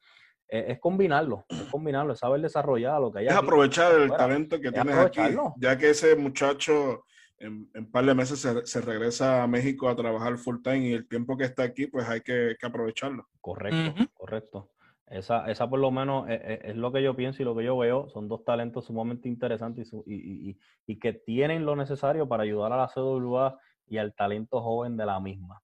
Es 0.54 0.80
combinarlo, 0.80 1.45
es 1.49 1.64
combinarlo, 1.64 2.14
es 2.14 2.20
saber 2.20 2.39
desarrollar 2.39 3.01
lo 3.01 3.12
que 3.12 3.20
hay. 3.20 3.26
Es 3.26 3.34
aquí, 3.34 3.43
aprovechar 3.43 3.99
el 3.99 4.12
talento 4.12 4.62
que 4.62 4.72
tienes 4.72 4.95
aquí, 4.95 5.22
ya 5.58 5.78
que 5.78 5.89
ese 5.89 6.16
muchacho 6.16 7.06
en, 7.39 7.70
un 7.74 7.91
par 7.91 8.06
de 8.06 8.14
meses 8.14 8.39
se, 8.39 8.66
se, 8.66 8.82
regresa 8.82 9.43
a 9.43 9.47
México 9.47 9.89
a 9.89 9.95
trabajar 9.95 10.38
full 10.38 10.62
time 10.62 10.89
y 10.89 10.93
el 10.93 11.08
tiempo 11.08 11.36
que 11.36 11.45
está 11.45 11.64
aquí, 11.64 11.88
pues 11.88 12.08
hay 12.08 12.22
que, 12.22 12.56
que 12.60 12.66
aprovecharlo. 12.66 13.28
Correcto, 13.41 13.78
uh 13.78 14.04
-huh. 14.04 14.10
correcto. 14.14 14.70
Esa, 15.08 15.49
esa 15.51 15.70
por 15.70 15.80
lo 15.80 15.91
menos 15.91 16.30
es, 16.30 16.41
es, 16.64 16.76
lo 16.76 16.91
que 16.91 17.04
yo 17.04 17.16
pienso 17.16 17.41
y 17.41 17.45
lo 17.45 17.56
que 17.56 17.64
yo 17.64 17.78
veo. 17.78 18.10
Son 18.10 18.28
dos 18.28 18.43
talentos 18.45 18.86
sumamente 18.86 19.28
interesantes 19.28 19.91
y, 19.93 20.14
y, 20.14 20.49
y, 20.49 20.60
y, 20.88 20.99
que 20.99 21.14
tienen 21.14 21.66
lo 21.66 21.76
necesario 21.76 22.28
para 22.28 22.43
ayudar 22.43 22.72
a 22.74 22.78
la 22.78 22.88
CWA 22.88 23.60
y 23.88 23.97
al 23.97 24.14
talento 24.14 24.62
joven 24.62 24.97
de 24.97 25.06
la 25.06 25.20
misma. 25.20 25.62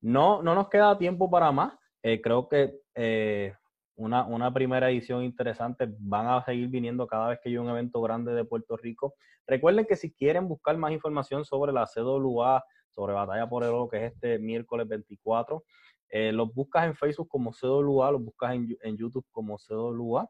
No, 0.00 0.42
no 0.42 0.54
nos 0.54 0.68
queda 0.68 0.98
tiempo 0.98 1.30
para 1.30 1.52
más. 1.52 1.74
Eh, 2.02 2.20
creo 2.20 2.48
que 2.48 2.80
eh, 2.94 3.54
una, 4.00 4.24
una, 4.24 4.52
primera 4.52 4.90
edición 4.90 5.22
interesante. 5.22 5.86
Van 5.98 6.26
a 6.26 6.42
seguir 6.44 6.68
viniendo 6.68 7.06
cada 7.06 7.28
vez 7.28 7.38
que 7.42 7.50
haya 7.50 7.60
un 7.60 7.68
evento 7.68 8.00
grande 8.00 8.32
de 8.32 8.44
Puerto 8.44 8.76
Rico. 8.76 9.14
Recuerden 9.46 9.84
que 9.84 9.96
si 9.96 10.12
quieren 10.12 10.48
buscar 10.48 10.76
más 10.78 10.92
información 10.92 11.44
sobre 11.44 11.72
la 11.72 11.86
CWA, 11.86 12.64
sobre 12.90 13.12
Batalla 13.12 13.48
por 13.48 13.62
el 13.62 13.70
Oro, 13.70 13.88
que 13.88 14.06
es 14.06 14.12
este 14.14 14.38
miércoles 14.38 14.88
24, 14.88 15.62
eh, 16.08 16.32
los 16.32 16.52
buscas 16.54 16.86
en 16.86 16.94
Facebook 16.94 17.28
como 17.28 17.52
CWA, 17.52 18.10
los 18.12 18.24
buscas 18.24 18.54
en, 18.54 18.76
en 18.82 18.96
YouTube 18.96 19.26
como 19.30 19.58
CWA, 19.58 20.28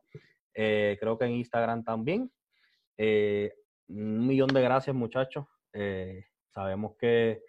eh, 0.54 0.96
creo 0.98 1.16
que 1.16 1.26
en 1.26 1.32
Instagram 1.32 1.84
también. 1.84 2.30
Eh, 2.98 3.52
un 3.88 4.26
millón 4.26 4.48
de 4.48 4.62
gracias, 4.62 4.94
muchachos. 4.94 5.46
Sabemos 6.48 6.96
que 6.98 7.42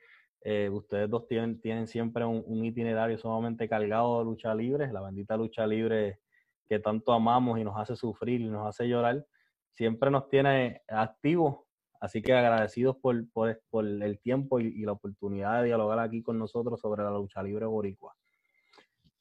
eh, 0.44 0.70
ustedes 0.72 1.10
dos 1.10 1.28
tienen, 1.28 1.62
tienen 1.62 1.88
siempre 1.88 2.26
un, 2.26 2.66
itinerario 2.66 3.18
sumamente 3.18 3.70
cargado 3.70 4.20
de 4.20 4.26
lucha 4.26 4.56
libre, 4.56 4.92
la 4.92 5.02
bendita 5.02 5.38
lucha 5.38 5.68
libre 5.68 6.20
que 6.68 6.80
tanto 6.80 7.14
amamos 7.14 7.60
y 7.60 7.64
nos 7.64 7.78
hace 7.78 7.96
sufrir 7.96 8.42
y 8.42 8.50
nos 8.50 8.68
hace 8.68 8.88
llorar, 8.88 9.26
siempre 9.70 10.10
nos 10.10 10.30
tiene 10.30 10.82
activos. 10.88 11.60
Así 12.00 12.24
que 12.24 12.34
agradecidos 12.34 12.98
por, 12.98 13.30
por, 13.32 13.62
por 13.70 13.86
el 13.86 14.20
tiempo 14.20 14.60
y, 14.60 14.82
la 14.84 14.94
oportunidad 14.94 15.60
de 15.60 15.68
dialogar 15.68 16.00
aquí 16.00 16.24
con 16.24 16.40
nosotros 16.40 16.80
sobre 16.80 17.04
la 17.04 17.12
lucha 17.12 17.44
libre 17.44 17.68
boricua. 17.68 18.16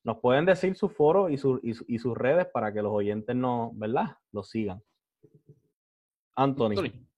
Nos 0.03 0.19
pueden 0.21 0.47
decir 0.47 0.75
su 0.77 0.89
foro 0.89 1.29
y, 1.29 1.37
su, 1.37 1.61
y 1.63 1.99
sus 1.99 2.17
redes 2.17 2.47
para 2.47 2.73
que 2.73 2.81
los 2.81 2.93
oyentes 2.93 3.37
no, 3.37 3.73
¿verdad? 3.75 4.17
Los 4.33 4.49
sigan. 4.49 4.83
Anthony. 6.35 6.71
Anthony. 6.71 7.10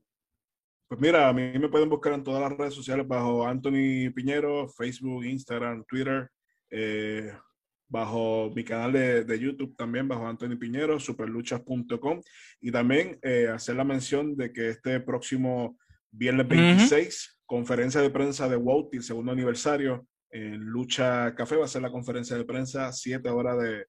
Pues 0.93 1.01
mira, 1.01 1.26
a 1.26 1.32
mí 1.32 1.59
me 1.59 1.70
pueden 1.70 1.88
buscar 1.88 2.12
en 2.12 2.22
todas 2.22 2.43
las 2.43 2.53
redes 2.53 2.74
sociales 2.74 3.09
bajo 3.09 3.47
Anthony 3.47 4.12
Piñero, 4.14 4.68
Facebook, 4.68 5.24
Instagram, 5.24 5.86
Twitter, 5.88 6.28
eh, 6.70 7.32
bajo 7.88 8.53
mi 8.55 8.62
canal 8.62 8.93
de, 8.93 9.24
de, 9.24 9.38
YouTube 9.38 9.74
también, 9.74 10.07
bajo 10.07 10.26
Anthony 10.26 10.59
Piñero, 10.59 11.01
superluchas.com. 11.01 12.20
Y 12.61 12.70
también 12.70 13.18
eh, 13.22 13.49
hacer 13.49 13.76
la 13.76 13.84
mención 13.84 14.36
de 14.36 14.53
que 14.53 14.68
este 14.68 15.01
próximo 15.01 15.78
viernes 16.11 16.47
26, 16.47 16.90
uh 16.93 17.09
-huh. 17.09 17.43
conferencia 17.47 18.03
de 18.03 18.11
prensa 18.11 18.47
de 18.47 18.57
WOT, 18.57 18.93
el 18.93 19.03
segundo 19.03 19.32
aniversario, 19.32 20.07
en 20.28 20.59
Lucha 20.59 21.34
Café, 21.34 21.57
va 21.57 21.64
a 21.64 21.68
ser 21.68 21.80
la 21.80 21.90
conferencia 21.90 22.36
de 22.36 22.45
prensa, 22.45 22.93
7 22.93 23.30
horas 23.30 23.57
de, 23.62 23.86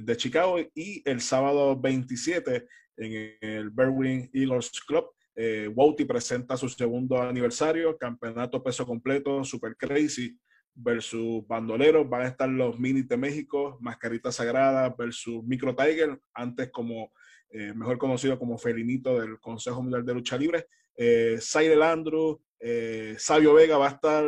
de 0.00 0.16
Chicago. 0.16 0.60
Y 0.76 1.02
el 1.10 1.20
sábado 1.20 1.76
27 1.76 2.68
en 2.98 3.36
el 3.40 3.70
Berwin 3.70 4.30
Eagles 4.32 4.70
Club 4.86 5.06
eh, 5.36 5.70
presenta 6.08 6.56
su 6.56 6.68
segundo 6.68 7.20
aniversario, 7.20 7.96
campeonato 7.96 8.62
peso 8.62 8.86
completo, 8.86 9.44
Super 9.44 9.76
Crazy 9.76 10.36
versus 10.74 11.46
Bandoleros. 11.46 12.08
Van 12.08 12.22
a 12.22 12.28
estar 12.28 12.48
los 12.48 12.78
Minis 12.78 13.06
de 13.06 13.16
México, 13.16 13.78
Mascarita 13.80 14.32
Sagrada 14.32 14.94
versus 14.98 15.44
Micro 15.44 15.76
Tiger, 15.76 16.18
antes 16.34 16.70
como 16.70 17.12
eh, 17.50 17.72
mejor 17.74 17.98
conocido 17.98 18.38
como 18.38 18.58
Felinito 18.58 19.20
del 19.20 19.38
Consejo 19.38 19.82
Mundial 19.82 20.04
de 20.04 20.14
Lucha 20.14 20.36
Libre. 20.36 20.66
Eh, 20.96 21.36
Zaire 21.40 21.76
Landru, 21.76 22.42
eh, 22.58 23.14
Sabio 23.18 23.54
Vega 23.54 23.76
va 23.76 23.88
a 23.88 23.92
estar 23.92 24.24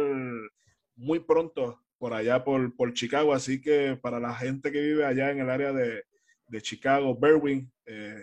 muy 0.95 1.21
pronto 1.21 1.83
por 1.99 2.13
allá 2.13 2.45
por, 2.45 2.77
por, 2.77 2.93
Chicago, 2.93 3.33
así 3.33 3.61
que 3.61 3.99
para 4.01 4.21
la 4.21 4.35
gente 4.35 4.71
que 4.71 4.81
vive 4.81 5.05
allá 5.05 5.31
en 5.31 5.41
el 5.41 5.51
área 5.51 5.73
de, 5.73 6.05
de 6.47 6.63
Chicago, 6.63 7.19
Berwin, 7.19 7.71
eh, 7.87 8.23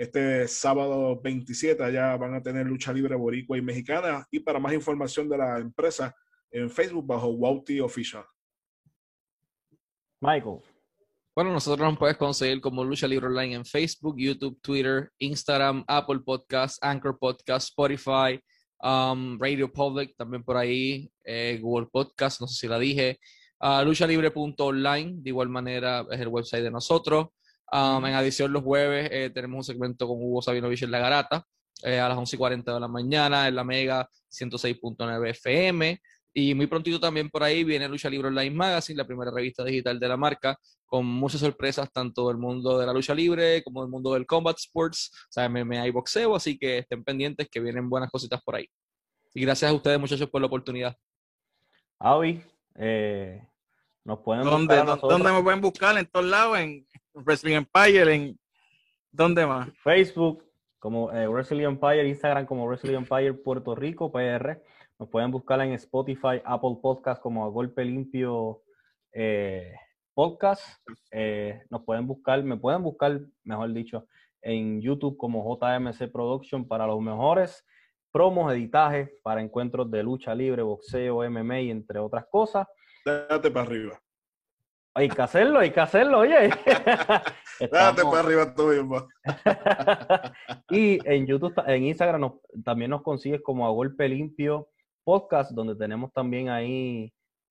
este 0.00 0.48
sábado 0.48 1.20
27 1.20 1.84
allá 1.84 2.16
van 2.16 2.32
a 2.32 2.42
tener 2.42 2.66
lucha 2.66 2.90
libre 2.90 3.14
boricua 3.16 3.58
y 3.58 3.60
mexicana. 3.60 4.26
Y 4.30 4.40
para 4.40 4.58
más 4.58 4.72
información 4.72 5.28
de 5.28 5.36
la 5.36 5.58
empresa, 5.58 6.16
en 6.50 6.70
Facebook 6.70 7.06
bajo 7.06 7.28
Wauti 7.28 7.80
Official. 7.80 8.24
Michael. 10.22 10.60
Bueno, 11.36 11.52
nosotros 11.52 11.86
nos 11.86 11.98
puedes 11.98 12.16
conseguir 12.16 12.62
como 12.62 12.82
Lucha 12.82 13.06
Libre 13.06 13.26
Online 13.26 13.56
en 13.56 13.64
Facebook, 13.66 14.16
YouTube, 14.16 14.58
Twitter, 14.62 15.12
Instagram, 15.18 15.84
Apple 15.86 16.20
Podcasts, 16.24 16.78
Anchor 16.80 17.18
Podcast, 17.18 17.68
Spotify, 17.68 18.42
um, 18.82 19.38
Radio 19.38 19.70
Public, 19.70 20.16
también 20.16 20.42
por 20.42 20.56
ahí, 20.56 21.12
eh, 21.24 21.58
Google 21.60 21.88
Podcast, 21.92 22.40
no 22.40 22.46
sé 22.46 22.58
si 22.58 22.68
la 22.68 22.78
dije, 22.78 23.20
uh, 23.60 23.84
luchalibre.online, 23.84 25.16
de 25.18 25.28
igual 25.28 25.50
manera 25.50 26.06
es 26.10 26.20
el 26.20 26.28
website 26.28 26.62
de 26.62 26.70
nosotros. 26.70 27.28
Um, 27.72 28.04
en 28.04 28.14
adición, 28.14 28.52
los 28.52 28.64
jueves 28.64 29.08
eh, 29.12 29.30
tenemos 29.30 29.58
un 29.58 29.64
segmento 29.64 30.08
con 30.08 30.16
Hugo 30.20 30.42
Sabinovich 30.42 30.82
en 30.82 30.90
La 30.90 30.98
Garata 30.98 31.46
eh, 31.84 32.00
a 32.00 32.08
las 32.08 32.18
11 32.18 32.34
y 32.34 32.38
40 32.38 32.74
de 32.74 32.80
la 32.80 32.88
mañana 32.88 33.46
en 33.46 33.54
la 33.54 33.64
Mega 33.64 34.08
106.9 34.30 35.30
FM. 35.30 36.00
Y 36.32 36.54
muy 36.54 36.66
prontito 36.66 37.00
también 37.00 37.28
por 37.28 37.42
ahí 37.42 37.64
viene 37.64 37.88
Lucha 37.88 38.08
Libre 38.08 38.28
Online 38.28 38.54
Magazine, 38.54 38.96
la 38.96 39.06
primera 39.06 39.30
revista 39.30 39.64
digital 39.64 39.98
de 39.98 40.08
la 40.08 40.16
marca, 40.16 40.56
con 40.86 41.06
muchas 41.06 41.40
sorpresas 41.40 41.92
tanto 41.92 42.28
del 42.28 42.36
mundo 42.36 42.78
de 42.78 42.86
la 42.86 42.92
lucha 42.92 43.14
libre 43.14 43.62
como 43.64 43.82
del 43.82 43.90
mundo 43.90 44.14
del 44.14 44.26
combat 44.26 44.56
sports, 44.58 45.10
o 45.28 45.32
sea, 45.32 45.48
MMA 45.48 45.88
y 45.88 45.90
boxeo, 45.90 46.36
así 46.36 46.56
que 46.56 46.78
estén 46.78 47.02
pendientes 47.02 47.48
que 47.48 47.58
vienen 47.58 47.88
buenas 47.88 48.10
cositas 48.10 48.40
por 48.42 48.56
ahí. 48.56 48.68
Y 49.34 49.42
gracias 49.42 49.70
a 49.70 49.74
ustedes 49.74 49.98
muchachos 49.98 50.28
por 50.28 50.40
la 50.40 50.46
oportunidad. 50.46 50.96
Avi, 51.98 52.42
eh, 52.76 53.44
nos 54.04 54.20
pueden 54.20 54.44
¿Dónde, 54.44 54.76
¿Dónde 55.02 55.32
me 55.32 55.42
pueden 55.42 55.60
buscar? 55.60 55.98
En 55.98 56.06
todos 56.06 56.26
lados, 56.26 56.58
en 56.58 56.86
Wrestling 57.14 57.54
Empire, 57.54 58.14
¿en 58.14 58.38
dónde 59.10 59.46
más? 59.46 59.68
Facebook 59.78 60.44
como 60.78 61.12
eh, 61.12 61.28
Wrestling 61.28 61.64
Empire, 61.64 62.08
Instagram 62.08 62.46
como 62.46 62.66
Wrestling 62.66 62.96
Empire 62.96 63.34
Puerto 63.34 63.74
Rico, 63.74 64.10
PR. 64.10 64.62
Nos 64.98 65.08
pueden 65.08 65.30
buscar 65.30 65.60
en 65.60 65.72
Spotify, 65.72 66.40
Apple 66.44 66.78
Podcast 66.82 67.20
como 67.22 67.44
a 67.44 67.48
Golpe 67.48 67.84
Limpio 67.84 68.62
eh, 69.12 69.72
Podcast. 70.14 70.62
Eh, 71.10 71.62
nos 71.70 71.84
pueden 71.84 72.06
buscar, 72.06 72.42
me 72.42 72.56
pueden 72.56 72.82
buscar, 72.82 73.20
mejor 73.44 73.72
dicho, 73.72 74.06
en 74.42 74.80
YouTube 74.80 75.16
como 75.16 75.44
JMC 75.44 76.10
Production 76.10 76.66
para 76.66 76.86
los 76.86 77.00
mejores 77.00 77.66
promos, 78.10 78.52
editajes 78.52 79.10
para 79.22 79.40
encuentros 79.40 79.90
de 79.90 80.02
lucha 80.02 80.34
libre, 80.34 80.62
boxeo, 80.62 81.28
MMA, 81.30 81.58
entre 81.60 81.98
otras 81.98 82.26
cosas. 82.30 82.66
Date 83.04 83.50
para 83.50 83.66
arriba. 83.66 84.00
Hay 85.00 85.08
que 85.08 85.22
hacerlo, 85.22 85.60
hay 85.60 85.70
que 85.70 85.80
hacerlo, 85.80 86.18
oye. 86.18 86.50
Date 87.72 88.02
para 88.02 88.18
arriba 88.18 88.54
tú 88.54 88.66
mismo. 88.66 89.08
y 90.68 90.98
en 91.08 91.26
YouTube, 91.26 91.54
en 91.66 91.84
Instagram 91.84 92.38
también 92.62 92.90
nos 92.90 93.00
consigues 93.00 93.40
como 93.42 93.66
a 93.66 93.70
golpe 93.70 94.06
limpio 94.10 94.68
podcast, 95.02 95.52
donde 95.52 95.74
tenemos 95.74 96.12
también 96.12 96.50
ahí 96.50 97.10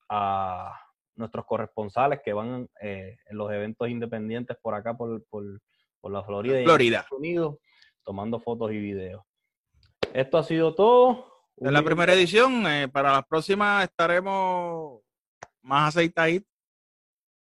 a 0.10 0.80
nuestros 1.16 1.44
corresponsales 1.48 2.20
que 2.24 2.34
van 2.34 2.70
eh, 2.84 3.18
en 3.26 3.38
los 3.38 3.52
eventos 3.52 3.90
independientes 3.90 4.56
por 4.62 4.76
acá, 4.76 4.96
por, 4.96 5.26
por, 5.28 5.44
la 6.04 6.24
Florida, 6.24 6.62
Florida. 6.64 7.00
Estados 7.00 7.20
Unidos, 7.20 7.56
tomando 8.04 8.40
fotos 8.40 8.72
y 8.74 8.78
videos. 8.78 9.24
Esto 10.14 10.38
ha 10.38 10.44
sido 10.44 10.76
todo. 10.76 11.26
En 11.58 11.74
la 11.74 11.82
primera 11.82 12.14
edición, 12.14 12.68
eh, 12.68 12.88
para 12.88 13.12
la 13.12 13.24
próxima 13.24 13.84
estaremos 13.84 15.02
más 15.64 15.96
aceitaditos 15.96 16.49